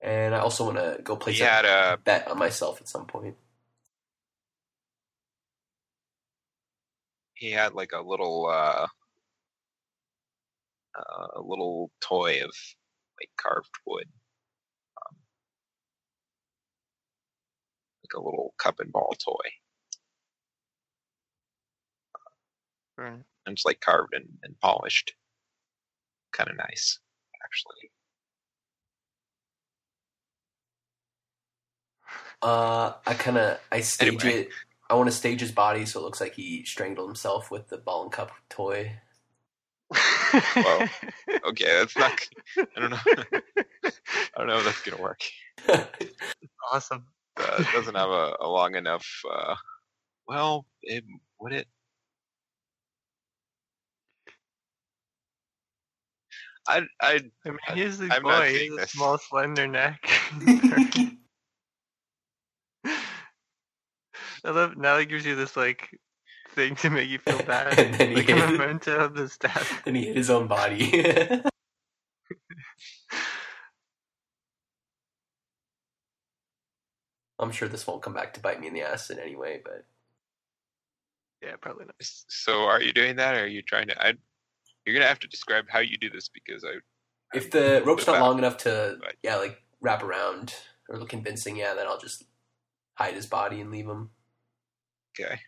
[0.00, 2.88] And I also want to go place he had a a bet on myself at
[2.88, 3.36] some point.
[7.44, 8.86] he had like a little uh,
[10.96, 12.50] uh a little toy of
[13.24, 14.06] like carved wood.
[15.10, 15.16] Um,
[18.04, 19.50] like a little cup and ball toy.
[22.96, 23.26] Burn it.
[23.46, 25.14] And it's like carved and, and polished.
[26.32, 27.00] Kind of nice,
[27.44, 27.90] actually.
[32.42, 34.34] Uh, I kind of I stage Anyway.
[34.34, 34.50] it.
[34.90, 37.78] I want to stage his body so it looks like he strangled himself with the
[37.78, 38.92] ball and cup toy.
[40.56, 40.88] Well,
[41.48, 42.18] Okay, that's not.
[42.58, 42.98] I don't know.
[43.84, 45.20] I don't know if that's gonna work.
[46.72, 47.06] awesome.
[47.36, 49.06] Uh, it doesn't have a, a long enough.
[49.30, 49.54] Uh,
[50.26, 51.04] well, it
[51.40, 51.66] would it.
[56.66, 58.58] I I I mean, he's the I'm boy.
[58.58, 58.92] He's a this.
[58.92, 60.00] small, slender neck.
[64.44, 65.90] I love now it gives you this like
[66.54, 69.28] thing to make you feel bad, And then he like a hit- memento of the
[69.28, 69.62] stab.
[69.84, 71.42] then he hit his own body.
[77.38, 79.60] I'm sure this won't come back to bite me in the ass in any way,
[79.64, 79.84] but
[81.42, 81.94] Yeah, probably not.
[82.00, 84.00] so are you doing that, or are you trying to?
[84.06, 84.14] I
[84.86, 86.74] you're gonna have to describe how you do this because I
[87.36, 89.16] if the rope's not long enough to Right.
[89.22, 90.54] yeah like wrap around
[90.88, 92.24] or look convincing, yeah, then I'll just
[92.94, 94.10] hide his body and leave him.
[95.18, 95.40] okay.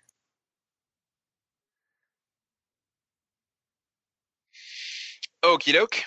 [5.47, 6.03] Okie doke.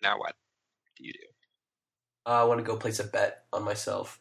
[0.00, 0.34] Now what
[0.96, 1.18] do you do?
[2.24, 4.20] Uh, I want to go place a bet on myself.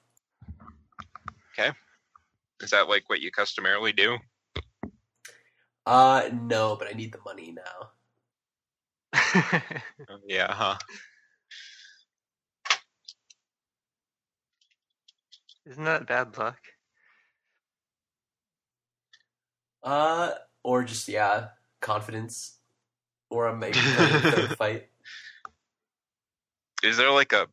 [1.54, 1.72] Okay.
[2.60, 4.18] Is that like what you customarily do?
[5.86, 7.92] Uh, no, but I need the money now.
[10.28, 10.78] Yeah, huh?
[15.68, 16.58] Isn't that bad luck?
[19.84, 20.32] Uh,
[20.64, 21.49] or just yeah,
[21.81, 22.57] confidence,
[23.30, 24.90] or maybe a third fight.
[26.84, 27.48] Is there like a?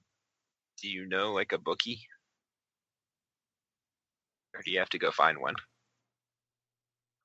[0.82, 2.00] Do you know like a bookie?
[4.54, 5.54] Or do you have to go find one?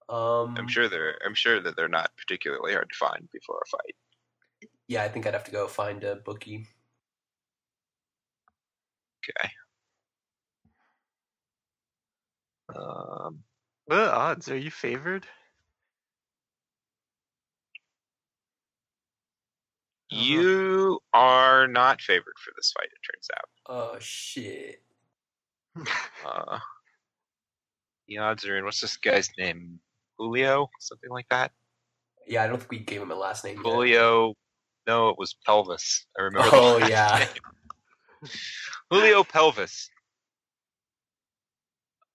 [0.07, 1.18] Um, I'm sure they're.
[1.26, 4.70] I'm sure that they're not particularly hard to find before a fight.
[4.88, 6.68] Yeah, I think I'd have to go find a bookie.
[9.24, 9.52] Okay.
[12.76, 13.44] Um,
[13.86, 14.49] What odds?
[14.49, 15.26] Are you favored?
[20.16, 20.42] Don't know.
[20.42, 23.50] You are not favored for this fight, it turns out.
[23.68, 24.82] Oh shit.
[26.26, 26.60] Uh,
[28.08, 28.66] the odds are in.
[28.66, 29.80] What's this guy's name?
[30.18, 30.70] Julio?
[30.80, 31.52] Something like that?
[32.28, 33.58] Yeah, I don't think we gave him a last name.
[33.58, 33.66] yet.
[33.66, 34.34] Julio.
[34.88, 36.06] No, it was Pelvis.
[36.18, 36.50] I remember.
[36.54, 37.28] Oh, the yeah.
[38.92, 39.90] Julio Pelvis.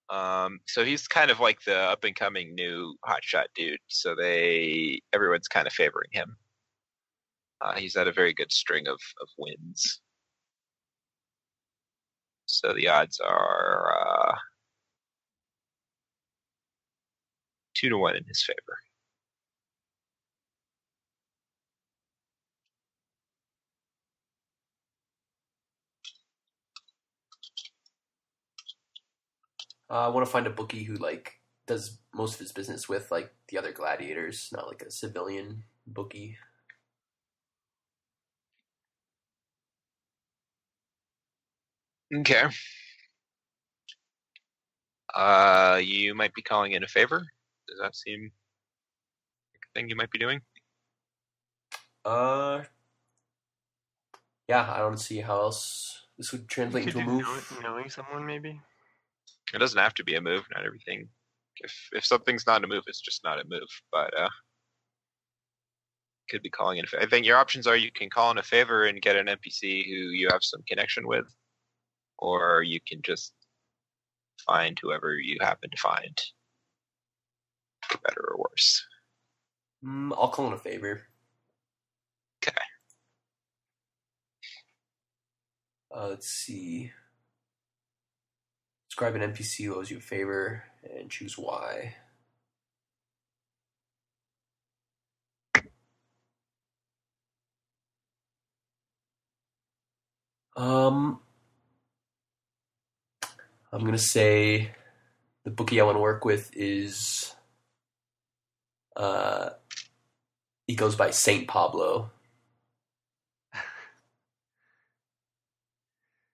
[0.08, 3.78] Um, so he's kind of like the up and coming new hotshot dude.
[3.88, 6.36] So they everyone's kind of favoring him.
[7.60, 10.00] Uh, he's had a very good string of of wins.
[12.46, 14.34] So the odds are uh,
[17.74, 18.78] two to one in his favor.
[29.90, 31.34] Uh, I want to find a bookie who like
[31.66, 36.36] does most of his business with like the other gladiators, not like a civilian bookie.
[42.14, 42.44] Okay.
[45.14, 47.18] Uh, you might be calling in a favor.
[47.68, 50.40] Does that seem like a thing you might be doing?
[52.04, 52.62] Uh,
[54.48, 57.22] yeah, I don't see how else this would translate into a move.
[57.22, 58.60] know- knowing someone maybe?
[59.52, 60.44] It doesn't have to be a move.
[60.54, 61.08] Not everything.
[61.56, 63.68] If if something's not a move, it's just not a move.
[63.90, 64.28] But uh,
[66.30, 66.84] could be calling in.
[67.00, 69.84] I think your options are you can call in a favor and get an NPC
[69.86, 71.26] who you have some connection with,
[72.20, 73.32] or you can just
[74.46, 76.20] find whoever you happen to find,
[77.82, 78.84] for better or worse.
[79.84, 81.02] Mm, I'll call in a favor.
[82.42, 82.56] Okay.
[85.94, 86.92] Uh, let's see.
[88.88, 90.64] Describe an NPC who owes you a favor
[90.98, 91.94] and choose why.
[100.56, 101.20] Um,
[103.72, 104.72] I'm gonna say
[105.44, 107.34] the bookie I want to work with is
[108.96, 109.50] uh,
[110.66, 112.10] he goes by Saint Pablo,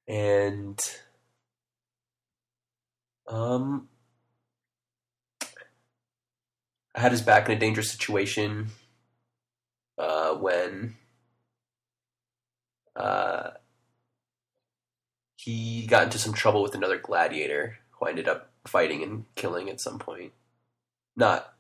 [0.09, 0.81] and
[3.29, 3.89] um,
[6.95, 8.69] I had his back in a dangerous situation
[9.99, 10.97] uh, when
[12.95, 13.51] uh,
[15.47, 19.71] he got into some trouble with another gladiator who I ended up fighting and killing
[19.71, 20.33] at some point.
[21.15, 21.55] Not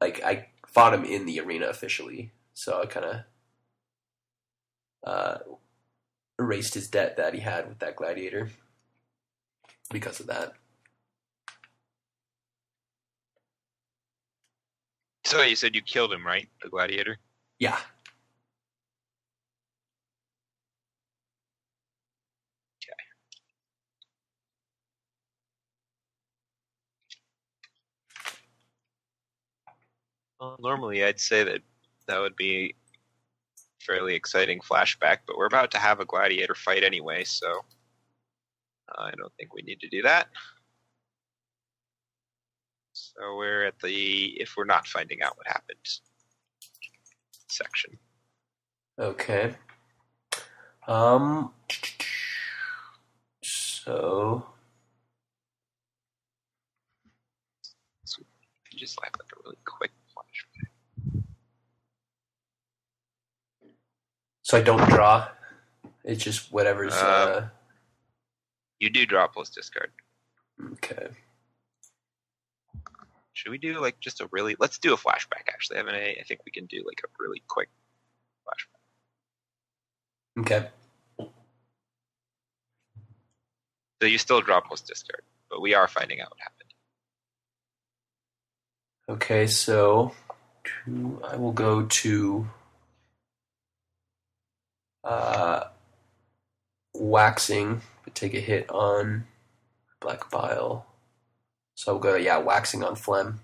[0.00, 3.16] like I fought him in the arena officially, so I kind of
[5.04, 5.38] uh,
[6.38, 8.50] erased his debt that he had with that gladiator
[9.90, 10.52] because of that.
[15.24, 16.48] So you said you killed him, right?
[16.62, 17.18] The gladiator.
[17.58, 17.78] Yeah.
[30.42, 31.60] Well, normally I'd say that
[32.08, 32.74] that would be
[33.56, 37.46] a fairly exciting flashback, but we're about to have a gladiator fight anyway, so
[38.98, 40.26] I don't think we need to do that.
[42.92, 45.78] So we're at the if we're not finding out what happened
[47.46, 47.96] section.
[48.98, 49.54] Okay.
[50.88, 51.52] Um.
[53.44, 54.44] So
[58.82, 61.22] just like like a really quick flashback.
[64.52, 65.28] So I don't draw.
[66.04, 66.92] It's just whatever's.
[66.92, 67.48] Uh,
[68.80, 69.90] You do draw plus discard.
[70.74, 71.08] okay.
[73.32, 74.54] Should we do like just a really?
[74.58, 75.48] Let's do a flashback.
[75.48, 75.94] Actually, I haven't.
[75.94, 77.70] I I think we can do like a really quick
[78.46, 80.42] flashback.
[80.42, 80.68] Okay.
[84.02, 86.74] So you still draw plus discard, but we are finding out what happened.
[89.08, 89.46] Okay.
[89.46, 90.12] So
[91.26, 92.46] I will go to
[95.04, 95.64] uh,
[96.94, 99.26] waxing, but take a hit on
[100.00, 100.86] black bile.
[101.74, 102.16] So I'll go.
[102.16, 103.40] Yeah, waxing on phlegm.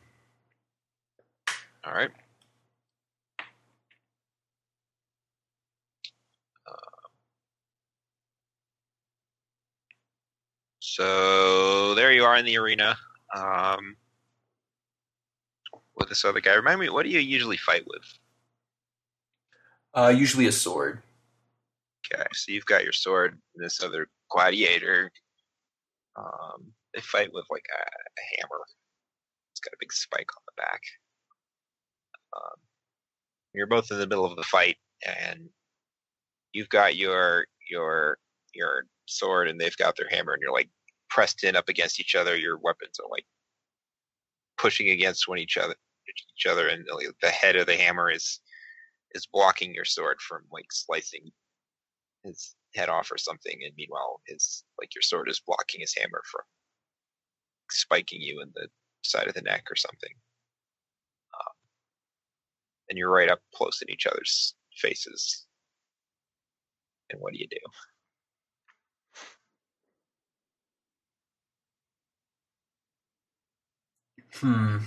[1.84, 2.10] All right.
[6.66, 6.72] Uh,
[10.80, 12.96] So there you are in the arena
[13.34, 13.96] um,
[15.96, 16.54] with this other guy.
[16.54, 18.02] Remind me, what do you usually fight with?
[19.94, 21.02] Uh, usually a sword.
[22.06, 25.10] Okay, so you've got your sword, and this other gladiator.
[26.16, 28.60] Um, they fight with like a, a hammer.
[29.52, 30.80] It's got a big spike on the back.
[32.36, 32.60] Um,
[33.54, 34.76] you're both in the middle of the fight,
[35.06, 35.48] and
[36.52, 38.18] you've got your your
[38.54, 40.68] your sword and they've got their hammer and you're like
[41.10, 42.36] pressed in up against each other.
[42.36, 43.24] Your weapons are like
[44.58, 45.74] pushing against one each other
[46.36, 46.86] each other and
[47.22, 48.40] the head of the hammer is
[49.14, 51.30] is blocking your sword from like slicing
[52.28, 56.22] his head off or something and meanwhile his like your sword is blocking his hammer
[56.30, 56.42] from
[57.70, 58.68] spiking you in the
[59.02, 60.12] side of the neck or something
[61.34, 61.54] um,
[62.90, 65.46] and you're right up close in each other's faces
[67.10, 67.58] and what do you do
[74.40, 74.78] Hmm.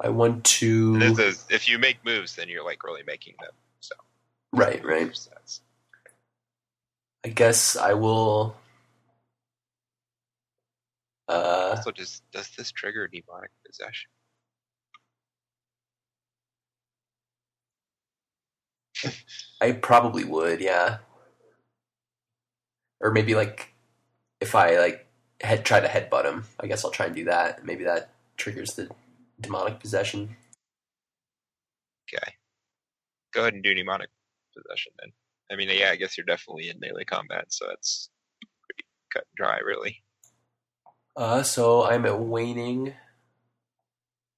[0.00, 0.96] I want to.
[1.02, 3.52] Is, if you make moves then you're like really making them
[4.52, 5.06] Right, right.
[5.08, 5.60] That's-
[7.24, 8.56] I guess I will.
[11.28, 14.10] Uh, also does does this trigger demonic possession
[19.60, 20.98] I probably would, yeah.
[23.00, 23.72] Or maybe like
[24.40, 25.06] if I like
[25.40, 27.64] head try to headbutt him, I guess I'll try and do that.
[27.64, 28.88] Maybe that triggers the
[29.40, 30.36] demonic possession.
[32.12, 32.34] Okay.
[33.32, 34.10] Go ahead and do demonic
[34.62, 35.12] possession then.
[35.50, 38.10] I mean, yeah, I guess you're definitely in melee combat, so that's
[38.62, 40.02] pretty cut and dry, really.
[41.16, 42.94] Uh, so I'm at waning.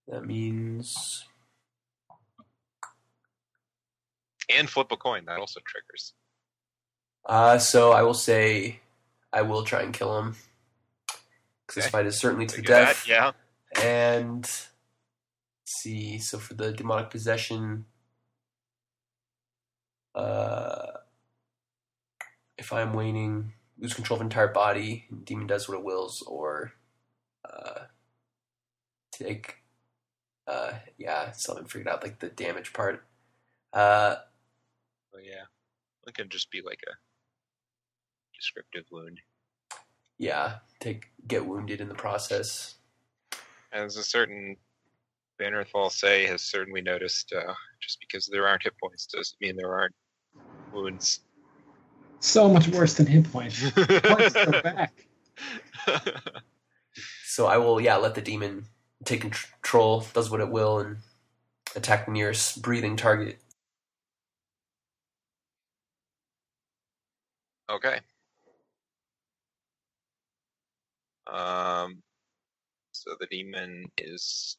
[0.09, 1.25] That means
[4.53, 6.13] And flip a coin, that also triggers.
[7.27, 8.81] uh, so I will say
[9.33, 10.35] I will try and kill him
[11.67, 13.07] because this fight is certainly to the Figure that, death.
[13.07, 13.31] yeah.
[13.81, 14.69] And let's
[15.67, 17.85] see, so for the demonic possession,
[20.15, 20.87] uh,
[22.59, 26.73] if I'm waning, lose control of entire body, demon does what it wills, or
[27.45, 27.81] uh,
[29.13, 29.57] take,
[30.47, 33.05] uh, yeah, still haven't figured out like the damage part.
[33.73, 34.17] Uh,
[35.15, 35.45] Oh, yeah.
[36.07, 36.93] It can just be like a
[38.37, 39.21] descriptive wound.
[40.19, 42.77] yeah, take get wounded in the process.
[43.73, 44.57] As a certain
[45.41, 49.75] Bannerthal say has certainly noticed, uh, just because there aren't hit points doesn't mean there
[49.75, 49.95] aren't
[50.73, 51.21] wounds.
[52.21, 53.63] So much worse than hit points.
[54.05, 54.93] Points go back.
[57.25, 58.67] So I will, yeah, let the demon
[59.05, 60.97] take control, does what it will, and
[61.77, 63.39] attack the nearest breathing target.
[67.71, 68.01] Okay.
[71.29, 72.03] Um,
[72.91, 74.57] so the demon is.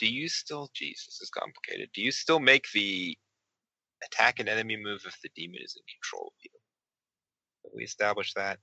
[0.00, 0.70] Do you still?
[0.80, 1.90] This is complicated.
[1.94, 3.16] Do you still make the
[4.02, 6.50] attack an enemy move if the demon is in control of you?
[7.64, 8.58] Have we established that?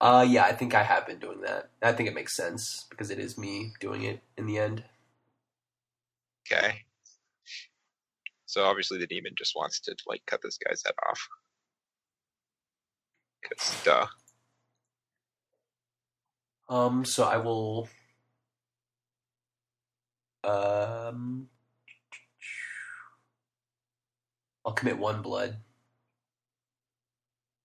[0.00, 1.70] Uh, yeah, I think I have been doing that.
[1.82, 4.84] I think it makes sense because it is me doing it in the end.
[6.46, 6.82] Okay.
[8.46, 11.28] So obviously the demon just wants to like cut this guy's head off.
[13.48, 14.06] Cause duh.
[16.68, 17.88] Um, so I will.
[20.44, 21.48] Um,
[24.64, 25.56] I'll commit one blood.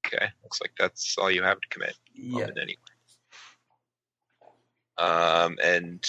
[0.06, 0.28] Okay.
[0.44, 1.95] Looks like that's all you have to commit.
[2.14, 2.40] Yeah.
[2.40, 2.78] moment anyway.
[4.98, 6.04] Um, and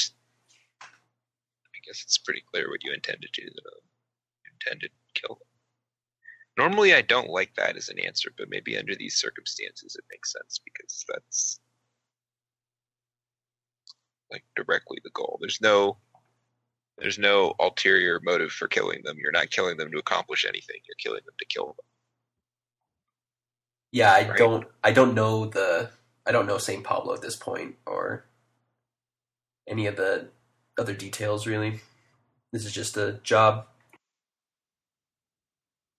[0.83, 3.43] I guess it's pretty clear what you intend to do.
[3.43, 5.49] You intend to kill them.
[6.57, 10.33] Normally, I don't like that as an answer, but maybe under these circumstances, it makes
[10.33, 11.61] sense because that's
[14.33, 15.39] like directly the goal.
[15.41, 15.99] There's no,
[16.99, 19.17] there's no ulterior motive for killing them.
[19.19, 20.77] You're not killing them to accomplish anything.
[20.89, 21.87] You're killing them to kill them.
[23.93, 24.37] Yeah, I Right.
[24.37, 24.67] don't.
[24.85, 25.91] I don't know the.
[26.27, 28.27] I don't know Saint Pablo at this point, or
[29.69, 30.29] any of the
[30.79, 31.47] other details.
[31.47, 31.81] Really,
[32.53, 33.67] this is just a job.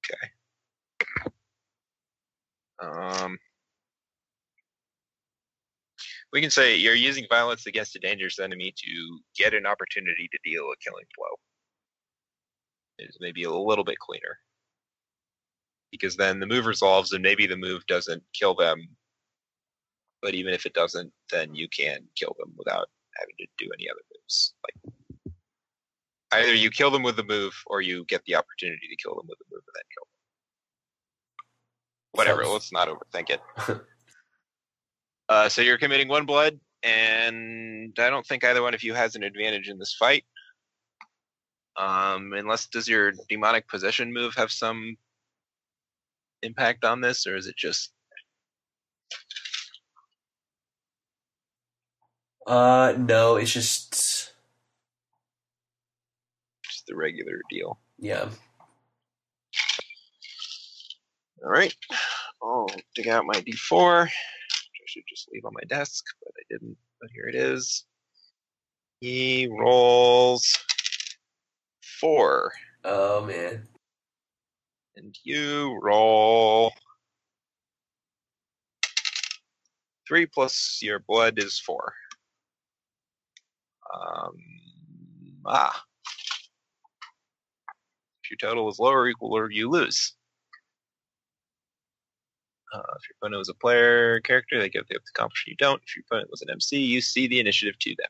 [0.06, 0.30] Okay.
[2.82, 3.38] Um,
[6.32, 10.50] we can say you're using violence against a dangerous enemy to get an opportunity to
[10.50, 11.36] deal a killing blow.
[13.00, 14.38] Is maybe a little bit cleaner.
[15.92, 18.88] Because then the move resolves and maybe the move doesn't kill them.
[20.22, 23.90] But even if it doesn't, then you can kill them without having to do any
[23.90, 24.54] other moves.
[24.64, 24.76] Like
[26.34, 29.26] either you kill them with the move or you get the opportunity to kill them
[29.28, 30.14] with the move and then kill them.
[32.12, 33.42] Whatever, Sounds- let's not overthink it.
[35.30, 39.16] Uh, so you're committing one blood, and I don't think either one of you has
[39.16, 40.26] an advantage in this fight.
[41.78, 44.98] Um, unless does your demonic possession move have some
[46.42, 47.94] impact on this, or is it just
[52.50, 54.34] Uh, no, it's just
[56.64, 57.80] just the regular deal.
[58.00, 58.28] Yeah.
[61.44, 61.76] All right.
[62.42, 64.39] I'll dig out my D4, which I
[64.90, 66.78] should just leave on my desk, but I didn't.
[67.00, 67.86] But here it is.
[69.00, 70.58] He rolls
[72.00, 72.52] four,
[72.84, 73.68] Oh man.
[74.96, 76.74] and you roll
[80.08, 81.94] three plus your blood is four.
[83.94, 84.34] Um,
[85.46, 85.84] ah.
[88.24, 90.14] If your total is lower or equal, or you lose.
[92.74, 95.82] Uh, if your opponent was a player character, they get the accomplishment you don't.
[95.88, 98.10] If your opponent was an MC, you see the initiative to them.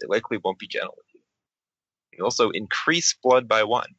[0.00, 1.20] They likely won't be gentle with you.
[2.12, 3.94] You also increase blood by one,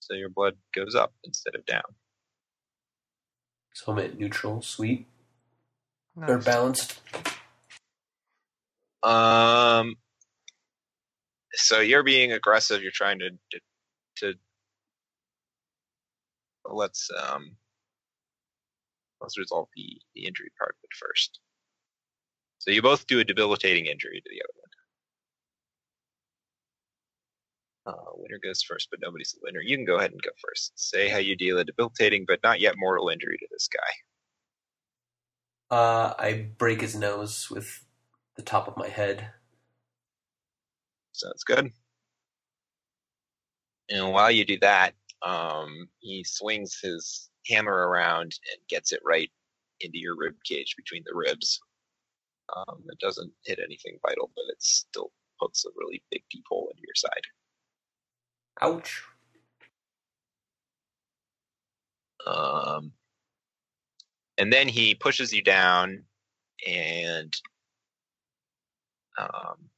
[0.00, 1.82] so your blood goes up instead of down.
[3.74, 5.06] So I'm at neutral, sweet,
[6.16, 6.44] or Nice.
[6.44, 7.00] balanced.
[9.02, 9.96] Um.
[11.52, 12.82] So you're being aggressive.
[12.82, 13.60] You're trying to to.
[14.16, 14.34] to
[16.64, 17.56] let's um.
[19.26, 21.40] Let's resolve the the injury part of it first.
[22.58, 24.70] So you both do a debilitating injury to the other one.
[27.94, 29.60] Uh, winner goes first, but nobody's the winner.
[29.60, 30.72] You can go ahead and go first.
[30.76, 35.76] Say how you deal a debilitating but not yet mortal injury to this guy.
[35.76, 37.84] Uh, I break his nose with
[38.36, 39.30] the top of my head.
[41.10, 41.72] Sounds good.
[43.90, 49.30] And while you do that, um, he swings his hammer around and gets it right
[49.80, 51.60] into your rib cage between the ribs.
[52.56, 56.68] Um, it doesn't hit anything vital, but it still pokes a really big deep hole
[56.70, 57.22] into your side.
[58.62, 59.02] Ouch.
[62.26, 62.92] Um,
[64.38, 66.04] and then he pushes you down
[66.66, 67.34] and
[69.18, 69.70] um,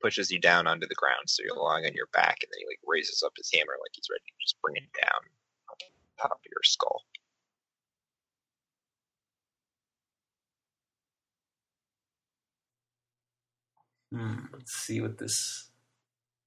[0.00, 2.66] pushes you down onto the ground so you're lying on your back and then he
[2.66, 5.20] like raises up his hammer like he's ready to just bring it down
[5.70, 5.76] on
[6.20, 7.02] top of your skull
[14.12, 14.46] Hmm.
[14.52, 15.70] Let's see what this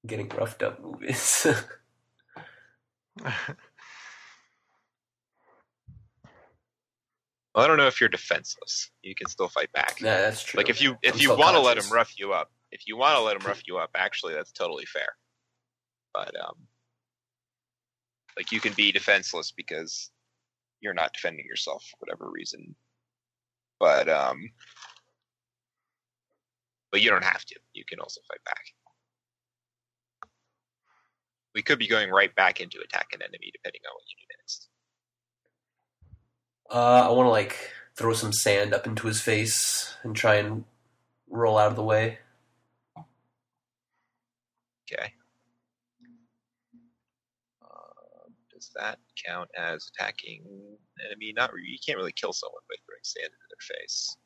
[0.06, 1.46] getting roughed up move is.
[3.24, 3.32] well,
[7.54, 10.58] i don't know if you're defenseless you can still fight back Yeah, that's true.
[10.58, 12.96] like if you if I'm you want to let him rough you up if you
[12.96, 15.08] want to let him rough you up actually that's totally fair.
[16.12, 16.56] But um
[18.36, 20.10] like you can be defenseless because
[20.80, 22.74] you're not defending yourself for whatever reason.
[23.78, 24.50] But um
[26.90, 27.56] but you don't have to.
[27.72, 28.64] You can also fight back.
[31.54, 34.36] We could be going right back into attack an enemy depending on what you do
[34.38, 34.68] next.
[36.70, 40.64] Uh, I want to like throw some sand up into his face and try and
[41.28, 42.18] roll out of the way.
[44.92, 45.12] Okay.
[47.62, 50.42] Um, does that count as attacking
[51.06, 51.32] enemy?
[51.34, 54.16] Not you can't really kill someone by throwing sand into their face.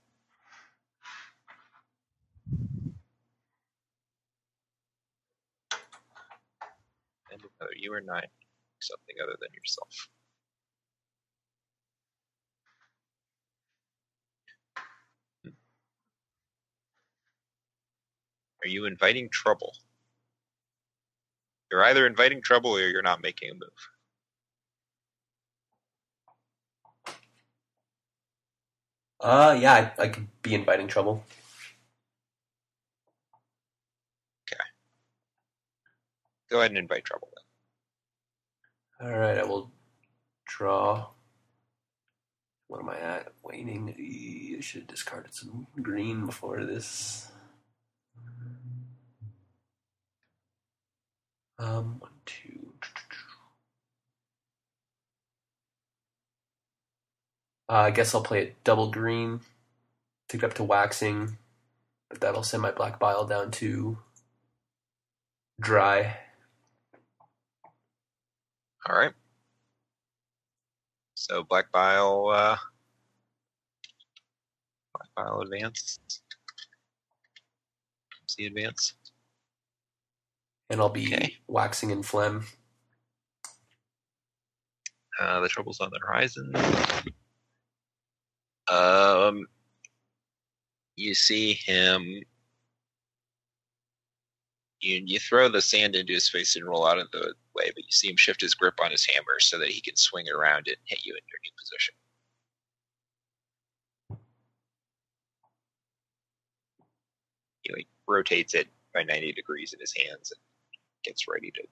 [7.30, 8.24] And whether you or not
[8.80, 10.08] something other than yourself.
[15.44, 15.50] Hmm.
[18.64, 19.72] Are you inviting trouble?
[21.70, 23.88] You're either inviting trouble or you're not making a move.
[29.20, 31.24] Uh, yeah, I, I could be inviting trouble.
[34.46, 34.60] Okay.
[36.50, 37.28] Go ahead and invite trouble
[39.00, 39.08] then.
[39.08, 39.72] All right, I will
[40.46, 41.08] draw.
[42.68, 43.32] What am I at?
[43.42, 43.94] Waning.
[44.56, 47.30] I should have discarded some green before this.
[51.58, 52.72] Um, one, two.
[57.68, 59.40] Uh, I guess I'll play it double green.
[60.28, 61.38] Take it up to waxing,
[62.08, 63.98] but that'll send my black bile down to
[65.60, 66.18] dry.
[68.88, 69.12] All right.
[71.14, 72.56] So black bile, uh,
[74.94, 75.98] black bile advance.
[78.26, 78.94] See advance.
[80.70, 81.34] And I'll be Okay.
[81.48, 82.46] waxing in phlegm.
[85.20, 86.52] Uh, the trouble's on the horizon.
[88.68, 89.46] Um,
[90.96, 92.02] you see him.
[94.80, 97.78] You you throw the sand into his face and roll out of the way, but
[97.84, 100.68] you see him shift his grip on his hammer so that he can swing around
[100.68, 101.94] and hit you in your new position.
[107.62, 110.40] He like rotates it by 90 degrees in his hands and
[111.06, 111.62] gets ready to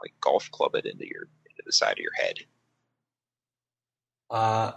[0.00, 2.38] like golf club it into your into the side of your head.
[4.30, 4.72] Uh,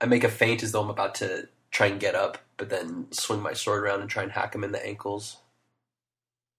[0.00, 3.08] I make a feint as though I'm about to try and get up, but then
[3.12, 5.38] swing my sword around and try and hack him in the ankles.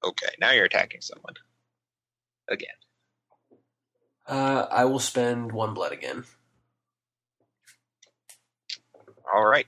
[0.03, 1.35] Okay, now you're attacking someone.
[2.49, 2.69] Again.
[4.27, 6.25] Uh, I will spend one blood again.
[9.33, 9.67] All right.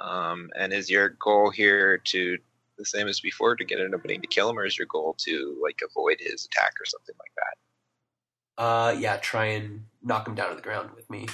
[0.00, 2.38] Um, and is your goal here to
[2.78, 5.14] the same as before to get an opening to kill him, or is your goal
[5.18, 8.62] to like avoid his attack or something like that?
[8.62, 11.26] Uh, yeah, try and knock him down to the ground with me.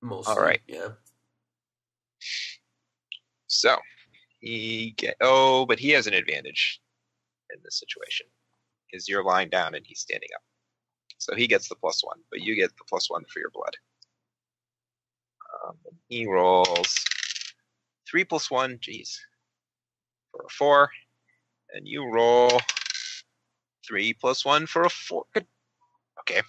[0.00, 0.34] Mostly.
[0.34, 0.60] All right.
[0.66, 0.88] Yeah.
[3.46, 3.76] So
[4.40, 6.80] he get oh, but he has an advantage
[7.52, 8.26] in this situation
[8.86, 10.42] because you're lying down and he's standing up.
[11.18, 13.76] So he gets the plus one, but you get the plus one for your blood.
[15.64, 15.76] Um,
[16.08, 17.02] he rolls
[18.06, 19.18] three plus one, geez,
[20.34, 20.90] for a four,
[21.72, 22.60] and you roll
[23.86, 25.24] three plus one for a four.
[25.34, 25.46] Good.
[26.20, 26.42] Okay.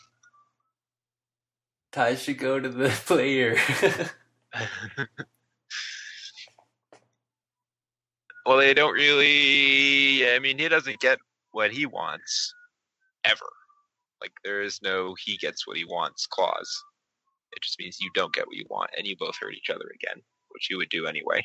[1.92, 3.58] Ties should go to the player.
[8.46, 10.30] well, they don't really.
[10.30, 11.20] I mean, he doesn't get
[11.52, 12.54] what he wants
[13.24, 13.46] ever.
[14.22, 16.84] Like there is no he gets what he wants clause.
[17.56, 19.90] It just means you don't get what you want, and you both hurt each other
[19.94, 21.42] again, which you would do anyway.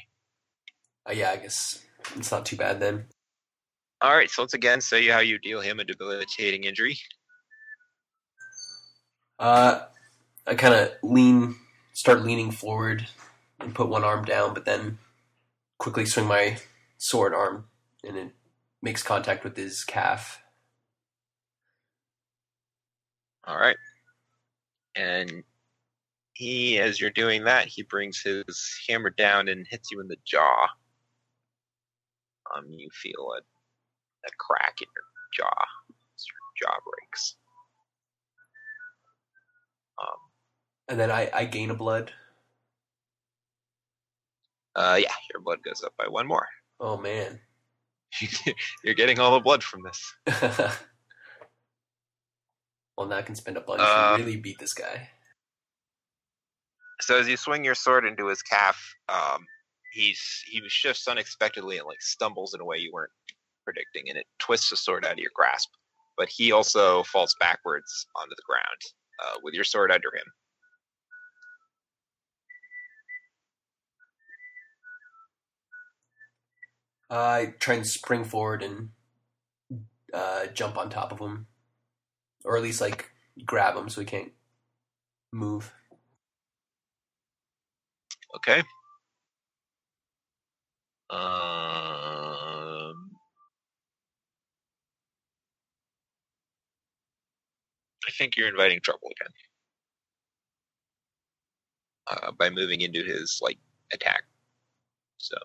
[1.09, 1.83] Uh, yeah, I guess
[2.17, 3.07] it's not too bad then.
[4.01, 6.99] All right, so let's again say how you deal him a debilitating injury.
[9.39, 9.83] Uh,
[10.47, 11.57] I kind of lean,
[11.93, 13.07] start leaning forward
[13.59, 14.99] and put one arm down, but then
[15.79, 16.59] quickly swing my
[16.99, 17.67] sword arm,
[18.07, 18.31] and it
[18.83, 20.43] makes contact with his calf.
[23.47, 23.77] All right,
[24.95, 25.43] and
[26.35, 30.17] he, as you're doing that, he brings his hammer down and hits you in the
[30.25, 30.69] jaw.
[32.57, 33.41] Um, you feel a,
[34.27, 35.65] a crack in your jaw.
[35.91, 37.37] as Your jaw breaks.
[40.01, 40.19] Um,
[40.89, 42.13] And then I, I gain a blood.
[44.77, 46.47] uh, yeah, your blood goes up by one more.
[46.83, 47.39] Oh man.
[48.83, 50.15] You're getting all the blood from this.
[52.97, 55.11] well, now I can spend a blood Uh, to really beat this guy.
[57.03, 59.45] So as you swing your sword into his calf, um,
[59.93, 63.11] he's he shifts unexpectedly and like stumbles in a way you weren't
[63.65, 65.71] predicting, and it twists the sword out of your grasp.
[66.17, 68.65] But he also falls backwards onto the ground
[69.23, 70.25] uh, with your sword under him.
[77.11, 78.91] I try and spring forward and
[80.15, 81.47] uh, jump on top of him,
[82.45, 83.11] or at least like
[83.45, 84.33] grab him so he can't
[85.33, 85.73] move.
[88.37, 88.63] Okay.
[91.11, 93.11] Um,
[98.07, 99.33] I think you're inviting trouble again
[102.11, 103.59] uh, by moving into his like
[103.93, 104.23] attack.
[105.19, 105.37] So,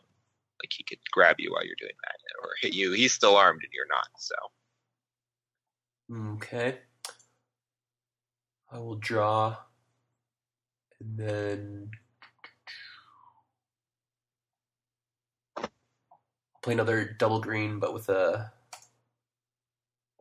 [0.62, 2.92] like he could grab you while you're doing that, or hit you.
[2.92, 4.08] He's still armed and you're not.
[4.18, 4.36] So,
[6.36, 6.80] Okay.
[8.72, 9.58] I will draw,
[11.00, 11.92] and then
[16.66, 18.52] play another double green, but with a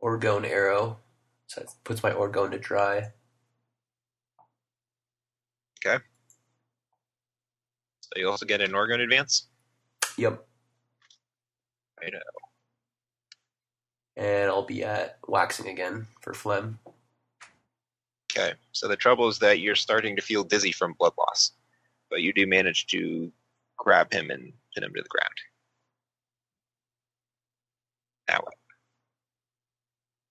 [0.01, 0.99] orgone arrow.
[1.47, 3.11] So it puts my orgone to dry.
[5.83, 6.03] Okay.
[8.01, 9.47] So you also get an orgone advance.
[10.17, 10.45] Yep.
[12.03, 12.19] I know.
[14.15, 16.77] And I'll be at waxing again for phlegm.
[18.31, 18.53] Okay.
[18.71, 21.53] So the trouble is that you're starting to feel dizzy from blood loss,
[22.11, 23.31] but you do manage to
[23.77, 25.33] grab him and pin him to the ground.
[28.27, 28.53] What?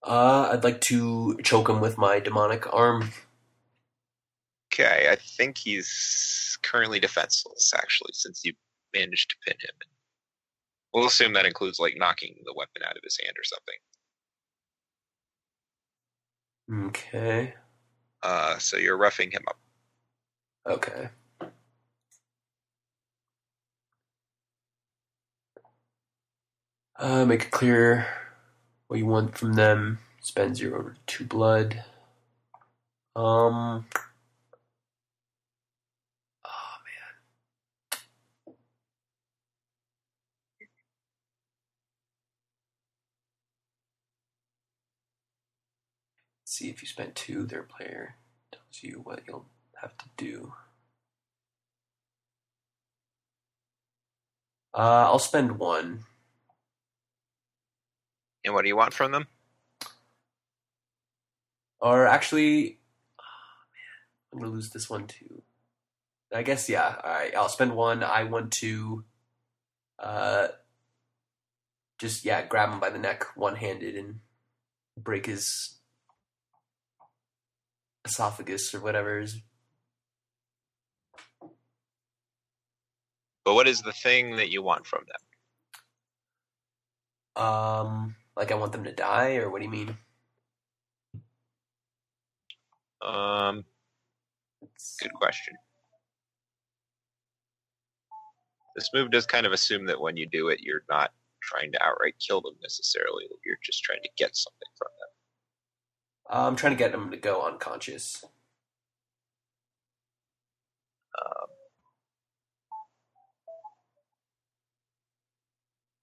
[0.03, 3.09] Uh, I'd like to choke him with my demonic arm.
[4.71, 8.53] Okay, I think he's currently defenseless, actually, since you
[8.93, 9.75] managed to pin him.
[10.93, 13.79] We'll assume that includes like knocking the weapon out of his hand or something.
[16.87, 17.53] Okay.
[18.23, 19.59] Uh, so you're roughing him up.
[20.67, 21.09] Okay.
[26.97, 28.07] Uh, make it clear
[28.87, 29.99] what you want from them.
[30.21, 31.83] Spend zero to two blood.
[33.15, 33.85] Um.
[36.45, 38.55] Oh man.
[46.45, 48.15] See if you spent two, their player
[48.51, 49.47] tells you what you'll
[49.81, 50.53] have to do.
[54.73, 56.05] Uh, I'll spend one.
[58.45, 59.27] And what do you want from them?
[61.81, 62.79] Or actually,
[63.19, 63.23] oh,
[63.73, 65.43] man, I'm gonna lose this one too.
[66.33, 66.95] I guess yeah.
[67.03, 68.03] All right, I'll spend one.
[68.03, 69.03] I want to,
[69.99, 70.47] uh,
[71.99, 74.19] just yeah, grab him by the neck, one handed, and
[74.97, 75.79] break his
[78.05, 79.19] esophagus or whatever.
[79.19, 79.41] Is
[83.45, 85.21] But what is the thing that you want from them?
[87.35, 89.97] um like I want them to die, or what do you mean?
[93.01, 93.63] Um,
[94.99, 95.53] good question.
[98.75, 101.83] This move does kind of assume that when you do it, you're not trying to
[101.83, 103.25] outright kill them necessarily.
[103.45, 105.09] You're just trying to get something from them.
[106.27, 108.25] I'm trying to get them to go unconscious.
[111.17, 111.47] Um,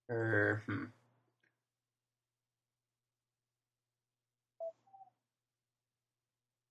[0.09, 0.85] Or hmm.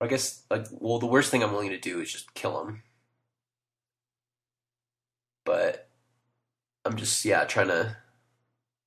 [0.02, 2.84] I guess like well the worst thing I'm willing to do is just kill him.
[5.46, 5.88] But
[6.86, 7.98] I'm just yeah, trying to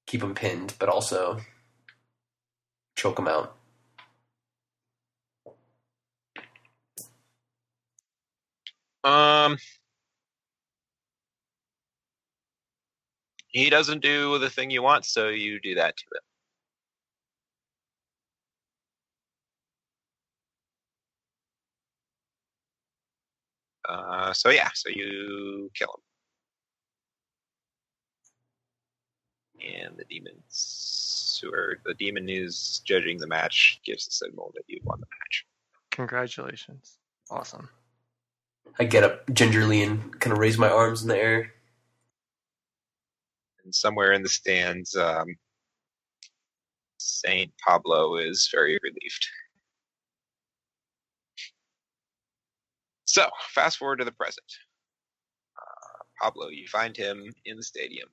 [0.07, 1.41] keep him pinned, but also
[2.97, 3.57] choke him out.
[9.05, 9.59] Um,
[13.49, 16.34] he doesn't do the thing you want, so you do that to him.
[23.89, 26.01] Uh, so yeah, so you kill
[29.61, 34.53] him, and the demons, who are the demon who's judging the match, gives the signal
[34.55, 35.47] that you won the match.
[35.91, 36.99] Congratulations.
[37.31, 37.69] Awesome.
[38.79, 41.53] I get up gingerly and kind of raise my arms in the air.
[43.65, 45.37] and somewhere in the stands, um,
[46.99, 49.29] Saint Pablo is very relieved.
[53.15, 54.45] So, fast forward to the present.
[55.57, 58.09] Uh, Pablo, you find him in the stadium.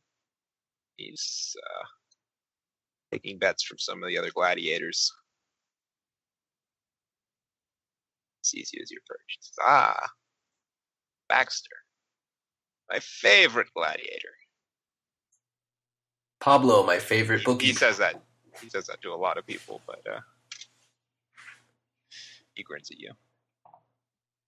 [0.98, 1.86] He's uh,
[3.12, 5.12] taking bets from some of the other gladiators.
[8.44, 9.38] Sees you as your perch.
[9.40, 10.08] Says, ah,
[11.30, 11.78] Baxter,
[12.92, 14.36] my favorite gladiator.
[16.40, 17.66] Pablo, my favorite bookie.
[17.66, 18.22] He says that.
[18.62, 20.20] He says that to a lot of people, but uh,
[22.54, 23.14] he grins at you.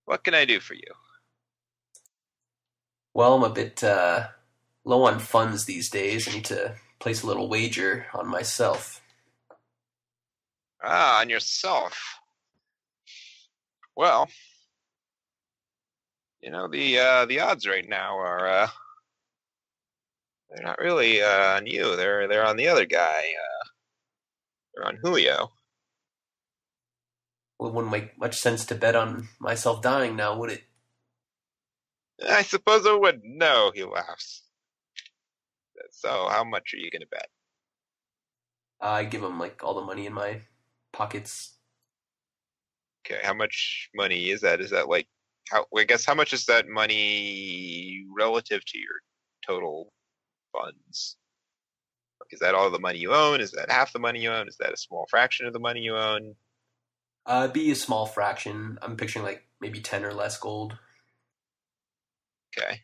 [0.04, 0.82] What can I do for you?
[3.14, 4.28] Well, I'm a bit uh,
[4.84, 6.28] low on funds these days.
[6.28, 9.00] I need to place a little wager on myself.
[10.82, 12.18] Ah, on yourself.
[13.96, 14.28] Well,
[16.42, 18.68] you know the uh, the odds right now are uh,
[20.50, 21.96] they're not really uh, on you.
[21.96, 23.20] They're they're on the other guy.
[23.20, 23.68] Uh,
[24.74, 25.50] they're on Julio.
[27.58, 30.64] Well, it wouldn't make much sense to bet on myself dying now, would it?
[32.28, 33.22] I suppose it would.
[33.24, 34.42] No, he laughs.
[35.90, 37.28] So, how much are you going to bet?
[38.80, 40.42] I give him like all the money in my
[40.92, 41.56] pockets.
[43.06, 44.60] Okay, how much money is that?
[44.60, 45.08] Is that like
[45.50, 45.66] how?
[45.76, 49.00] I guess how much is that money relative to your
[49.46, 49.92] total
[50.52, 51.16] funds?
[52.30, 53.40] Is that all the money you own?
[53.40, 54.48] Is that half the money you own?
[54.48, 56.34] Is that a small fraction of the money you own?
[57.26, 58.78] Uh, be a small fraction.
[58.82, 60.78] I'm picturing like maybe ten or less gold.
[62.56, 62.80] Okay.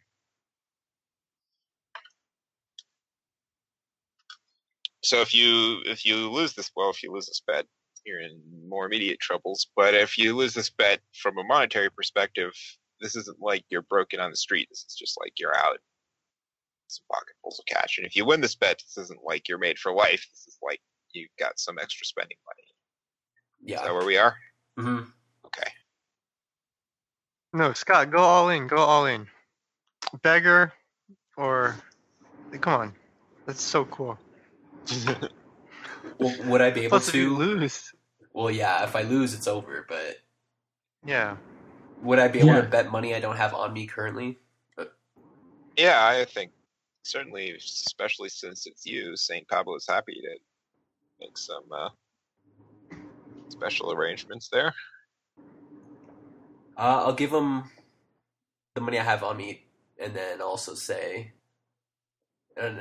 [5.03, 7.67] So if you if you lose this well, if you lose this bet,
[8.05, 9.69] you're in more immediate troubles.
[9.77, 12.53] But if you lose this bet from a monetary perspective,
[13.01, 14.69] this isn't like you're broken on the street.
[14.71, 15.79] This is just like you're out
[16.89, 17.99] some pocketfuls of cash.
[17.99, 20.27] And if you win this bet, this isn't like you're made for life.
[20.33, 20.81] This is like
[21.13, 22.70] you've got some extra spending money.
[23.67, 24.37] Is that where we are?
[24.79, 25.01] hmm
[25.47, 25.71] Okay.
[27.53, 28.67] No, Scott, go all in.
[28.69, 29.27] Go all in.
[30.23, 30.73] Beggar
[31.37, 31.77] or
[32.61, 32.95] come on.
[33.47, 34.19] That's so cool.
[36.19, 37.37] Well, would I be able Plus, if you to?
[37.37, 37.93] lose,
[38.33, 38.85] Well, yeah.
[38.85, 39.87] If I lose, it's over.
[39.89, 40.19] But
[41.07, 41.37] yeah.
[42.03, 42.61] would I be able Yeah.
[42.63, 44.39] to bet money I don't have on me currently?
[45.77, 46.53] Yeah, I think
[47.05, 49.49] certainly, especially since it's you, St.
[49.49, 50.39] Pablo is happy to
[51.21, 51.89] make some uh,
[53.51, 54.75] special arrangements there.
[56.77, 57.65] Uh, I'll give him
[58.75, 59.65] the money I have on me,
[59.99, 61.33] and then also say,
[62.57, 62.81] and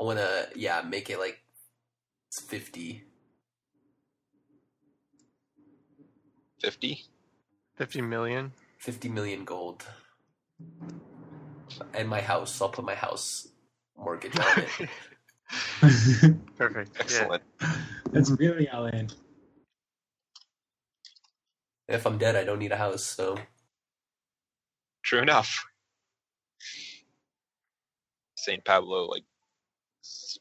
[0.00, 1.40] I want to, yeah, make it like
[2.28, 3.04] it's fifty.
[6.60, 7.04] 50?
[7.76, 8.52] 50 million.
[8.78, 9.84] 50 million gold.
[11.94, 12.60] and my house.
[12.60, 13.48] I'll put my house
[13.96, 14.88] mortgage on it.
[16.56, 16.90] Perfect.
[16.96, 17.00] Yeah.
[17.00, 17.42] Excellent.
[18.12, 19.10] That's really all in.
[21.88, 23.04] if I'm dead, I don't need a house.
[23.04, 23.36] So
[25.06, 25.64] True enough.
[28.36, 29.22] Saint Pablo like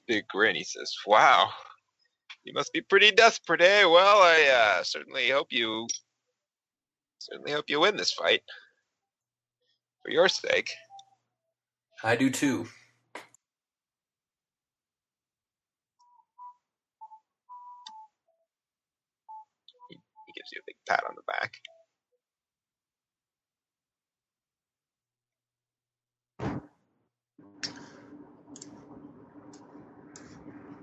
[0.07, 0.55] big grin.
[0.55, 1.51] He says, "Wow,
[2.43, 3.85] you must be pretty desperate, eh?
[3.85, 5.87] Well, I uh, certainly hope you
[7.19, 8.41] certainly hope you win this fight
[10.01, 10.71] for your sake."
[12.03, 12.67] I do too.
[20.87, 21.59] Pat on the back.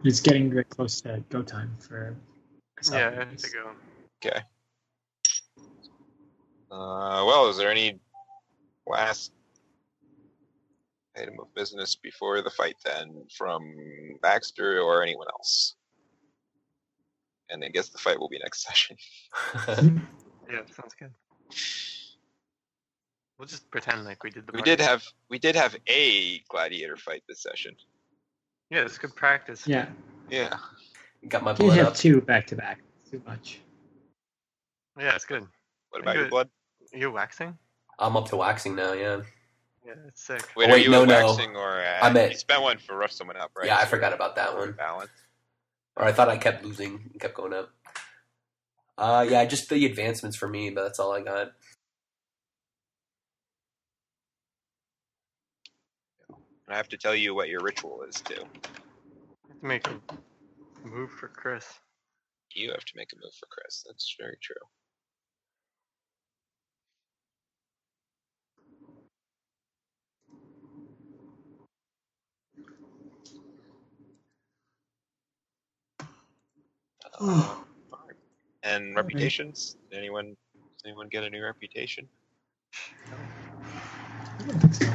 [0.04, 2.16] It's getting very close to go time for.
[2.90, 3.70] Yeah, I have to go.
[4.24, 4.40] Okay.
[6.72, 8.00] Uh, well, is there any
[8.86, 9.32] last
[11.16, 13.62] item of business before the fight then from
[14.22, 15.76] Baxter or anyone else?
[17.52, 18.96] And I guess the fight will be next session.
[20.50, 21.12] Yeah, sounds good.
[23.38, 24.52] We'll just pretend like we did the.
[24.52, 27.74] We did have we did have a gladiator fight this session.
[28.70, 29.66] Yeah, it's good practice.
[29.66, 29.86] Yeah,
[30.30, 30.54] Yeah.
[31.28, 31.66] Got my blood.
[31.72, 31.94] you have up.
[31.94, 32.80] two back to back.
[33.10, 33.60] Too much.
[34.98, 35.46] Yeah, it's good.
[35.90, 36.30] What I about your good.
[36.30, 36.48] blood?
[36.92, 37.56] Are you waxing?
[37.98, 38.92] I'm up to waxing now.
[38.92, 39.20] Yeah.
[39.86, 40.42] Yeah, it's sick.
[40.56, 41.26] Wait, Oh, are you no, at no.
[41.26, 43.66] waxing or at, I'm at- you spent one for rough someone up, right?
[43.66, 44.72] Yeah, I forgot about that one.
[44.72, 45.10] Balance.
[45.96, 47.70] Or I thought I kept losing, and kept going up.
[48.98, 51.52] Uh, yeah, just the advancements for me, but that's all I got.
[56.68, 58.44] I have to tell you what your ritual is too.
[59.62, 60.00] to make a
[60.86, 61.66] move for Chris.
[62.54, 63.84] You have to make a move for Chris.
[63.86, 64.56] That's very true.
[77.20, 78.16] Alright.
[78.62, 79.76] and reputations?
[79.90, 82.08] Did anyone does anyone get a new reputation?
[83.10, 84.86] I don't think so.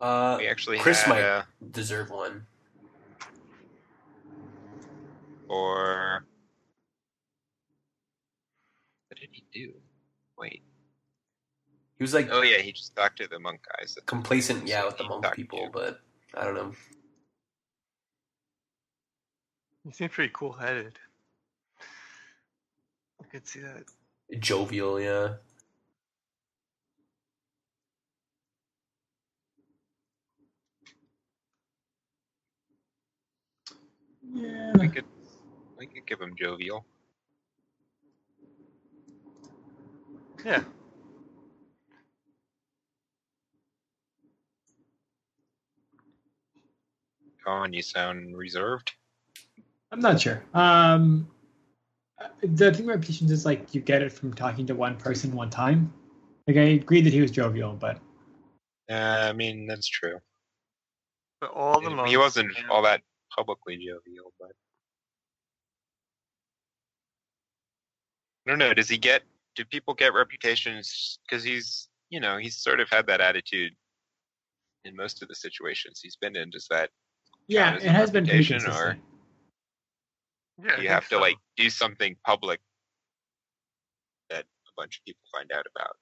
[0.00, 1.22] Uh, We actually Chris had might.
[1.22, 2.46] uh, deserve one.
[5.48, 6.24] or
[9.08, 9.72] what did he do?
[10.38, 10.62] Wait.
[11.96, 13.96] He was like Oh yeah, he just talked to the monk guys.
[14.04, 16.00] complacent, yeah, with the monk people, to- but
[16.34, 16.72] I don't know.
[19.88, 20.98] You seem pretty cool headed.
[23.22, 23.84] I could see that.
[24.38, 25.36] Jovial, yeah.
[34.30, 34.72] Yeah.
[34.78, 35.06] We could
[35.78, 36.84] we could give him jovial.
[40.44, 40.64] Yeah.
[47.42, 48.92] Colin, you sound reserved.
[49.90, 50.42] I'm not sure.
[50.54, 51.28] Um,
[52.42, 55.50] the thing about repetitions is like you get it from talking to one person one
[55.50, 55.92] time.
[56.46, 57.98] Like I agree that he was jovial, but
[58.90, 58.94] Uh,
[59.28, 60.18] I mean, that's true.
[61.40, 63.02] But all the he wasn't and- all that
[63.34, 64.50] publicly jovial, but
[68.46, 68.74] I don't know.
[68.74, 69.22] Does he get?
[69.56, 71.18] Do people get reputations?
[71.28, 73.72] Because he's, you know, he's sort of had that attitude
[74.84, 76.50] in most of the situations he's been in.
[76.50, 76.90] Does that
[77.46, 79.02] yeah, it a has been pretty reputation, or- consistent.
[80.62, 81.20] Yeah, I you have to so.
[81.20, 82.60] like do something public
[84.30, 85.96] that a bunch of people find out about?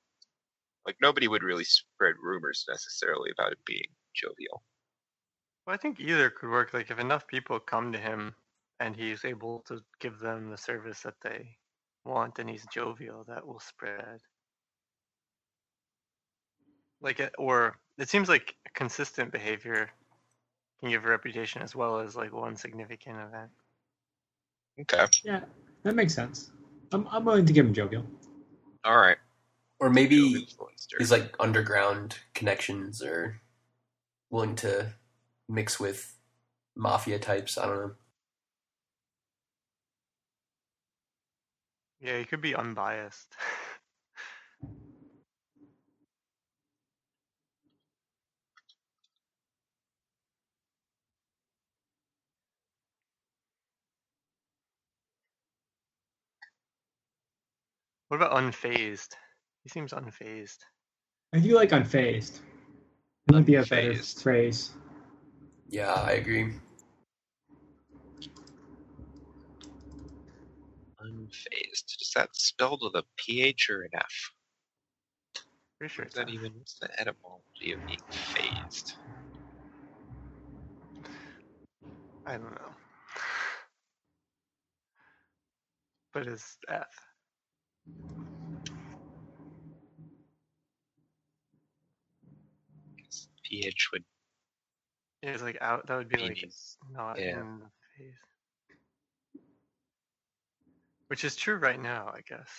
[0.86, 4.62] Like nobody would really spread rumors necessarily about it being jovial.
[5.66, 6.72] Well, I think either could work.
[6.72, 8.34] Like if enough people come to him
[8.80, 11.56] and he's able to give them the service that they
[12.04, 14.20] want, and he's jovial, that will spread.
[17.00, 19.90] Like, it, or it seems like consistent behavior
[20.80, 23.50] can give a reputation as well as like one significant event.
[24.80, 25.06] Okay.
[25.24, 25.40] Yeah,
[25.82, 26.50] that makes sense.
[26.92, 28.04] I'm I'm willing to give him jovial.
[28.84, 29.16] All right.
[29.80, 30.46] Or maybe
[30.98, 33.40] he's like underground connections or
[34.30, 34.94] willing to
[35.48, 36.16] mix with
[36.76, 37.58] mafia types.
[37.58, 37.92] I don't know.
[42.00, 43.34] Yeah, he could be unbiased.
[58.08, 59.14] what about unfazed?
[59.64, 60.58] He seems unfazed.
[61.34, 62.40] I do like unfazed.
[63.28, 64.22] It might be a better Unfazed.
[64.22, 64.70] phrase.
[65.68, 66.52] Yeah, I agree.
[71.02, 72.00] Unfazed.
[72.00, 74.32] Is that spelled with a PH or an F?
[75.78, 76.52] Pretty sure What's it's that even?
[76.56, 78.92] What's the etymology of being phased?
[82.26, 82.74] I don't know.
[86.14, 86.86] But it's F.
[93.48, 94.04] pH would
[95.22, 95.86] It's like out.
[95.86, 96.50] That would be like mean-
[96.90, 97.40] not yeah.
[97.40, 99.42] in the phase.
[101.08, 102.50] Which is true right now, I guess.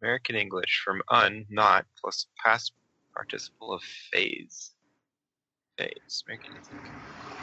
[0.00, 2.72] American English from un, not, plus past
[3.14, 4.72] participle of phase.
[5.78, 6.24] Phase.
[6.26, 6.90] American English.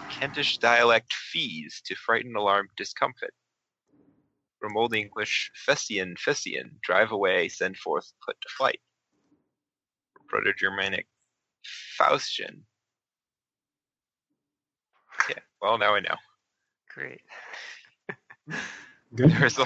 [0.09, 3.33] Kentish dialect feeze to frighten, alarm, discomfit.
[4.59, 8.79] From Old English, Fessian, Fessian, drive away, send forth, put to flight.
[10.27, 11.07] Proto-Germanic,
[11.99, 12.61] Faustian.
[15.29, 16.15] Yeah, well, now I know.
[16.93, 17.21] Great.
[19.15, 19.31] Good.
[19.39, 19.65] There's a,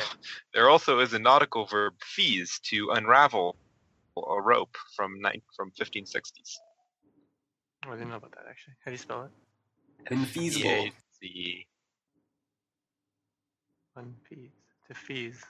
[0.53, 3.57] there also is a nautical verb feeze to unravel
[4.17, 6.59] a rope from nine, from 1560s.
[7.85, 8.75] Oh, I didn't know about that actually.
[8.85, 10.13] How do you spell it?
[10.13, 10.91] Infeasible.
[11.21, 11.67] P-A-C-
[14.93, 15.43] To feeze.